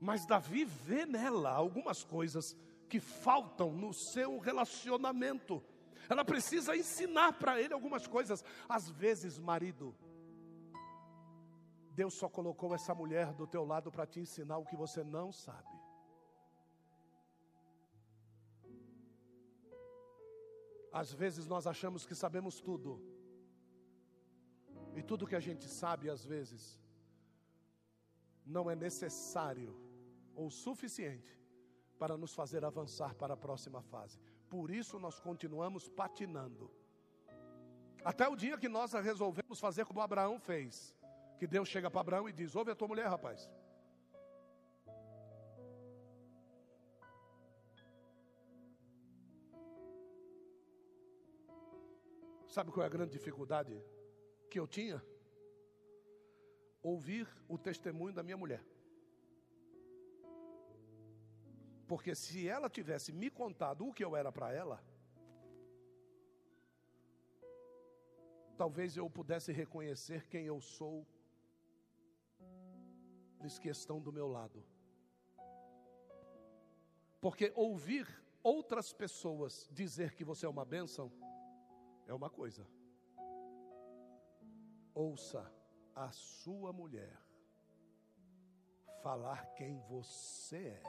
Mas 0.00 0.24
Davi 0.24 0.64
vê 0.64 1.04
nela 1.04 1.50
algumas 1.50 2.02
coisas 2.02 2.56
que 2.88 2.98
faltam 2.98 3.72
no 3.72 3.92
seu 3.92 4.38
relacionamento. 4.38 5.62
Ela 6.08 6.24
precisa 6.24 6.76
ensinar 6.76 7.34
para 7.34 7.60
ele 7.60 7.74
algumas 7.74 8.06
coisas. 8.06 8.44
Às 8.68 8.88
vezes, 8.88 9.38
marido, 9.38 9.94
Deus 11.94 12.14
só 12.14 12.28
colocou 12.28 12.74
essa 12.74 12.94
mulher 12.94 13.32
do 13.34 13.46
teu 13.46 13.64
lado 13.64 13.90
para 13.90 14.06
te 14.06 14.18
ensinar 14.20 14.58
o 14.58 14.64
que 14.64 14.76
você 14.76 15.04
não 15.04 15.30
sabe. 15.30 15.76
Às 20.92 21.12
vezes 21.12 21.46
nós 21.46 21.66
achamos 21.66 22.04
que 22.04 22.14
sabemos 22.14 22.60
tudo. 22.60 23.00
E 24.94 25.02
tudo 25.02 25.26
que 25.26 25.36
a 25.36 25.40
gente 25.40 25.66
sabe, 25.66 26.10
às 26.10 26.24
vezes, 26.24 26.78
não 28.44 28.70
é 28.70 28.74
necessário 28.74 29.74
ou 30.34 30.50
suficiente 30.50 31.40
para 31.98 32.16
nos 32.16 32.34
fazer 32.34 32.64
avançar 32.64 33.14
para 33.14 33.34
a 33.34 33.36
próxima 33.36 33.80
fase. 33.82 34.18
Por 34.50 34.70
isso 34.70 34.98
nós 34.98 35.18
continuamos 35.18 35.88
patinando. 35.88 36.70
Até 38.04 38.28
o 38.28 38.36
dia 38.36 38.58
que 38.58 38.68
nós 38.68 38.92
resolvemos 38.92 39.60
fazer 39.60 39.86
como 39.86 40.00
Abraão 40.00 40.38
fez. 40.38 40.94
Que 41.42 41.46
Deus 41.48 41.68
chega 41.68 41.90
para 41.90 42.02
Abraão 42.02 42.28
e 42.28 42.32
diz: 42.32 42.54
Ouve 42.54 42.70
a 42.70 42.76
tua 42.76 42.86
mulher, 42.86 43.08
rapaz. 43.08 43.50
Sabe 52.46 52.70
qual 52.70 52.84
é 52.84 52.86
a 52.86 52.94
grande 52.96 53.10
dificuldade 53.10 53.74
que 54.48 54.60
eu 54.60 54.68
tinha? 54.68 55.02
Ouvir 56.80 57.26
o 57.48 57.58
testemunho 57.58 58.14
da 58.14 58.22
minha 58.22 58.36
mulher. 58.36 58.62
Porque 61.88 62.14
se 62.14 62.46
ela 62.46 62.70
tivesse 62.70 63.12
me 63.12 63.28
contado 63.30 63.88
o 63.88 63.92
que 63.92 64.04
eu 64.04 64.14
era 64.14 64.30
para 64.30 64.52
ela, 64.52 64.80
talvez 68.56 68.96
eu 68.96 69.10
pudesse 69.10 69.50
reconhecer 69.50 70.28
quem 70.28 70.46
eu 70.46 70.60
sou. 70.60 71.04
Eles 73.42 73.58
que 73.58 73.68
estão 73.68 74.00
do 74.00 74.12
meu 74.12 74.28
lado. 74.28 74.64
Porque 77.20 77.52
ouvir 77.56 78.06
outras 78.40 78.92
pessoas 78.92 79.68
dizer 79.72 80.14
que 80.14 80.22
você 80.22 80.46
é 80.46 80.48
uma 80.48 80.64
bênção 80.64 81.10
é 82.06 82.14
uma 82.14 82.30
coisa. 82.30 82.64
Ouça 84.94 85.52
a 85.92 86.12
sua 86.12 86.72
mulher 86.72 87.20
falar 89.02 89.44
quem 89.56 89.80
você 89.88 90.68
é. 90.68 90.82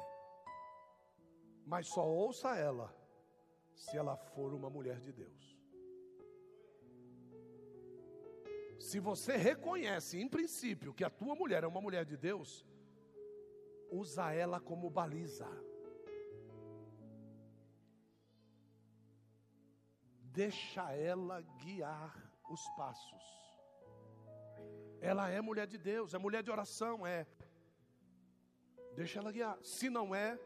Mas 1.66 1.88
só 1.88 2.08
ouça 2.08 2.56
ela 2.56 2.96
se 3.74 3.98
ela 3.98 4.16
for 4.16 4.54
uma 4.54 4.70
mulher 4.70 5.00
de 5.02 5.12
Deus. 5.12 5.53
Se 8.94 9.00
você 9.00 9.36
reconhece 9.36 10.22
em 10.22 10.30
princípio 10.30 10.94
que 10.94 11.04
a 11.04 11.10
tua 11.10 11.34
mulher 11.34 11.64
é 11.64 11.68
uma 11.68 11.82
mulher 11.82 12.06
de 12.06 12.16
Deus, 12.16 12.64
usa 13.90 14.32
ela 14.32 14.60
como 14.60 14.88
baliza. 14.88 15.50
deixa 20.32 20.92
ela 20.94 21.42
guiar 21.64 22.14
os 22.52 22.62
passos. 22.78 23.26
Ela 25.02 25.28
é 25.28 25.42
mulher 25.42 25.66
de 25.66 25.80
Deus, 25.80 26.14
é 26.14 26.20
mulher 26.20 26.44
de 26.44 26.52
oração, 26.52 26.96
é. 27.08 27.26
Deixa 28.96 29.18
ela 29.18 29.32
guiar. 29.32 29.58
Se 29.64 29.90
não 29.90 30.14
é, 30.14 30.40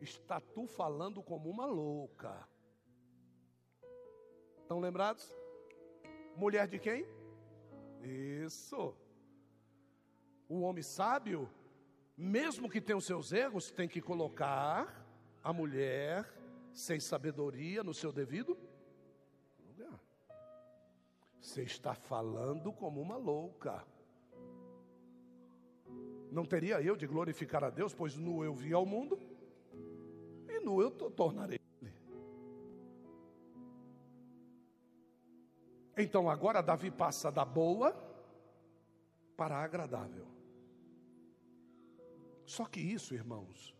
está 0.00 0.40
tu 0.40 0.66
falando 0.66 1.22
como 1.22 1.48
uma 1.48 1.66
louca. 1.66 2.48
Estão 4.62 4.80
lembrados? 4.80 5.45
Mulher 6.36 6.68
de 6.68 6.78
quem? 6.78 7.06
Isso. 8.02 8.94
O 10.48 10.60
homem 10.60 10.82
sábio, 10.82 11.48
mesmo 12.16 12.68
que 12.68 12.80
tenha 12.80 12.98
os 12.98 13.06
seus 13.06 13.32
erros, 13.32 13.70
tem 13.70 13.88
que 13.88 14.02
colocar 14.02 15.04
a 15.42 15.52
mulher 15.52 16.30
sem 16.72 17.00
sabedoria 17.00 17.82
no 17.82 17.94
seu 17.94 18.12
devido 18.12 18.56
lugar. 19.66 19.98
Você 21.40 21.62
está 21.62 21.94
falando 21.94 22.70
como 22.72 23.00
uma 23.00 23.16
louca. 23.16 23.82
Não 26.30 26.44
teria 26.44 26.82
eu 26.82 26.96
de 26.96 27.06
glorificar 27.06 27.64
a 27.64 27.70
Deus, 27.70 27.94
pois 27.94 28.14
nu 28.14 28.44
eu 28.44 28.54
vi 28.54 28.74
ao 28.74 28.84
mundo, 28.84 29.18
e 30.48 30.60
nu 30.60 30.82
eu 30.82 30.90
tornarei. 30.90 31.65
Então 35.96 36.28
agora 36.28 36.62
Davi 36.62 36.90
passa 36.90 37.32
da 37.32 37.44
boa 37.44 37.94
para 39.36 39.56
a 39.56 39.64
agradável. 39.64 40.26
Só 42.44 42.66
que 42.66 42.80
isso, 42.80 43.14
irmãos, 43.14 43.74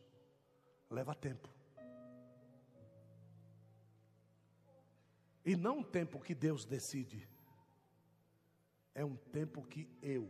leva 0.91 1.15
tempo. 1.15 1.49
E 5.45 5.55
não 5.55 5.79
um 5.79 5.83
tempo 5.85 6.19
que 6.19 6.35
Deus 6.35 6.65
decide, 6.65 7.29
é 8.95 9.05
um 9.05 9.15
tempo 9.15 9.63
que 9.63 9.89
eu 10.03 10.29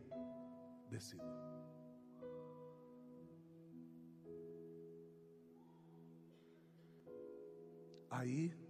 decido. 0.91 1.25
Aí 8.11 8.66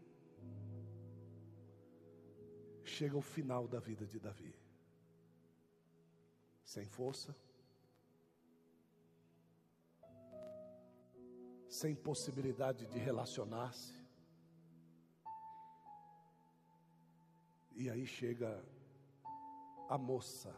chega 2.96 3.16
o 3.16 3.20
final 3.20 3.68
da 3.68 3.78
vida 3.78 4.06
de 4.06 4.18
Davi. 4.18 4.54
Sem 6.64 6.86
força, 6.86 7.36
sem 11.68 11.94
possibilidade 11.94 12.86
de 12.86 12.98
relacionar-se, 12.98 14.06
E 17.78 17.90
aí 17.90 18.06
chega 18.06 18.64
a 19.86 19.98
moça 19.98 20.50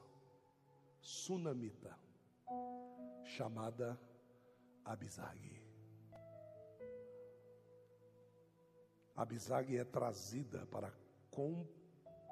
sunamita, 1.01 1.99
chamada 3.25 4.01
Abisag. 4.85 5.61
Abisag 9.17 9.77
é 9.77 9.85
trazida 9.85 10.65
para 10.67 10.93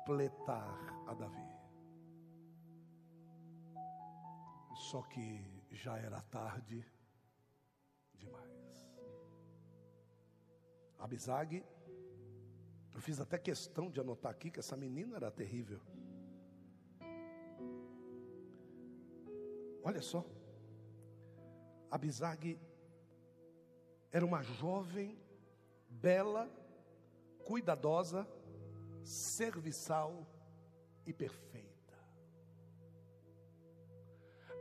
completar 0.07 1.03
a 1.09 1.15
Davi. 1.15 1.51
Só 4.75 5.03
que 5.03 5.45
já 5.73 5.99
era 5.99 6.21
tarde 6.23 6.87
demais. 8.15 8.87
Abisag 10.99 11.65
eu 12.95 13.01
fiz 13.01 13.21
até 13.21 13.37
questão 13.37 13.91
de 13.91 14.01
anotar 14.01 14.31
aqui 14.31 14.51
que 14.51 14.61
essa 14.61 14.77
menina 14.77 15.17
era 15.17 15.31
terrível. 15.31 15.81
Olha 19.83 20.01
só. 20.01 20.25
Abisag 21.91 22.59
era 24.13 24.25
uma 24.25 24.43
jovem, 24.43 25.19
bela, 25.91 26.49
cuidadosa, 27.45 28.27
serviçal 29.07 30.27
e 31.07 31.13
perfeita. 31.13 31.95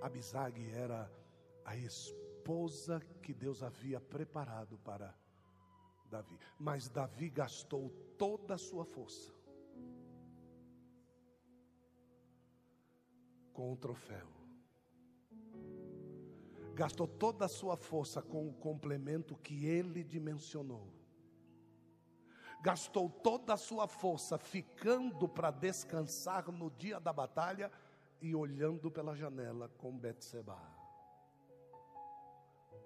Abisag 0.01 0.69
era 0.71 1.11
a 1.65 1.75
esposa 1.75 2.99
que 3.21 3.33
Deus 3.33 3.63
havia 3.63 3.99
preparado 3.99 4.77
para 4.77 5.13
Davi. 6.09 6.37
Mas 6.59 6.87
Davi 6.87 7.29
gastou 7.29 7.89
toda 8.17 8.53
a 8.53 8.57
sua 8.57 8.85
força 8.85 9.33
com 13.51 13.73
o 13.73 13.77
troféu. 13.77 14.35
gastou 16.75 17.07
toda 17.07 17.45
a 17.45 17.47
sua 17.47 17.77
força 17.77 18.21
com 18.21 18.49
o 18.49 18.53
complemento 18.53 19.37
que 19.37 19.65
ele 19.65 20.03
dimensionou. 20.03 20.91
Gastou 22.65 23.07
toda 23.07 23.53
a 23.53 23.57
sua 23.57 23.87
força 23.87 24.39
ficando 24.39 25.29
para 25.29 25.51
descansar 25.51 26.51
no 26.51 26.71
dia 26.71 26.99
da 26.99 27.13
batalha 27.13 27.71
e 28.19 28.33
olhando 28.33 28.89
pela 28.89 29.15
janela 29.15 29.69
com 29.77 29.95
Betseba. 29.95 30.57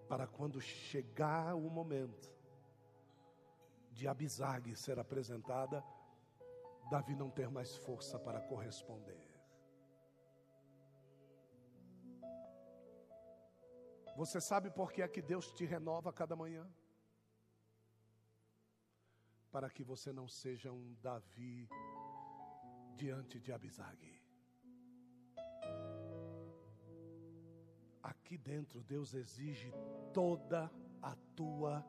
Para 0.10 0.28
quando 0.28 0.60
chegar 0.60 1.56
o 1.56 1.70
momento 1.70 2.30
de 3.94 4.06
Abisag 4.06 4.76
ser 4.76 5.00
apresentada, 5.00 5.82
Davi 6.92 7.16
não 7.16 7.30
ter 7.30 7.50
mais 7.50 7.78
força 7.78 8.20
para 8.20 8.42
corresponder. 8.42 9.26
Você 14.18 14.42
sabe 14.42 14.70
por 14.70 14.92
que 14.92 15.02
é 15.02 15.08
que 15.08 15.22
Deus 15.22 15.54
te 15.54 15.64
renova 15.64 16.12
cada 16.12 16.36
manhã? 16.36 16.70
Para 19.52 19.70
que 19.70 19.84
você 19.84 20.14
não 20.14 20.28
seja 20.28 20.72
um 20.72 20.96
Davi 21.02 21.68
diante 22.96 23.40
de 23.40 23.52
Abisag. 23.52 24.22
Aqui 28.02 28.38
dentro 28.38 28.84
Deus 28.84 29.14
exige 29.14 29.74
toda 30.14 30.72
a 31.02 31.16
tua 31.36 31.86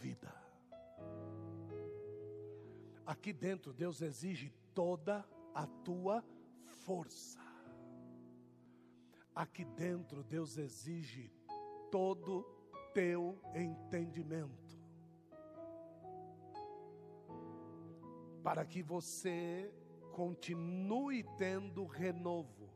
vida. 0.00 0.32
Aqui 3.06 3.32
dentro 3.32 3.72
Deus 3.72 4.00
exige 4.00 4.50
toda 4.74 5.24
a 5.54 5.66
tua 5.66 6.24
força. 6.64 7.40
Aqui 9.34 9.64
dentro 9.64 10.22
Deus 10.22 10.56
exige 10.56 11.32
todo 11.90 12.44
teu 12.94 13.40
entendimento. 13.54 14.59
Para 18.50 18.64
que 18.66 18.82
você 18.82 19.72
continue 20.12 21.22
tendo 21.38 21.86
renovo. 21.86 22.68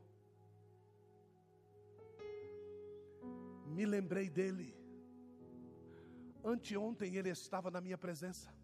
Me 3.65 3.85
lembrei 3.85 4.29
dele. 4.29 4.73
Anteontem 6.41 7.17
ele 7.17 7.27
estava 7.29 7.69
na 7.69 7.81
minha 7.81 7.97
presença. 7.97 8.55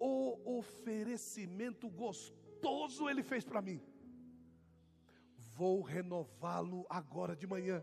O 0.00 0.58
oferecimento 0.58 1.88
gostoso 1.88 3.08
ele 3.08 3.22
fez 3.22 3.44
para 3.44 3.62
mim. 3.62 3.80
Vou 5.54 5.82
renová-lo 5.82 6.84
agora 6.90 7.36
de 7.36 7.46
manhã 7.46 7.80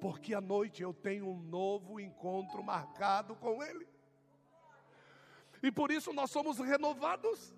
porque 0.00 0.32
à 0.34 0.40
noite 0.40 0.82
eu 0.82 0.94
tenho 0.94 1.28
um 1.28 1.42
novo 1.42 2.00
encontro 2.00 2.62
marcado 2.62 3.36
com 3.36 3.62
Ele. 3.62 3.95
E 5.66 5.72
por 5.72 5.90
isso 5.90 6.12
nós 6.12 6.30
somos 6.30 6.58
renovados. 6.60 7.52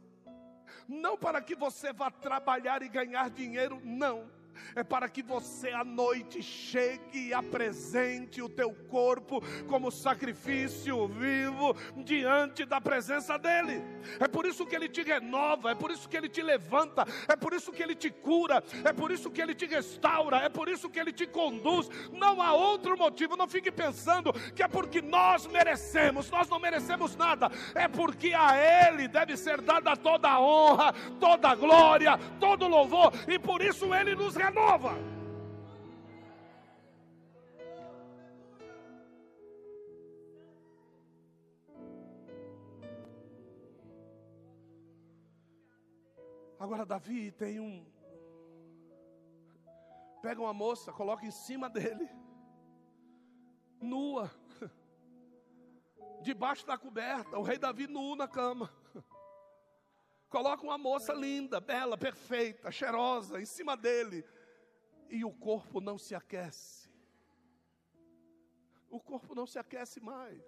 Não 0.88 1.18
para 1.18 1.42
que 1.42 1.54
você 1.54 1.92
vá 1.92 2.11
trabalhar 2.11 2.82
e 2.82 2.88
ganhar 2.88 3.28
dinheiro, 3.28 3.82
não 3.84 4.38
é 4.74 4.82
para 4.82 5.09
que 5.09 5.22
você 5.22 5.70
à 5.70 5.84
noite 5.84 6.42
chegue 6.42 7.28
e 7.28 7.34
apresente 7.34 8.42
o 8.42 8.48
teu 8.48 8.72
corpo 8.88 9.42
como 9.66 9.90
sacrifício 9.90 11.06
vivo 11.09 11.76
diante 11.96 12.64
da 12.64 12.80
presença 12.80 13.38
dEle. 13.38 13.82
É 14.20 14.28
por 14.28 14.46
isso 14.46 14.66
que 14.66 14.74
Ele 14.74 14.88
te 14.88 15.02
renova, 15.02 15.70
é 15.70 15.74
por 15.74 15.90
isso 15.90 16.09
que 16.09 16.16
Ele 16.16 16.28
te 16.28 16.42
levanta, 16.42 17.06
é 17.28 17.36
por 17.36 17.52
isso 17.52 17.72
que 17.72 17.82
Ele 17.82 17.94
te 17.94 18.11
cura, 18.11 18.62
é 18.84 18.92
por 18.92 19.11
isso 19.11 19.30
que 19.30 19.40
Ele 19.40 19.54
te 19.54 19.66
restaura, 19.66 20.38
é 20.38 20.48
por 20.48 20.68
isso 20.68 20.88
que 20.88 20.98
Ele 20.98 21.12
te 21.12 21.26
conduz. 21.26 21.88
Não 22.12 22.42
há 22.42 22.52
outro 22.52 22.96
motivo, 22.96 23.36
não 23.36 23.48
fique 23.48 23.70
pensando 23.70 24.32
que 24.54 24.62
é 24.62 24.68
porque 24.68 25.00
nós 25.00 25.46
merecemos, 25.46 26.30
nós 26.30 26.48
não 26.48 26.59
merecemos 26.59 27.16
nada, 27.16 27.50
é 27.74 27.88
porque 27.88 28.32
a 28.34 28.56
Ele 28.56 29.09
deve 29.09 29.36
ser 29.36 29.61
dada 29.61 29.96
toda 29.96 30.28
a 30.28 30.40
honra, 30.40 30.92
toda 31.20 31.48
a 31.48 31.54
glória, 31.54 32.18
todo 32.40 32.64
o 32.64 32.68
louvor, 32.68 33.12
e 33.26 33.38
por 33.38 33.62
isso 33.62 33.94
Ele 33.94 34.14
nos 34.14 34.34
renova 34.34 34.47
renova. 34.49 34.94
Agora, 46.59 46.86
Davi 46.86 47.30
tem 47.32 47.61
um. 47.61 47.86
Pega 50.22 50.40
uma 50.40 50.53
moça, 50.53 50.92
coloca 50.92 51.24
em 51.24 51.30
cima 51.30 51.70
dele, 51.70 52.09
nua, 53.80 54.30
debaixo 56.22 56.66
da 56.66 56.76
coberta, 56.76 57.38
o 57.38 57.42
rei 57.42 57.57
Davi 57.57 57.86
nu 57.86 58.16
na 58.16 58.26
cama. 58.26 58.72
Coloca 60.28 60.62
uma 60.62 60.76
moça 60.76 61.14
linda, 61.14 61.61
bela, 61.61 61.96
perfeita, 61.96 62.70
cheirosa, 62.70 63.40
em 63.40 63.46
cima 63.46 63.76
dele 63.76 64.24
e 65.09 65.24
o 65.24 65.30
corpo 65.30 65.80
não 65.80 65.98
se 65.98 66.14
aquece. 66.14 66.88
O 68.90 69.00
corpo 69.00 69.34
não 69.34 69.46
se 69.46 69.59
aquece 69.59 70.00
mais. 70.00 70.42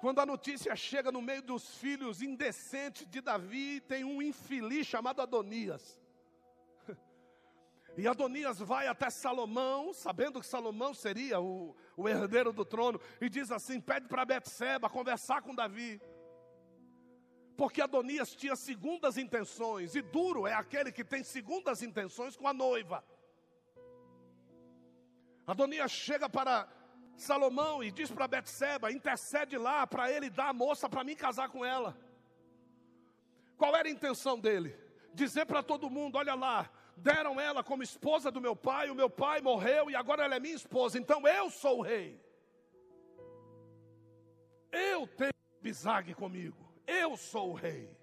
Quando 0.00 0.20
a 0.20 0.26
notícia 0.26 0.74
chega 0.76 1.10
no 1.10 1.22
meio 1.22 1.42
dos 1.42 1.76
filhos 1.76 2.20
indecentes 2.20 3.06
de 3.06 3.20
Davi, 3.20 3.80
tem 3.80 4.04
um 4.04 4.20
infeliz 4.20 4.86
chamado 4.86 5.22
Adonias. 5.22 6.00
E 7.98 8.06
Adonias 8.06 8.58
vai 8.58 8.86
até 8.86 9.08
Salomão, 9.08 9.90
sabendo 9.94 10.38
que 10.38 10.46
Salomão 10.46 10.92
seria 10.92 11.40
o, 11.40 11.74
o 11.96 12.06
herdeiro 12.06 12.52
do 12.52 12.62
trono, 12.62 13.00
e 13.18 13.30
diz 13.30 13.50
assim: 13.50 13.80
pede 13.80 14.06
para 14.06 14.22
Betseba 14.22 14.90
conversar 14.90 15.40
com 15.40 15.54
Davi 15.54 15.98
porque 17.56 17.80
Adonias 17.80 18.34
tinha 18.34 18.54
segundas 18.54 19.16
intenções, 19.16 19.94
e 19.94 20.02
duro 20.02 20.46
é 20.46 20.52
aquele 20.52 20.92
que 20.92 21.04
tem 21.04 21.22
segundas 21.22 21.82
intenções 21.82 22.36
com 22.36 22.46
a 22.46 22.52
noiva. 22.52 23.02
Adonias 25.46 25.90
chega 25.90 26.28
para 26.28 26.68
Salomão 27.16 27.82
e 27.82 27.90
diz 27.90 28.10
para 28.10 28.28
Betseba, 28.28 28.92
intercede 28.92 29.56
lá 29.56 29.86
para 29.86 30.10
ele 30.10 30.28
dar 30.28 30.48
a 30.48 30.52
moça 30.52 30.88
para 30.88 31.02
mim 31.02 31.16
casar 31.16 31.48
com 31.48 31.64
ela. 31.64 31.96
Qual 33.56 33.74
era 33.74 33.88
a 33.88 33.90
intenção 33.90 34.38
dele? 34.38 34.76
Dizer 35.14 35.46
para 35.46 35.62
todo 35.62 35.88
mundo, 35.88 36.18
olha 36.18 36.34
lá, 36.34 36.70
deram 36.96 37.40
ela 37.40 37.64
como 37.64 37.82
esposa 37.82 38.30
do 38.30 38.40
meu 38.40 38.54
pai, 38.54 38.90
o 38.90 38.94
meu 38.94 39.08
pai 39.08 39.40
morreu 39.40 39.90
e 39.90 39.96
agora 39.96 40.24
ela 40.24 40.34
é 40.34 40.40
minha 40.40 40.54
esposa, 40.54 40.98
então 40.98 41.26
eu 41.26 41.48
sou 41.48 41.78
o 41.78 41.82
rei. 41.82 42.20
Eu 44.70 45.06
tenho 45.06 45.32
bisague 45.62 46.12
comigo. 46.12 46.65
Eu 46.86 47.16
sou 47.16 47.50
o 47.50 47.54
rei. 47.54 47.96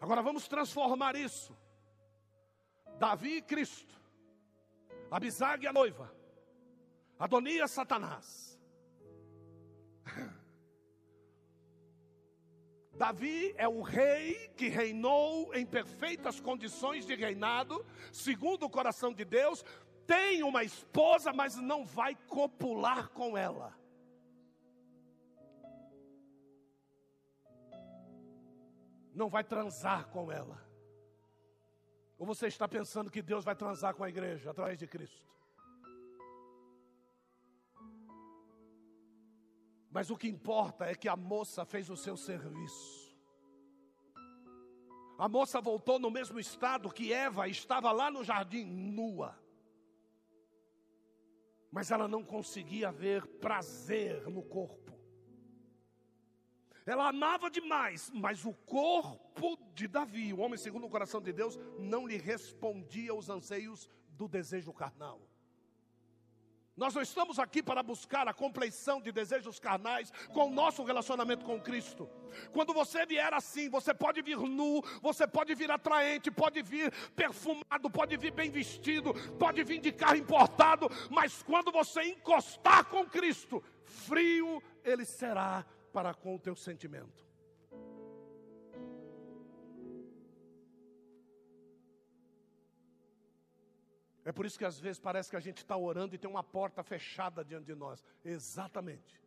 Agora 0.00 0.22
vamos 0.22 0.46
transformar 0.46 1.16
isso. 1.16 1.56
Davi 2.98 3.36
e 3.36 3.42
Cristo. 3.42 3.94
Abisag 5.10 5.66
a 5.66 5.72
noiva. 5.72 6.14
Adonias 7.18 7.70
Satanás. 7.70 8.60
Davi 12.94 13.54
é 13.56 13.66
o 13.68 13.80
rei 13.80 14.48
que 14.56 14.68
reinou 14.68 15.54
em 15.54 15.64
perfeitas 15.64 16.40
condições 16.40 17.06
de 17.06 17.14
reinado, 17.14 17.86
segundo 18.12 18.66
o 18.66 18.70
coração 18.70 19.12
de 19.12 19.24
Deus, 19.24 19.64
tem 20.04 20.42
uma 20.42 20.64
esposa, 20.64 21.32
mas 21.32 21.56
não 21.56 21.84
vai 21.84 22.16
copular 22.26 23.08
com 23.10 23.38
ela. 23.38 23.72
Não 29.18 29.28
vai 29.28 29.42
transar 29.42 30.08
com 30.08 30.30
ela. 30.30 30.64
Ou 32.16 32.24
você 32.24 32.46
está 32.46 32.66
pensando 32.68 33.10
que 33.10 33.20
Deus 33.20 33.44
vai 33.44 33.54
transar 33.54 33.94
com 33.94 34.04
a 34.04 34.08
igreja 34.08 34.50
através 34.50 34.78
de 34.78 34.86
Cristo? 34.86 35.26
Mas 39.90 40.10
o 40.10 40.16
que 40.16 40.28
importa 40.28 40.84
é 40.86 40.94
que 40.94 41.08
a 41.08 41.16
moça 41.16 41.64
fez 41.64 41.90
o 41.90 41.96
seu 41.96 42.16
serviço. 42.16 43.08
A 45.18 45.28
moça 45.28 45.60
voltou 45.60 45.98
no 45.98 46.10
mesmo 46.10 46.38
estado 46.38 46.92
que 46.92 47.12
Eva 47.12 47.48
estava 47.48 47.90
lá 47.90 48.10
no 48.10 48.22
jardim, 48.22 48.64
nua. 48.64 49.36
Mas 51.72 51.90
ela 51.90 52.06
não 52.06 52.24
conseguia 52.24 52.92
ver 52.92 53.26
prazer 53.38 54.28
no 54.28 54.42
corpo. 54.42 54.97
Ela 56.88 57.08
amava 57.08 57.50
demais, 57.50 58.10
mas 58.14 58.46
o 58.46 58.54
corpo 58.54 59.58
de 59.74 59.86
Davi, 59.86 60.32
o 60.32 60.38
homem 60.38 60.56
segundo 60.56 60.86
o 60.86 60.90
coração 60.90 61.20
de 61.20 61.34
Deus, 61.34 61.58
não 61.78 62.06
lhe 62.06 62.16
respondia 62.16 63.12
aos 63.12 63.28
anseios 63.28 63.90
do 64.08 64.26
desejo 64.26 64.72
carnal. 64.72 65.20
Nós 66.74 66.94
não 66.94 67.02
estamos 67.02 67.38
aqui 67.38 67.62
para 67.62 67.82
buscar 67.82 68.26
a 68.26 68.32
compleição 68.32 69.02
de 69.02 69.12
desejos 69.12 69.58
carnais 69.58 70.10
com 70.32 70.46
o 70.46 70.50
nosso 70.50 70.82
relacionamento 70.82 71.44
com 71.44 71.60
Cristo. 71.60 72.08
Quando 72.52 72.72
você 72.72 73.04
vier 73.04 73.34
assim, 73.34 73.68
você 73.68 73.92
pode 73.92 74.22
vir 74.22 74.38
nu, 74.38 74.80
você 75.02 75.26
pode 75.26 75.54
vir 75.54 75.70
atraente, 75.70 76.30
pode 76.30 76.62
vir 76.62 76.90
perfumado, 77.14 77.90
pode 77.90 78.16
vir 78.16 78.32
bem 78.32 78.50
vestido, 78.50 79.12
pode 79.38 79.62
vir 79.62 79.78
de 79.78 79.92
carro 79.92 80.16
importado, 80.16 80.88
mas 81.10 81.42
quando 81.42 81.70
você 81.70 82.00
encostar 82.04 82.86
com 82.86 83.04
Cristo, 83.04 83.62
frio 83.84 84.62
ele 84.82 85.04
será 85.04 85.66
para 85.92 86.14
com 86.14 86.34
o 86.34 86.38
teu 86.38 86.54
sentimento. 86.54 87.26
É 94.24 94.32
por 94.32 94.44
isso 94.44 94.58
que 94.58 94.64
às 94.64 94.78
vezes 94.78 95.00
parece 95.00 95.30
que 95.30 95.36
a 95.36 95.40
gente 95.40 95.58
está 95.58 95.74
orando 95.74 96.14
e 96.14 96.18
tem 96.18 96.28
uma 96.28 96.44
porta 96.44 96.82
fechada 96.82 97.42
diante 97.42 97.64
de 97.64 97.74
nós. 97.74 98.04
Exatamente. 98.22 99.18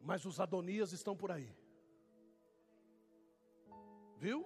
Mas 0.00 0.24
os 0.24 0.40
Adonias 0.40 0.92
estão 0.92 1.14
por 1.14 1.30
aí. 1.30 1.54
Viu? 4.16 4.42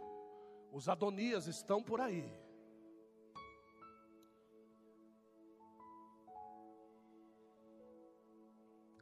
Os 0.72 0.88
Adonias 0.88 1.46
estão 1.46 1.82
por 1.82 2.00
aí. 2.00 2.45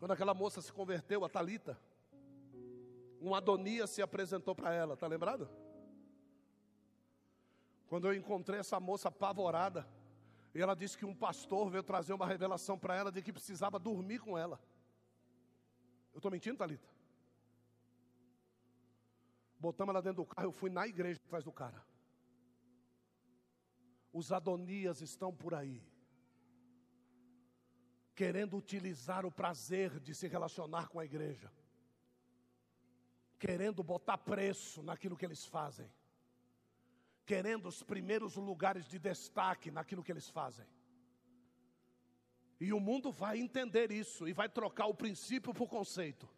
Quando 0.04 0.12
aquela 0.12 0.34
moça 0.34 0.60
se 0.60 0.70
converteu, 0.70 1.24
a 1.24 1.30
Talita, 1.30 1.80
um 3.22 3.34
Adonias 3.34 3.88
se 3.88 4.02
apresentou 4.02 4.54
para 4.54 4.70
ela, 4.70 4.98
tá 4.98 5.06
lembrado? 5.06 5.48
Quando 7.86 8.06
eu 8.06 8.12
encontrei 8.12 8.60
essa 8.60 8.78
moça 8.78 9.08
apavorada, 9.08 9.88
e 10.54 10.60
ela 10.60 10.76
disse 10.76 10.98
que 10.98 11.06
um 11.06 11.14
pastor 11.14 11.70
veio 11.70 11.82
trazer 11.82 12.12
uma 12.12 12.26
revelação 12.26 12.78
para 12.78 12.94
ela 12.94 13.10
de 13.10 13.22
que 13.22 13.32
precisava 13.32 13.78
dormir 13.78 14.18
com 14.18 14.36
ela. 14.36 14.60
Eu 16.12 16.18
estou 16.18 16.30
mentindo, 16.30 16.58
Thalita? 16.58 16.86
Botamos 19.58 19.94
ela 19.94 20.02
dentro 20.02 20.22
do 20.22 20.26
carro, 20.26 20.48
eu 20.48 20.52
fui 20.52 20.68
na 20.68 20.86
igreja 20.86 21.18
atrás 21.24 21.44
do 21.44 21.50
cara. 21.50 21.82
Os 24.12 24.30
Adonias 24.30 25.00
estão 25.00 25.34
por 25.34 25.54
aí, 25.54 25.82
querendo 28.14 28.56
utilizar 28.56 29.26
o 29.26 29.32
prazer 29.32 29.98
de 30.00 30.14
se 30.14 30.28
relacionar 30.28 30.88
com 30.88 31.00
a 31.00 31.04
igreja, 31.04 31.50
querendo 33.38 33.82
botar 33.82 34.18
preço 34.18 34.82
naquilo 34.82 35.16
que 35.16 35.24
eles 35.24 35.44
fazem 35.44 35.90
querendo 37.24 37.66
os 37.66 37.82
primeiros 37.82 38.36
lugares 38.36 38.86
de 38.86 38.98
destaque 38.98 39.70
naquilo 39.70 40.02
que 40.02 40.12
eles 40.12 40.28
fazem. 40.28 40.66
E 42.60 42.72
o 42.72 42.80
mundo 42.80 43.10
vai 43.10 43.38
entender 43.38 43.90
isso 43.90 44.28
e 44.28 44.32
vai 44.32 44.48
trocar 44.48 44.86
o 44.86 44.94
princípio 44.94 45.52
por 45.52 45.68
conceito. 45.68 46.28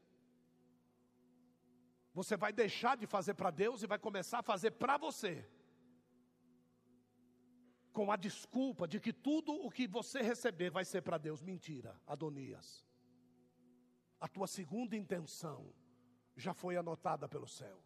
Você 2.14 2.37
vai 2.37 2.53
deixar 2.53 2.97
de 2.97 3.07
fazer 3.07 3.35
para 3.35 3.51
Deus 3.51 3.83
e 3.83 3.87
vai 3.87 3.99
começar 3.99 4.39
a 4.39 4.43
fazer 4.43 4.72
para 4.72 4.97
você. 4.97 5.47
Com 7.97 8.12
a 8.12 8.16
desculpa 8.16 8.86
de 8.92 8.99
que 9.05 9.12
tudo 9.28 9.53
o 9.66 9.70
que 9.70 9.86
você 9.99 10.20
receber 10.32 10.70
vai 10.70 10.84
ser 10.84 11.03
para 11.07 11.18
Deus. 11.26 11.40
Mentira, 11.51 11.92
Adonias. 12.07 12.84
A 14.20 14.28
tua 14.28 14.47
segunda 14.47 14.94
intenção 15.03 15.61
já 16.36 16.53
foi 16.62 16.76
anotada 16.76 17.26
pelo 17.34 17.49
céu 17.49 17.78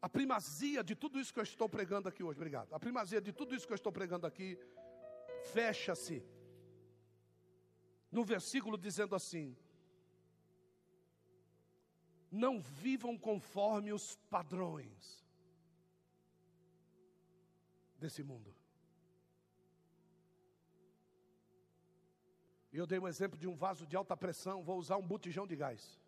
a 0.00 0.08
primazia 0.08 0.82
de 0.82 0.94
tudo 0.94 1.20
isso 1.20 1.32
que 1.32 1.40
eu 1.40 1.44
estou 1.44 1.68
pregando 1.68 2.08
aqui 2.08 2.22
hoje, 2.22 2.38
obrigado. 2.38 2.72
A 2.72 2.80
primazia 2.80 3.20
de 3.20 3.32
tudo 3.32 3.54
isso 3.54 3.66
que 3.66 3.72
eu 3.72 3.82
estou 3.82 3.92
pregando 3.92 4.26
aqui 4.26 4.58
fecha-se 5.52 6.24
no 8.10 8.24
versículo 8.24 8.78
dizendo 8.78 9.14
assim: 9.14 9.54
Não 12.30 12.60
vivam 12.60 13.18
conforme 13.18 13.92
os 13.92 14.16
padrões 14.30 15.22
desse 18.00 18.22
mundo. 18.22 18.54
E 22.72 22.76
eu 22.76 22.86
dei 22.86 22.98
um 22.98 23.08
exemplo 23.08 23.38
de 23.38 23.46
um 23.46 23.54
vaso 23.54 23.86
de 23.86 23.96
alta 23.96 24.16
pressão, 24.16 24.62
vou 24.62 24.78
usar 24.78 24.96
um 24.96 25.06
botijão 25.06 25.46
de 25.46 25.56
gás. 25.56 26.00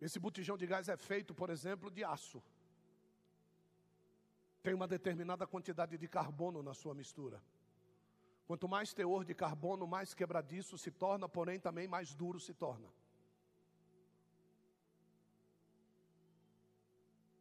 Esse 0.00 0.18
botijão 0.18 0.56
de 0.56 0.66
gás 0.66 0.88
é 0.88 0.96
feito, 0.96 1.34
por 1.34 1.50
exemplo, 1.50 1.90
de 1.90 2.02
aço. 2.02 2.42
Tem 4.62 4.74
uma 4.74 4.88
determinada 4.88 5.46
quantidade 5.46 5.96
de 5.98 6.08
carbono 6.08 6.62
na 6.62 6.74
sua 6.74 6.94
mistura. 6.94 7.42
Quanto 8.46 8.66
mais 8.68 8.92
teor 8.92 9.24
de 9.24 9.34
carbono, 9.34 9.86
mais 9.86 10.14
quebradiço 10.14 10.76
se 10.76 10.90
torna, 10.90 11.28
porém 11.28 11.60
também 11.60 11.86
mais 11.86 12.14
duro 12.14 12.40
se 12.40 12.54
torna. 12.54 12.88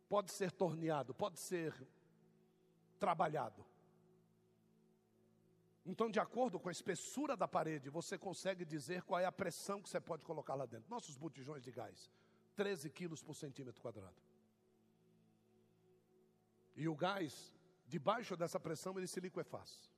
Pode 0.09 0.31
ser 0.31 0.51
torneado, 0.51 1.13
pode 1.13 1.39
ser 1.39 1.73
trabalhado. 2.99 3.65
Então, 5.85 6.09
de 6.09 6.19
acordo 6.19 6.59
com 6.59 6.69
a 6.69 6.71
espessura 6.71 7.37
da 7.37 7.47
parede, 7.47 7.89
você 7.89 8.17
consegue 8.17 8.65
dizer 8.65 9.03
qual 9.03 9.19
é 9.19 9.25
a 9.25 9.31
pressão 9.31 9.81
que 9.81 9.89
você 9.89 10.01
pode 10.01 10.25
colocar 10.25 10.55
lá 10.55 10.65
dentro. 10.65 10.89
Nossos 10.89 11.15
botijões 11.15 11.63
de 11.63 11.71
gás 11.71 12.11
13 12.55 12.89
quilos 12.89 13.23
por 13.23 13.35
centímetro 13.35 13.81
quadrado. 13.81 14.21
E 16.75 16.87
o 16.87 16.95
gás, 16.95 17.53
debaixo 17.87 18.35
dessa 18.35 18.59
pressão, 18.59 18.97
ele 18.97 19.07
se 19.07 19.19
liquefaz. 19.19 19.89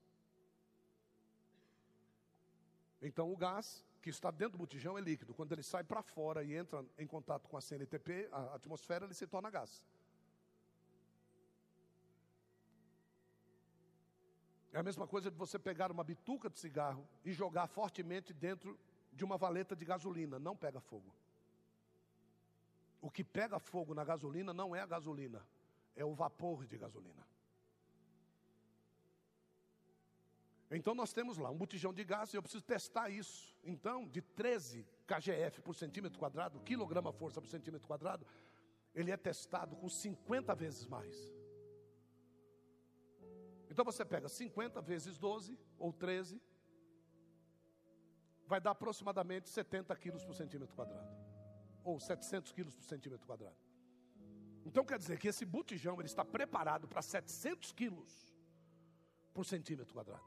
Então 3.01 3.31
o 3.31 3.35
gás 3.35 3.83
que 4.01 4.09
está 4.09 4.31
dentro 4.31 4.53
do 4.53 4.57
botijão 4.59 4.97
é 4.97 5.01
líquido. 5.01 5.33
Quando 5.33 5.51
ele 5.51 5.63
sai 5.63 5.83
para 5.83 6.01
fora 6.01 6.43
e 6.43 6.55
entra 6.55 6.85
em 6.97 7.07
contato 7.07 7.47
com 7.49 7.57
a 7.57 7.61
CNTP, 7.61 8.29
a 8.31 8.55
atmosfera, 8.55 9.05
ele 9.05 9.13
se 9.13 9.27
torna 9.27 9.49
gás. 9.49 9.81
É 14.71 14.79
a 14.79 14.83
mesma 14.83 15.05
coisa 15.05 15.29
de 15.29 15.37
você 15.37 15.59
pegar 15.59 15.91
uma 15.91 16.03
bituca 16.03 16.49
de 16.49 16.57
cigarro 16.59 17.07
e 17.25 17.33
jogar 17.33 17.67
fortemente 17.67 18.33
dentro 18.33 18.79
de 19.11 19.25
uma 19.25 19.37
valeta 19.37 19.75
de 19.75 19.83
gasolina. 19.83 20.39
Não 20.39 20.55
pega 20.55 20.79
fogo. 20.79 21.13
O 23.01 23.09
que 23.09 23.23
pega 23.23 23.59
fogo 23.59 23.93
na 23.93 24.05
gasolina 24.05 24.53
não 24.53 24.75
é 24.75 24.79
a 24.79 24.85
gasolina, 24.85 25.45
é 25.95 26.05
o 26.05 26.13
vapor 26.13 26.65
de 26.65 26.77
gasolina. 26.77 27.27
Então 30.69 30.95
nós 30.95 31.11
temos 31.11 31.37
lá 31.37 31.49
um 31.49 31.57
botijão 31.57 31.93
de 31.93 32.03
gás 32.03 32.33
e 32.33 32.37
eu 32.37 32.41
preciso 32.41 32.63
testar 32.63 33.09
isso. 33.09 33.57
Então, 33.61 34.07
de 34.07 34.21
13 34.21 34.87
kgf 35.05 35.61
por 35.61 35.75
centímetro 35.75 36.17
quadrado, 36.17 36.61
quilograma 36.61 37.11
força 37.11 37.41
por 37.41 37.47
centímetro 37.49 37.85
quadrado, 37.85 38.25
ele 38.95 39.11
é 39.11 39.17
testado 39.17 39.75
com 39.75 39.89
50 39.89 40.55
vezes 40.55 40.87
mais. 40.87 41.40
Então 43.71 43.85
você 43.85 44.03
pega 44.03 44.27
50 44.27 44.81
vezes 44.81 45.17
12 45.17 45.57
ou 45.79 45.93
13, 45.93 46.41
vai 48.45 48.59
dar 48.59 48.71
aproximadamente 48.71 49.47
70 49.47 49.95
quilos 49.95 50.25
por 50.25 50.35
centímetro 50.35 50.75
quadrado 50.75 51.09
ou 51.81 51.97
700 51.97 52.51
quilos 52.51 52.75
por 52.75 52.83
centímetro 52.83 53.25
quadrado. 53.25 53.55
Então 54.65 54.83
quer 54.83 54.99
dizer 54.99 55.17
que 55.17 55.29
esse 55.29 55.45
botijão 55.45 55.95
ele 55.95 56.07
está 56.07 56.25
preparado 56.25 56.85
para 56.85 57.01
700 57.01 57.71
quilos 57.71 58.35
por 59.33 59.45
centímetro 59.45 59.93
quadrado. 59.93 60.25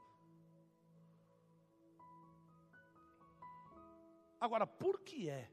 Agora, 4.39 4.65
por 4.65 4.99
que 5.01 5.29
é 5.29 5.51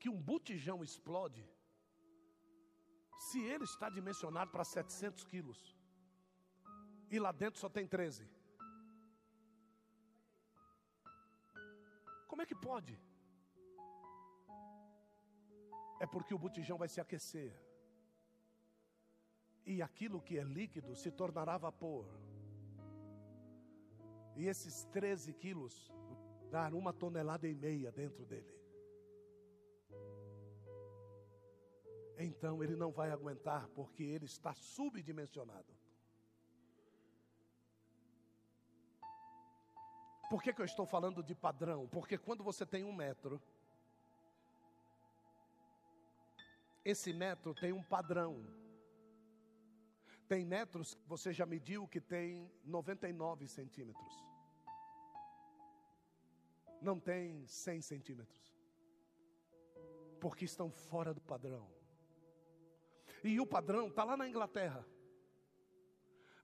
que 0.00 0.08
um 0.08 0.20
botijão 0.20 0.82
explode 0.82 1.48
se 3.18 3.40
ele 3.40 3.64
está 3.64 3.88
dimensionado 3.88 4.50
para 4.50 4.64
700 4.64 5.24
quilos 5.24 5.73
e 7.14 7.18
lá 7.18 7.32
dentro 7.32 7.58
só 7.60 7.68
tem 7.68 7.86
13? 7.86 8.28
Como 12.28 12.42
é 12.42 12.46
que 12.46 12.54
pode? 12.70 12.94
é 16.04 16.06
porque 16.06 16.34
o 16.34 16.38
botijão 16.38 16.76
vai 16.76 16.88
se 16.88 17.00
aquecer. 17.00 17.52
E 19.64 19.80
aquilo 19.80 20.20
que 20.20 20.38
é 20.38 20.44
líquido 20.44 20.94
se 20.94 21.10
tornará 21.10 21.56
vapor. 21.56 22.06
E 24.36 24.46
esses 24.46 24.84
13 24.86 25.32
quilos 25.32 25.90
dar 26.50 26.74
uma 26.74 26.92
tonelada 26.92 27.48
e 27.48 27.54
meia 27.54 27.90
dentro 27.90 28.26
dele. 28.26 28.54
Então 32.18 32.62
ele 32.62 32.76
não 32.76 32.92
vai 32.92 33.10
aguentar, 33.10 33.68
porque 33.68 34.02
ele 34.02 34.26
está 34.26 34.52
subdimensionado. 34.54 35.72
Por 40.28 40.42
que, 40.42 40.52
que 40.52 40.60
eu 40.60 40.64
estou 40.64 40.86
falando 40.86 41.22
de 41.22 41.34
padrão? 41.34 41.86
Porque 41.88 42.16
quando 42.18 42.42
você 42.42 42.64
tem 42.64 42.84
um 42.84 42.92
metro, 42.92 43.40
esse 46.84 47.12
metro 47.12 47.54
tem 47.54 47.72
um 47.72 47.82
padrão. 47.82 48.44
Tem 50.28 50.44
metros 50.44 50.94
que 50.94 51.06
você 51.06 51.32
já 51.32 51.46
mediu 51.46 51.86
que 51.86 52.00
tem 52.00 52.50
99 52.64 53.46
centímetros. 53.46 54.12
Não 56.80 56.98
tem 56.98 57.46
100 57.46 57.82
centímetros. 57.82 58.54
Porque 60.20 60.44
estão 60.44 60.70
fora 60.70 61.12
do 61.12 61.20
padrão. 61.20 61.70
E 63.22 63.40
o 63.40 63.46
padrão 63.46 63.88
está 63.88 64.04
lá 64.04 64.16
na 64.16 64.28
Inglaterra. 64.28 64.84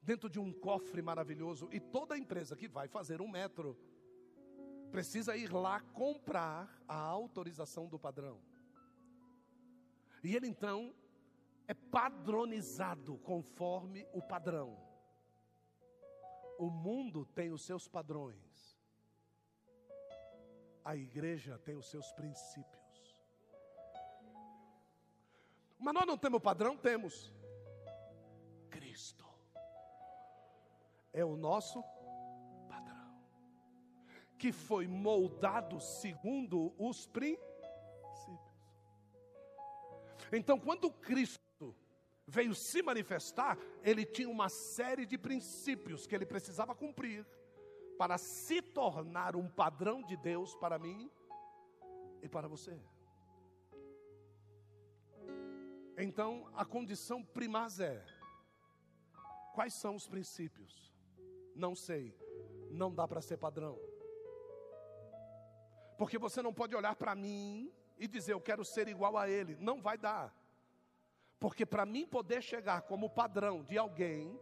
Dentro 0.02 0.28
de 0.28 0.38
um 0.40 0.52
cofre 0.52 1.02
maravilhoso. 1.02 1.68
E 1.72 1.78
toda 1.78 2.16
empresa 2.16 2.56
que 2.56 2.66
vai 2.68 2.88
fazer 2.88 3.20
um 3.20 3.28
metro 3.28 3.78
precisa 4.90 5.36
ir 5.36 5.52
lá 5.52 5.80
comprar 5.80 6.82
a 6.88 6.96
autorização 6.96 7.88
do 7.88 7.98
padrão. 7.98 8.40
E 10.22 10.34
ele 10.34 10.46
então 10.46 10.94
é 11.66 11.74
padronizado 11.74 13.18
conforme 13.18 14.06
o 14.12 14.20
padrão. 14.20 14.76
O 16.58 16.68
mundo 16.68 17.24
tem 17.24 17.52
os 17.52 17.62
seus 17.64 17.88
padrões, 17.88 18.78
a 20.84 20.94
igreja 20.94 21.58
tem 21.58 21.76
os 21.76 21.88
seus 21.88 22.12
princípios. 22.12 23.16
Mas 25.78 25.94
nós 25.94 26.06
não 26.06 26.18
temos 26.18 26.42
padrão? 26.42 26.76
Temos. 26.76 27.32
Cristo 28.68 29.29
é 31.12 31.24
o 31.24 31.36
nosso 31.36 31.82
padrão, 32.68 33.22
que 34.38 34.52
foi 34.52 34.86
moldado 34.86 35.80
segundo 35.80 36.74
os 36.78 37.06
princípios. 37.06 37.50
Então, 40.32 40.58
quando 40.58 40.90
Cristo 40.90 41.74
veio 42.26 42.54
se 42.54 42.82
manifestar, 42.82 43.58
ele 43.82 44.04
tinha 44.06 44.28
uma 44.28 44.48
série 44.48 45.04
de 45.04 45.18
princípios 45.18 46.06
que 46.06 46.14
ele 46.14 46.26
precisava 46.26 46.74
cumprir 46.74 47.26
para 47.98 48.16
se 48.16 48.62
tornar 48.62 49.34
um 49.34 49.48
padrão 49.48 50.02
de 50.02 50.16
Deus 50.16 50.54
para 50.54 50.78
mim 50.78 51.10
e 52.22 52.28
para 52.28 52.46
você. 52.46 52.80
Então, 55.98 56.50
a 56.54 56.64
condição 56.64 57.22
primaz 57.22 57.78
é: 57.80 58.02
quais 59.54 59.74
são 59.74 59.96
os 59.96 60.08
princípios? 60.08 60.89
Não 61.54 61.74
sei, 61.74 62.14
não 62.70 62.94
dá 62.94 63.06
para 63.06 63.20
ser 63.20 63.36
padrão. 63.36 63.78
Porque 65.98 66.18
você 66.18 66.40
não 66.40 66.54
pode 66.54 66.74
olhar 66.74 66.96
para 66.96 67.14
mim 67.14 67.72
e 67.98 68.08
dizer 68.08 68.32
eu 68.32 68.40
quero 68.40 68.64
ser 68.64 68.88
igual 68.88 69.16
a 69.18 69.28
ele, 69.28 69.56
não 69.56 69.82
vai 69.82 69.98
dar. 69.98 70.34
Porque 71.38 71.66
para 71.66 71.84
mim 71.84 72.06
poder 72.06 72.42
chegar 72.42 72.82
como 72.82 73.10
padrão 73.10 73.62
de 73.62 73.76
alguém, 73.76 74.38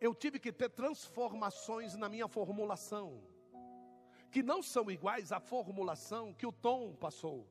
eu 0.00 0.14
tive 0.14 0.38
que 0.38 0.52
ter 0.52 0.68
transformações 0.70 1.94
na 1.96 2.08
minha 2.08 2.28
formulação, 2.28 3.22
que 4.30 4.42
não 4.42 4.62
são 4.62 4.90
iguais 4.90 5.32
à 5.32 5.40
formulação 5.40 6.34
que 6.34 6.46
o 6.46 6.52
Tom 6.52 6.94
passou, 6.94 7.48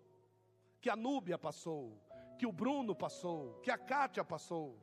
que 0.82 0.90
a 0.90 0.96
Núbia 0.96 1.38
passou, 1.38 2.00
que 2.38 2.46
o 2.46 2.52
Bruno 2.52 2.96
passou, 2.96 3.60
que 3.62 3.72
a 3.72 3.78
Kátia 3.78 4.24
passou, 4.24 4.78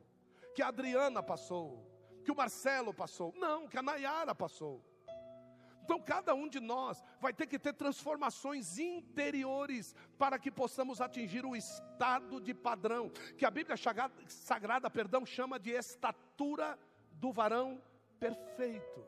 que 0.55 0.61
a 0.61 0.67
Adriana 0.67 1.21
passou, 1.21 1.90
que 2.23 2.31
o 2.31 2.35
Marcelo 2.35 2.93
passou, 2.93 3.33
não, 3.37 3.67
que 3.67 3.77
a 3.77 3.81
Nayara 3.81 4.33
passou. 4.33 4.83
Então, 5.83 5.99
cada 5.99 6.33
um 6.33 6.47
de 6.47 6.59
nós 6.59 7.03
vai 7.19 7.33
ter 7.33 7.47
que 7.47 7.59
ter 7.59 7.73
transformações 7.73 8.77
interiores 8.77 9.95
para 10.17 10.39
que 10.39 10.51
possamos 10.51 11.01
atingir 11.01 11.45
o 11.45 11.55
estado 11.55 12.39
de 12.39 12.53
padrão, 12.53 13.09
que 13.37 13.45
a 13.45 13.51
Bíblia 13.51 13.75
Sagrada, 14.27 14.89
perdão, 14.89 15.25
chama 15.25 15.59
de 15.59 15.71
estatura 15.71 16.79
do 17.13 17.31
varão 17.31 17.81
perfeito, 18.19 19.03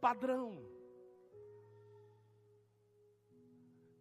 padrão. 0.00 0.58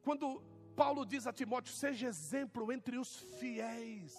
Quando 0.01 0.41
Paulo 0.75 1.05
diz 1.05 1.27
a 1.27 1.33
Timóteo: 1.33 1.73
seja 1.73 2.07
exemplo 2.07 2.71
entre 2.71 2.97
os 2.97 3.17
fiéis. 3.39 4.15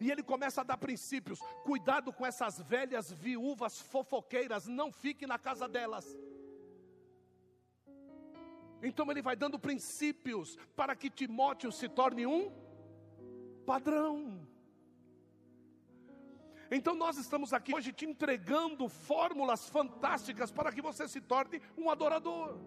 E 0.00 0.10
ele 0.10 0.22
começa 0.22 0.60
a 0.60 0.64
dar 0.64 0.76
princípios. 0.76 1.40
Cuidado 1.64 2.12
com 2.12 2.26
essas 2.26 2.60
velhas 2.60 3.10
viúvas 3.10 3.80
fofoqueiras, 3.80 4.66
não 4.66 4.92
fique 4.92 5.26
na 5.26 5.38
casa 5.38 5.68
delas. 5.68 6.16
Então 8.82 9.10
ele 9.10 9.22
vai 9.22 9.34
dando 9.34 9.58
princípios 9.58 10.56
para 10.74 10.94
que 10.94 11.10
Timóteo 11.10 11.72
se 11.72 11.88
torne 11.88 12.26
um 12.26 12.52
padrão. 13.64 14.46
Então 16.70 16.94
nós 16.94 17.16
estamos 17.16 17.52
aqui 17.52 17.74
hoje 17.74 17.92
te 17.92 18.04
entregando 18.04 18.88
fórmulas 18.88 19.68
fantásticas 19.68 20.50
para 20.50 20.72
que 20.72 20.82
você 20.82 21.08
se 21.08 21.20
torne 21.20 21.60
um 21.76 21.88
adorador. 21.88 22.58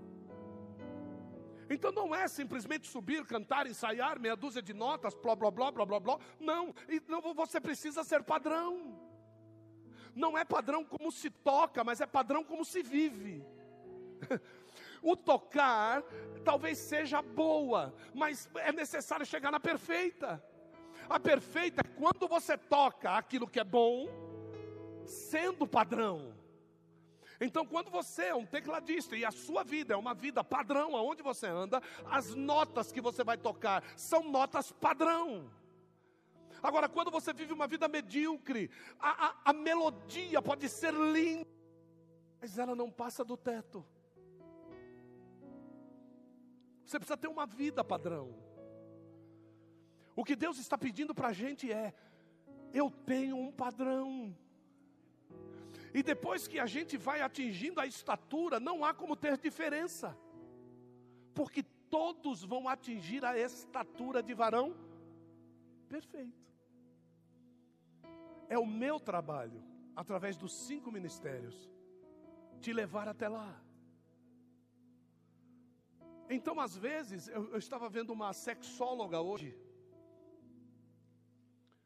Então 1.69 1.91
não 1.91 2.15
é 2.15 2.27
simplesmente 2.27 2.87
subir, 2.87 3.25
cantar, 3.25 3.67
ensaiar 3.67 4.19
meia 4.19 4.35
dúzia 4.35 4.61
de 4.61 4.73
notas, 4.73 5.13
blá 5.15 5.35
blá 5.35 5.51
blá 5.51 5.71
blá 5.71 5.85
blá 5.85 5.99
blá. 5.99 6.19
Não, 6.39 6.73
não 7.07 7.33
você 7.33 7.61
precisa 7.61 8.03
ser 8.03 8.23
padrão. 8.23 8.99
Não 10.15 10.37
é 10.37 10.43
padrão 10.43 10.83
como 10.83 11.11
se 11.11 11.29
toca, 11.29 11.83
mas 11.83 12.01
é 12.01 12.05
padrão 12.05 12.43
como 12.43 12.65
se 12.65 12.81
vive. 12.81 13.45
O 15.01 15.15
tocar 15.15 16.03
talvez 16.43 16.77
seja 16.77 17.21
boa, 17.21 17.95
mas 18.13 18.49
é 18.55 18.71
necessário 18.73 19.25
chegar 19.25 19.49
na 19.49 19.59
perfeita. 19.59 20.43
A 21.09 21.17
perfeita 21.17 21.81
é 21.81 21.97
quando 21.97 22.27
você 22.27 22.57
toca 22.57 23.11
aquilo 23.11 23.47
que 23.47 23.61
é 23.61 23.63
bom, 23.63 24.09
sendo 25.05 25.65
padrão. 25.65 26.35
Então, 27.41 27.65
quando 27.65 27.89
você 27.89 28.25
é 28.25 28.35
um 28.35 28.45
tecladista 28.45 29.15
e 29.15 29.23
a 29.23 29.31
sua 29.31 29.63
vida 29.63 29.93
é 29.93 29.97
uma 29.97 30.13
vida 30.13 30.43
padrão, 30.43 30.95
aonde 30.95 31.23
você 31.23 31.47
anda, 31.47 31.81
as 32.05 32.35
notas 32.35 32.91
que 32.91 32.99
você 32.99 33.23
vai 33.23 33.37
tocar 33.37 33.83
são 33.95 34.23
notas 34.23 34.71
padrão. 34.71 35.49
Agora, 36.61 36.89
quando 36.89 37.09
você 37.09 37.31
vive 37.31 37.53
uma 37.53 37.67
vida 37.67 37.87
medíocre, 37.87 38.69
a, 38.99 39.27
a, 39.27 39.35
a 39.45 39.53
melodia 39.53 40.41
pode 40.41 40.67
ser 40.67 40.93
linda, 40.93 41.47
mas 42.41 42.57
ela 42.57 42.75
não 42.75 42.91
passa 42.91 43.23
do 43.23 43.37
teto. 43.37 43.85
Você 46.85 46.99
precisa 46.99 47.17
ter 47.17 47.27
uma 47.27 47.45
vida 47.45 47.83
padrão. 47.83 48.35
O 50.15 50.25
que 50.25 50.35
Deus 50.35 50.57
está 50.57 50.77
pedindo 50.77 51.15
para 51.15 51.29
a 51.29 51.33
gente 51.33 51.71
é: 51.71 51.93
eu 52.73 52.89
tenho 52.89 53.37
um 53.37 53.51
padrão. 53.51 54.35
E 55.93 56.03
depois 56.03 56.47
que 56.47 56.59
a 56.59 56.65
gente 56.65 56.97
vai 56.97 57.21
atingindo 57.21 57.79
a 57.79 57.85
estatura, 57.85 58.59
não 58.59 58.85
há 58.85 58.93
como 58.93 59.15
ter 59.15 59.37
diferença, 59.37 60.17
porque 61.33 61.63
todos 61.89 62.43
vão 62.43 62.67
atingir 62.67 63.25
a 63.25 63.37
estatura 63.37 64.21
de 64.21 64.33
varão 64.33 64.75
perfeito. 65.87 66.37
É 68.47 68.57
o 68.57 68.65
meu 68.65 68.99
trabalho, 68.99 69.63
através 69.95 70.37
dos 70.37 70.53
cinco 70.53 70.91
ministérios, 70.91 71.69
te 72.61 72.71
levar 72.71 73.07
até 73.07 73.27
lá. 73.27 73.59
Então, 76.29 76.59
às 76.59 76.77
vezes, 76.77 77.27
eu, 77.27 77.51
eu 77.51 77.57
estava 77.57 77.89
vendo 77.89 78.11
uma 78.13 78.31
sexóloga 78.33 79.19
hoje, 79.19 79.57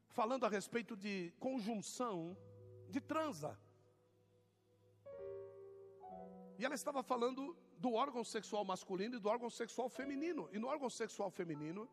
falando 0.10 0.46
a 0.46 0.50
respeito 0.50 0.98
de 0.98 1.34
conjunção 1.40 2.38
de 2.90 3.00
transa. 3.00 3.58
E 6.58 6.66
ela 6.66 6.76
estava 6.76 7.02
falando 7.02 7.56
do 7.78 7.94
órgão 7.94 8.24
sexual 8.24 8.64
masculino 8.64 9.16
e 9.16 9.20
do 9.20 9.30
órgão 9.30 9.50
sexual 9.50 9.90
feminino. 9.90 10.50
E 10.52 10.60
no 10.60 10.68
órgão 10.68 10.90
sexual 10.90 11.30
feminino 11.30 11.90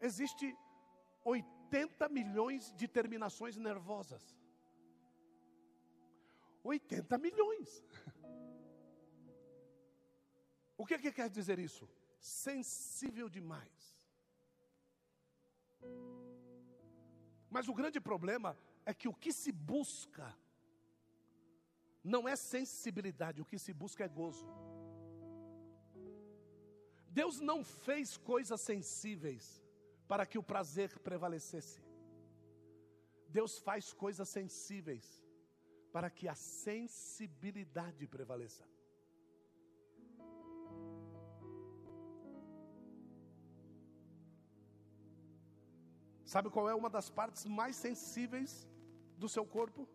existe 0.00 0.56
80 1.24 2.08
milhões 2.08 2.72
de 2.74 2.88
terminações 2.88 3.56
nervosas. 3.56 4.22
80 6.64 7.18
milhões. 7.18 7.82
O 10.76 10.86
que, 10.86 10.94
é 10.94 10.98
que 10.98 11.10
quer 11.10 11.28
dizer 11.28 11.58
isso? 11.58 11.88
Sensível 12.20 13.28
demais. 13.28 13.98
Mas 17.50 17.68
o 17.68 17.74
grande 17.74 18.00
problema 18.00 18.56
é 18.84 18.94
que 18.94 19.08
o 19.08 19.14
que 19.14 19.32
se 19.32 19.50
busca 19.50 20.36
não 22.14 22.22
é 22.32 22.34
sensibilidade, 22.36 23.42
o 23.42 23.48
que 23.50 23.58
se 23.64 23.72
busca 23.82 24.04
é 24.04 24.08
gozo. 24.20 24.46
Deus 27.20 27.36
não 27.50 27.58
fez 27.86 28.16
coisas 28.32 28.60
sensíveis 28.70 29.44
para 30.10 30.24
que 30.30 30.38
o 30.38 30.46
prazer 30.50 30.90
prevalecesse. 31.08 31.80
Deus 33.38 33.58
faz 33.66 33.92
coisas 34.04 34.28
sensíveis 34.38 35.06
para 35.94 36.08
que 36.16 36.26
a 36.28 36.34
sensibilidade 36.34 38.06
prevaleça. 38.16 38.64
Sabe 46.32 46.50
qual 46.54 46.68
é 46.68 46.74
uma 46.74 46.90
das 46.96 47.08
partes 47.18 47.44
mais 47.58 47.74
sensíveis 47.76 48.52
do 49.16 49.28
seu 49.34 49.44
corpo? 49.46 49.88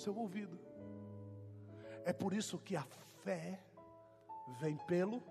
Seu 0.00 0.16
ouvido. 0.16 0.58
É 2.04 2.12
por 2.12 2.32
isso 2.32 2.58
que 2.58 2.74
a 2.74 2.84
fé 3.22 3.62
vem 4.60 4.76
pelo 4.86 5.22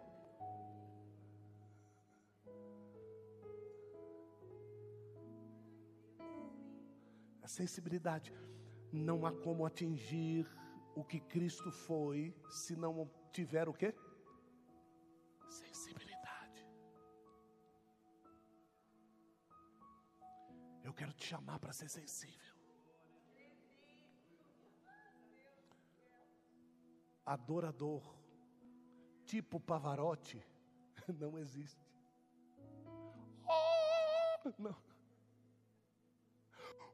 a 7.41 7.47
sensibilidade. 7.47 8.31
Não 8.91 9.25
há 9.25 9.31
como 9.31 9.65
atingir 9.65 10.45
o 10.95 11.03
que 11.03 11.19
Cristo 11.19 11.71
foi 11.71 12.35
se 12.49 12.75
não 12.75 13.09
tiver 13.31 13.67
o 13.67 13.73
quê? 13.73 13.93
Sensibilidade. 15.47 16.67
Eu 20.83 20.93
quero 20.93 21.13
te 21.13 21.25
chamar 21.25 21.59
para 21.59 21.73
ser 21.73 21.89
sensível. 21.89 22.58
Adorador, 27.29 28.01
tipo 29.23 29.59
Pavarotti, 29.59 30.43
não 31.19 31.37
existe. 31.37 31.87
Oh, 33.45 34.51
não. 34.57 34.75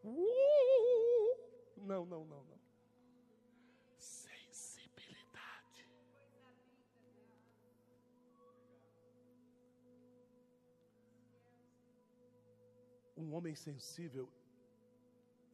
Uh, 0.04 1.38
não, 1.78 2.06
não, 2.06 2.26
não, 2.26 2.44
não. 2.44 2.60
Sensibilidade. 3.98 5.90
Um 13.16 13.34
homem 13.34 13.56
sensível, 13.56 14.30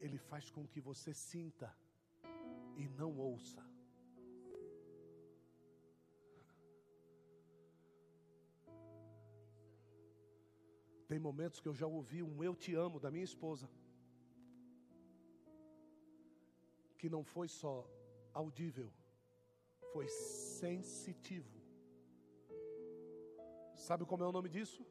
ele 0.00 0.18
faz 0.18 0.50
com 0.50 0.66
que 0.66 0.80
você 0.80 1.14
sinta 1.14 1.72
e 2.76 2.88
não 2.88 3.16
ouça. 3.16 3.71
Tem 11.12 11.18
momentos 11.18 11.60
que 11.60 11.68
eu 11.68 11.74
já 11.74 11.86
ouvi 11.86 12.22
um 12.22 12.42
eu 12.42 12.54
te 12.56 12.74
amo 12.74 12.98
da 12.98 13.10
minha 13.10 13.28
esposa. 13.30 13.68
Que 16.98 17.10
não 17.14 17.22
foi 17.22 17.48
só 17.48 17.74
audível, 18.32 18.90
foi 19.92 20.08
sensitivo. 20.08 21.60
Sabe 23.74 24.06
como 24.06 24.24
é 24.24 24.26
o 24.26 24.32
nome 24.32 24.48
disso? 24.48 24.86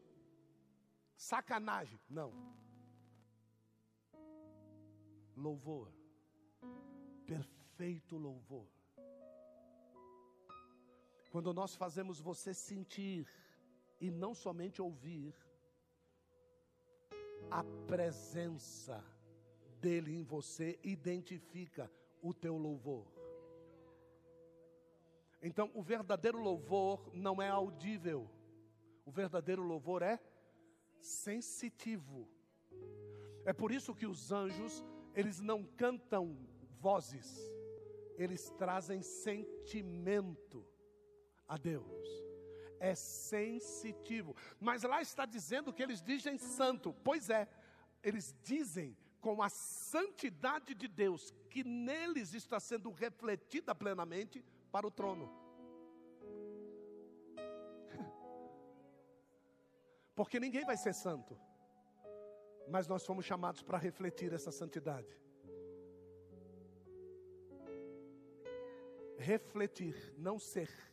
Sacanagem. 1.16 2.00
Não. 2.08 2.32
Louvor. 5.36 5.92
Perfeito 7.26 8.16
louvor. 8.16 8.68
Quando 11.32 11.52
nós 11.52 11.74
fazemos 11.74 12.22
você 12.22 12.54
sentir 12.54 13.28
e 14.00 14.12
não 14.12 14.36
somente 14.36 14.80
ouvir, 14.84 15.34
a 17.50 17.64
presença 17.88 19.04
dele 19.80 20.14
em 20.14 20.24
você 20.24 20.80
identifica 20.84 21.92
o 22.22 22.34
teu 22.34 22.58
louvor. 22.58 23.06
Então, 25.42 25.72
o 25.74 25.82
verdadeiro 25.82 26.40
louvor 26.40 27.10
não 27.14 27.42
é 27.42 27.50
audível, 27.50 28.30
o 29.06 29.12
verdadeiro 29.12 29.64
louvor 29.64 30.04
é 30.04 30.20
sensitivo. 31.00 32.28
É 33.44 33.52
por 33.52 33.72
isso 33.72 33.96
que 33.96 34.06
os 34.06 34.32
anjos, 34.32 34.86
eles 35.16 35.40
não 35.40 35.64
cantam 35.64 36.38
vozes, 36.80 37.52
eles 38.18 38.52
trazem 38.52 39.02
sentimento 39.02 40.64
a 41.48 41.58
Deus 41.58 42.31
é 42.82 42.96
sensitivo. 42.96 44.36
Mas 44.60 44.84
lá 44.84 45.02
está 45.02 45.26
dizendo 45.26 45.72
que 45.72 45.84
eles 45.84 46.02
dizem 46.02 46.38
santo. 46.38 46.94
Pois 47.04 47.30
é, 47.30 47.48
eles 48.04 48.36
dizem 48.44 48.98
com 49.22 49.42
a 49.42 49.50
santidade 49.50 50.74
de 50.74 50.88
Deus, 50.88 51.32
que 51.48 51.64
neles 51.64 52.34
está 52.34 52.60
sendo 52.60 52.90
refletida 52.90 53.76
plenamente 53.76 54.44
para 54.72 54.88
o 54.88 54.92
trono. 54.92 55.32
Porque 60.16 60.40
ninguém 60.40 60.66
vai 60.66 60.76
ser 60.76 60.96
santo, 60.96 61.40
mas 62.68 62.88
nós 62.88 63.06
fomos 63.06 63.26
chamados 63.26 63.62
para 63.62 63.78
refletir 63.78 64.34
essa 64.34 64.52
santidade. 64.52 65.16
Refletir, 69.20 70.16
não 70.18 70.40
ser. 70.40 70.91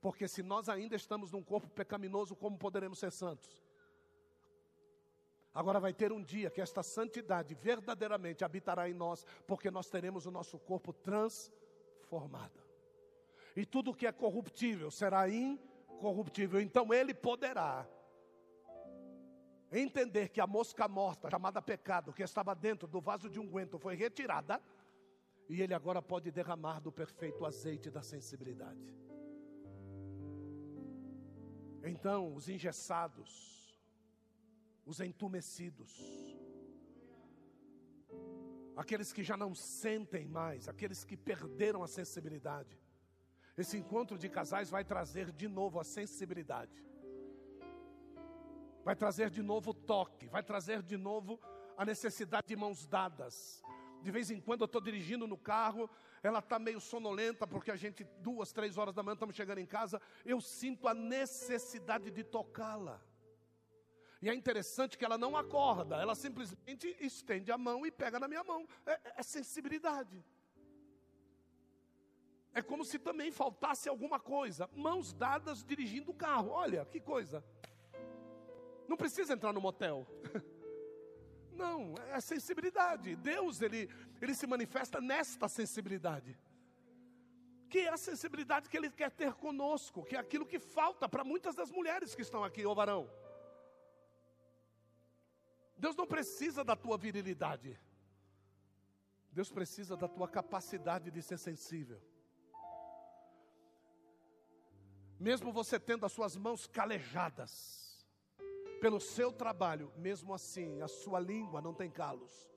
Porque 0.00 0.26
se 0.26 0.42
nós 0.42 0.68
ainda 0.68 0.96
estamos 0.96 1.30
num 1.30 1.42
corpo 1.42 1.68
pecaminoso, 1.68 2.34
como 2.34 2.56
poderemos 2.56 2.98
ser 2.98 3.12
santos? 3.12 3.62
Agora 5.52 5.80
vai 5.80 5.92
ter 5.92 6.12
um 6.12 6.22
dia 6.22 6.48
que 6.48 6.60
esta 6.60 6.82
santidade 6.82 7.54
verdadeiramente 7.54 8.44
habitará 8.44 8.88
em 8.88 8.94
nós, 8.94 9.26
porque 9.46 9.70
nós 9.70 9.90
teremos 9.90 10.24
o 10.24 10.30
nosso 10.30 10.58
corpo 10.58 10.92
transformado. 10.92 12.62
E 13.56 13.66
tudo 13.66 13.94
que 13.94 14.06
é 14.06 14.12
corruptível 14.12 14.90
será 14.90 15.28
incorruptível. 15.28 16.60
Então 16.60 16.94
ele 16.94 17.12
poderá 17.12 17.86
entender 19.72 20.28
que 20.28 20.40
a 20.40 20.46
mosca 20.46 20.88
morta, 20.88 21.28
chamada 21.28 21.60
pecado, 21.60 22.12
que 22.12 22.22
estava 22.22 22.54
dentro 22.54 22.88
do 22.88 23.00
vaso 23.00 23.28
de 23.28 23.38
unguento, 23.38 23.78
foi 23.78 23.96
retirada, 23.96 24.62
e 25.48 25.60
ele 25.60 25.74
agora 25.74 26.00
pode 26.00 26.30
derramar 26.30 26.80
do 26.80 26.92
perfeito 26.92 27.44
azeite 27.44 27.90
da 27.90 28.02
sensibilidade. 28.02 29.09
Então, 31.82 32.34
os 32.34 32.48
engessados, 32.48 33.78
os 34.84 35.00
entumecidos, 35.00 35.98
aqueles 38.76 39.12
que 39.12 39.22
já 39.22 39.36
não 39.36 39.54
sentem 39.54 40.26
mais, 40.26 40.68
aqueles 40.68 41.04
que 41.04 41.16
perderam 41.16 41.82
a 41.82 41.88
sensibilidade. 41.88 42.78
Esse 43.56 43.76
encontro 43.78 44.18
de 44.18 44.28
casais 44.28 44.70
vai 44.70 44.84
trazer 44.84 45.32
de 45.32 45.48
novo 45.48 45.80
a 45.80 45.84
sensibilidade, 45.84 46.84
vai 48.84 48.94
trazer 48.94 49.30
de 49.30 49.42
novo 49.42 49.70
o 49.70 49.74
toque, 49.74 50.28
vai 50.28 50.42
trazer 50.42 50.82
de 50.82 50.96
novo 50.96 51.40
a 51.76 51.84
necessidade 51.84 52.46
de 52.48 52.56
mãos 52.56 52.86
dadas. 52.86 53.62
De 54.02 54.10
vez 54.10 54.30
em 54.30 54.40
quando 54.40 54.62
eu 54.62 54.66
estou 54.66 54.80
dirigindo 54.80 55.26
no 55.26 55.36
carro 55.36 55.88
ela 56.22 56.40
está 56.40 56.58
meio 56.58 56.80
sonolenta, 56.80 57.46
porque 57.46 57.70
a 57.70 57.76
gente, 57.76 58.04
duas, 58.18 58.52
três 58.52 58.76
horas 58.76 58.94
da 58.94 59.02
manhã, 59.02 59.14
estamos 59.14 59.34
chegando 59.34 59.58
em 59.58 59.66
casa, 59.66 60.00
eu 60.24 60.40
sinto 60.40 60.86
a 60.86 60.94
necessidade 60.94 62.10
de 62.10 62.22
tocá-la. 62.22 63.00
E 64.22 64.28
é 64.28 64.34
interessante 64.34 64.98
que 64.98 65.04
ela 65.04 65.16
não 65.16 65.34
acorda, 65.34 65.96
ela 65.96 66.14
simplesmente 66.14 66.94
estende 67.00 67.50
a 67.50 67.56
mão 67.56 67.86
e 67.86 67.90
pega 67.90 68.20
na 68.20 68.28
minha 68.28 68.44
mão. 68.44 68.66
É, 68.84 69.00
é 69.16 69.22
sensibilidade. 69.22 70.22
É 72.52 72.60
como 72.60 72.84
se 72.84 72.98
também 72.98 73.30
faltasse 73.30 73.88
alguma 73.88 74.20
coisa. 74.20 74.68
Mãos 74.74 75.12
dadas 75.12 75.64
dirigindo 75.64 76.10
o 76.10 76.14
carro. 76.14 76.50
Olha 76.50 76.84
que 76.84 77.00
coisa. 77.00 77.42
Não 78.88 78.96
precisa 78.96 79.32
entrar 79.32 79.52
no 79.52 79.60
motel. 79.60 80.06
Não, 81.64 81.94
é 82.08 82.14
a 82.14 82.20
sensibilidade. 82.20 83.14
Deus, 83.16 83.60
ele, 83.60 83.80
ele 84.20 84.34
se 84.34 84.46
manifesta 84.46 85.00
nesta 85.00 85.46
sensibilidade. 85.48 86.38
Que 87.68 87.80
é 87.80 87.90
a 87.90 87.96
sensibilidade 87.96 88.68
que 88.68 88.76
Ele 88.76 88.90
quer 88.90 89.10
ter 89.10 89.32
conosco, 89.34 90.04
que 90.04 90.16
é 90.16 90.18
aquilo 90.18 90.46
que 90.52 90.58
falta 90.58 91.08
para 91.08 91.22
muitas 91.22 91.54
das 91.54 91.70
mulheres 91.70 92.14
que 92.14 92.22
estão 92.22 92.42
aqui, 92.42 92.64
ô 92.64 92.74
varão. 92.74 93.02
Deus 95.76 95.94
não 96.00 96.06
precisa 96.06 96.62
da 96.64 96.76
tua 96.76 96.96
virilidade, 96.98 97.78
Deus 99.32 99.50
precisa 99.50 99.96
da 99.96 100.08
tua 100.08 100.28
capacidade 100.28 101.10
de 101.10 101.22
ser 101.22 101.38
sensível. 101.38 102.00
Mesmo 105.18 105.52
você 105.52 105.78
tendo 105.78 106.04
as 106.04 106.12
suas 106.12 106.36
mãos 106.36 106.66
calejadas, 106.66 107.79
pelo 108.80 108.98
seu 108.98 109.30
trabalho, 109.30 109.92
mesmo 109.96 110.32
assim, 110.32 110.80
a 110.80 110.88
sua 110.88 111.20
língua 111.20 111.60
não 111.60 111.74
tem 111.74 111.90
calos. 111.90 112.50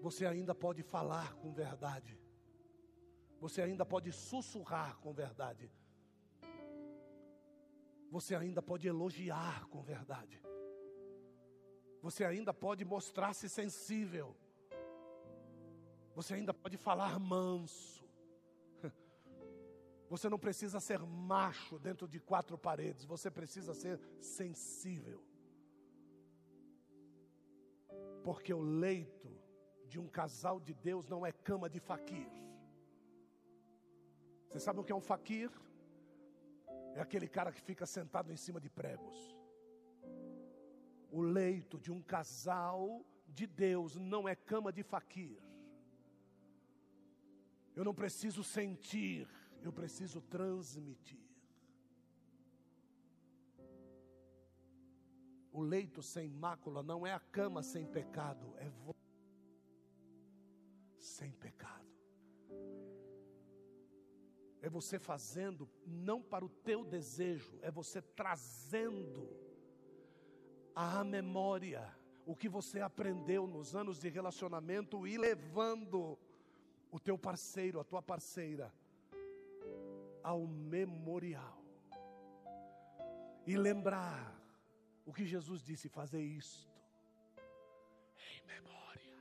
Você 0.00 0.24
ainda 0.26 0.54
pode 0.54 0.82
falar 0.82 1.34
com 1.36 1.52
verdade. 1.52 2.18
Você 3.38 3.60
ainda 3.62 3.84
pode 3.84 4.10
sussurrar 4.12 4.96
com 4.98 5.12
verdade. 5.12 5.70
Você 8.10 8.34
ainda 8.34 8.62
pode 8.62 8.88
elogiar 8.88 9.66
com 9.68 9.82
verdade. 9.82 10.40
Você 12.02 12.24
ainda 12.24 12.52
pode 12.52 12.84
mostrar-se 12.84 13.48
sensível. 13.48 14.34
Você 16.14 16.34
ainda 16.34 16.52
pode 16.52 16.76
falar 16.76 17.18
manso. 17.18 17.99
Você 20.10 20.28
não 20.28 20.40
precisa 20.40 20.80
ser 20.80 20.98
macho 20.98 21.78
dentro 21.78 22.08
de 22.08 22.18
quatro 22.18 22.58
paredes, 22.58 23.04
você 23.04 23.30
precisa 23.30 23.72
ser 23.72 24.00
sensível. 24.20 25.24
Porque 28.24 28.52
o 28.52 28.60
leito 28.60 29.30
de 29.86 30.00
um 30.00 30.08
casal 30.08 30.58
de 30.58 30.74
Deus 30.74 31.08
não 31.08 31.24
é 31.24 31.30
cama 31.30 31.70
de 31.70 31.78
faquir. 31.78 32.28
Você 34.48 34.58
sabe 34.58 34.80
o 34.80 34.84
que 34.84 34.90
é 34.90 34.96
um 34.96 35.00
faquir? 35.00 35.48
É 36.96 37.00
aquele 37.00 37.28
cara 37.28 37.52
que 37.52 37.60
fica 37.60 37.86
sentado 37.86 38.32
em 38.32 38.36
cima 38.36 38.60
de 38.60 38.68
pregos. 38.68 39.16
O 41.08 41.20
leito 41.20 41.78
de 41.78 41.92
um 41.92 42.02
casal 42.02 43.06
de 43.28 43.46
Deus 43.46 43.94
não 43.94 44.28
é 44.28 44.34
cama 44.34 44.72
de 44.72 44.82
faquir. 44.82 45.40
Eu 47.76 47.84
não 47.84 47.94
preciso 47.94 48.42
sentir, 48.42 49.28
eu 49.62 49.72
preciso 49.72 50.20
transmitir. 50.22 51.20
O 55.52 55.60
leito 55.60 56.02
sem 56.02 56.28
mácula 56.28 56.82
não 56.82 57.06
é 57.06 57.12
a 57.12 57.20
cama 57.20 57.62
sem 57.62 57.86
pecado, 57.86 58.54
é 58.58 58.68
você 58.68 59.00
sem 60.96 61.32
pecado. 61.32 61.88
É 64.62 64.68
você 64.68 64.98
fazendo 64.98 65.68
não 65.86 66.22
para 66.22 66.44
o 66.44 66.48
teu 66.48 66.84
desejo, 66.84 67.58
é 67.62 67.70
você 67.70 68.00
trazendo 68.00 69.28
à 70.74 71.02
memória 71.02 71.94
o 72.26 72.36
que 72.36 72.48
você 72.48 72.80
aprendeu 72.80 73.46
nos 73.46 73.74
anos 73.74 73.98
de 73.98 74.08
relacionamento 74.08 75.06
e 75.06 75.16
levando 75.18 76.18
o 76.90 77.00
teu 77.00 77.18
parceiro, 77.18 77.80
a 77.80 77.84
tua 77.84 78.02
parceira 78.02 78.72
ao 80.22 80.46
memorial. 80.46 81.58
E 83.46 83.56
lembrar 83.56 84.38
o 85.04 85.12
que 85.12 85.24
Jesus 85.24 85.62
disse: 85.62 85.88
fazer 85.88 86.22
isto 86.22 86.68
em 88.18 88.46
memória. 88.46 89.16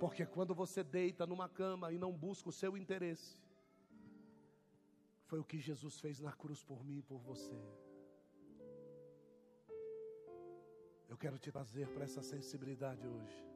Porque 0.00 0.26
quando 0.26 0.54
você 0.54 0.82
deita 0.82 1.26
numa 1.26 1.48
cama 1.48 1.92
e 1.92 1.98
não 1.98 2.12
busca 2.12 2.48
o 2.48 2.52
seu 2.52 2.76
interesse, 2.76 3.38
foi 5.26 5.38
o 5.38 5.44
que 5.44 5.58
Jesus 5.58 5.98
fez 5.98 6.20
na 6.20 6.32
cruz 6.32 6.62
por 6.62 6.84
mim 6.84 6.98
e 6.98 7.02
por 7.02 7.18
você. 7.18 7.58
Eu 11.08 11.16
quero 11.16 11.38
te 11.38 11.50
trazer 11.50 11.88
para 11.88 12.04
essa 12.04 12.22
sensibilidade 12.22 13.06
hoje. 13.06 13.51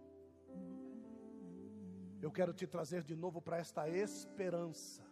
Eu 2.20 2.30
quero 2.30 2.52
te 2.52 2.66
trazer 2.66 3.02
de 3.02 3.14
novo 3.14 3.40
para 3.40 3.59
esta 3.59 3.88
esperança 3.88 5.06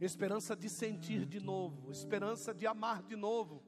esperança 0.00 0.56
de 0.56 0.68
sentir 0.68 1.26
de 1.26 1.40
novo, 1.40 1.90
esperança 1.90 2.54
de 2.54 2.66
amar 2.66 3.02
de 3.02 3.16
novo, 3.16 3.62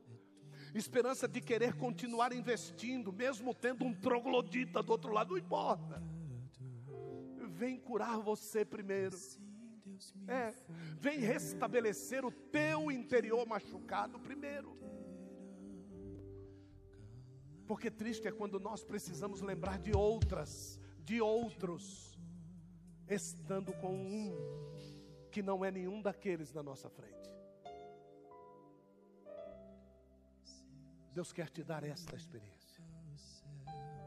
esperança 0.74 1.28
de 1.28 1.40
querer 1.40 1.74
continuar 1.74 2.32
investindo, 2.32 3.12
mesmo 3.12 3.54
tendo 3.54 3.84
um 3.84 3.92
troglodita 3.92 4.82
do 4.82 4.92
outro 4.92 5.12
lado, 5.12 5.30
não 5.30 5.38
importa. 5.38 6.02
Vem 7.50 7.78
curar 7.78 8.18
você 8.18 8.64
primeiro. 8.64 9.16
É, 10.26 10.54
vem 10.98 11.18
restabelecer 11.18 12.24
o 12.24 12.30
teu 12.30 12.90
interior 12.90 13.46
machucado 13.46 14.18
primeiro. 14.18 14.76
Porque 17.66 17.90
triste 17.90 18.26
é 18.26 18.32
quando 18.32 18.58
nós 18.58 18.82
precisamos 18.82 19.40
lembrar 19.40 19.78
de 19.78 19.94
outras, 19.94 20.80
de 21.04 21.20
outros, 21.20 22.18
estando 23.08 23.72
com 23.74 23.94
um 23.94 24.34
que 25.30 25.42
não 25.42 25.64
é 25.64 25.70
nenhum 25.70 26.00
daqueles 26.00 26.52
na 26.52 26.62
nossa 26.62 26.88
frente. 26.88 27.30
Deus 31.12 31.32
quer 31.32 31.48
te 31.50 31.62
dar 31.62 31.84
esta 31.84 32.16
experiência. 32.16 32.82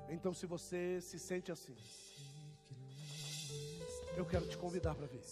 Então, 0.10 0.34
se 0.34 0.46
você 0.46 1.00
se 1.02 1.20
sente 1.20 1.52
assim, 1.52 1.76
eu 4.16 4.26
quero 4.26 4.48
te 4.48 4.58
convidar 4.58 4.96
para 4.96 5.08
ver. 5.08 5.24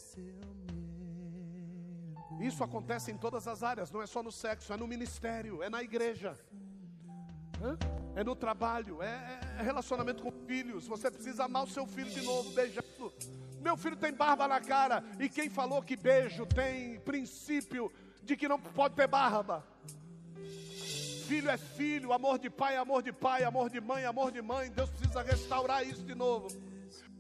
Isso 2.40 2.64
acontece 2.64 3.12
em 3.12 3.18
todas 3.18 3.48
as 3.48 3.64
áreas, 3.64 3.92
não 3.92 4.02
é 4.02 4.08
só 4.08 4.22
no 4.22 4.32
sexo, 4.32 4.74
é 4.74 4.78
no 4.78 4.88
ministério, 4.88 5.64
é 5.64 5.70
na 5.70 5.82
igreja, 5.82 6.38
é 8.16 8.24
no 8.24 8.36
trabalho, 8.36 9.02
é, 9.02 9.40
é 9.60 9.64
relacionamento 9.64 10.22
com 10.22 10.32
filhos. 10.32 10.88
Você 10.88 11.10
precisa 11.10 11.46
amar 11.46 11.64
o 11.64 11.68
seu 11.68 11.86
filho 11.86 12.10
de 12.10 12.22
novo, 12.22 12.52
beijando 12.52 13.12
meu 13.64 13.78
filho 13.78 13.96
tem 13.96 14.12
barba 14.12 14.46
na 14.46 14.60
cara. 14.60 15.02
E 15.18 15.30
quem 15.30 15.50
falou 15.50 15.82
que 15.82 15.96
beijo 15.96 16.46
tem 16.46 17.00
princípio 17.00 17.90
de 18.22 18.36
que 18.36 18.46
não 18.46 18.60
pode 18.60 18.94
ter 18.94 19.08
barba? 19.08 19.66
Filho 21.28 21.50
é 21.50 21.58
filho, 21.58 22.12
amor 22.12 22.38
de 22.38 22.50
pai 22.50 22.76
é 22.76 22.78
amor 22.78 23.02
de 23.02 23.14
pai, 23.14 23.46
amor 23.46 23.70
de 23.70 23.80
mãe 23.80 24.04
é 24.04 24.08
amor 24.08 24.34
de 24.34 24.42
mãe. 24.42 24.70
Deus 24.70 24.90
precisa 24.90 25.22
restaurar 25.22 25.88
isso 25.88 26.04
de 26.04 26.14
novo. 26.14 26.50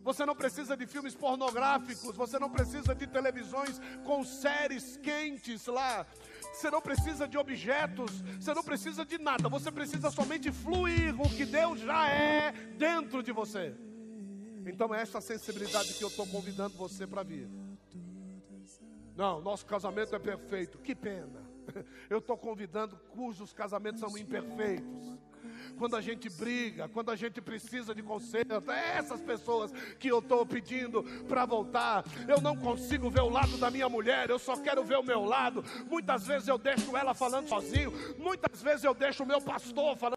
Você 0.03 0.25
não 0.25 0.35
precisa 0.35 0.75
de 0.75 0.85
filmes 0.85 1.15
pornográficos, 1.15 2.13
você 2.13 2.37
não 2.37 2.49
precisa 2.49 2.93
de 2.93 3.07
televisões 3.07 3.79
com 4.03 4.21
séries 4.25 4.97
quentes 4.97 5.65
lá. 5.67 6.05
Você 6.53 6.69
não 6.69 6.81
precisa 6.81 7.27
de 7.27 7.37
objetos, 7.37 8.21
você 8.39 8.53
não 8.53 8.63
precisa 8.63 9.03
de 9.03 9.17
nada, 9.17 9.49
você 9.49 9.71
precisa 9.71 10.11
somente 10.11 10.51
fluir 10.51 11.19
o 11.19 11.27
que 11.27 11.45
Deus 11.45 11.79
já 11.79 12.07
é 12.07 12.51
dentro 12.77 13.23
de 13.23 13.31
você. 13.31 13.75
Então 14.65 14.93
é 14.93 15.01
essa 15.01 15.19
sensibilidade 15.19 15.95
que 15.95 16.03
eu 16.03 16.07
estou 16.07 16.27
convidando 16.27 16.77
você 16.77 17.07
para 17.07 17.23
vir. 17.23 17.49
Não, 19.15 19.41
nosso 19.41 19.65
casamento 19.65 20.15
é 20.15 20.19
perfeito. 20.19 20.77
Que 20.77 20.95
pena. 20.95 21.42
Eu 22.09 22.19
estou 22.19 22.37
convidando 22.37 22.97
cujos 23.09 23.53
casamentos 23.53 23.99
são 23.99 24.17
imperfeitos. 24.17 25.17
Quando 25.77 25.95
a 25.95 26.01
gente 26.01 26.29
briga, 26.29 26.87
quando 26.87 27.09
a 27.09 27.15
gente 27.15 27.41
precisa 27.41 27.93
de 27.93 28.01
conserto, 28.01 28.71
é 28.71 28.97
essas 28.97 29.21
pessoas 29.21 29.71
que 29.99 30.07
eu 30.07 30.19
estou 30.19 30.45
pedindo 30.45 31.03
para 31.27 31.45
voltar. 31.45 32.03
Eu 32.27 32.39
não 32.39 32.55
consigo 32.55 33.09
ver 33.09 33.21
o 33.21 33.29
lado 33.29 33.57
da 33.57 33.69
minha 33.69 33.89
mulher, 33.89 34.29
eu 34.29 34.39
só 34.39 34.55
quero 34.55 34.83
ver 34.83 34.97
o 34.97 35.03
meu 35.03 35.23
lado. 35.23 35.63
Muitas 35.89 36.25
vezes 36.25 36.47
eu 36.47 36.57
deixo 36.57 36.95
ela 36.95 37.13
falando 37.13 37.47
sozinho, 37.47 37.91
muitas 38.17 38.61
vezes 38.61 38.83
eu 38.83 38.93
deixo 38.93 39.23
o 39.23 39.25
meu 39.25 39.41
pastor 39.41 39.97
falando. 39.97 40.03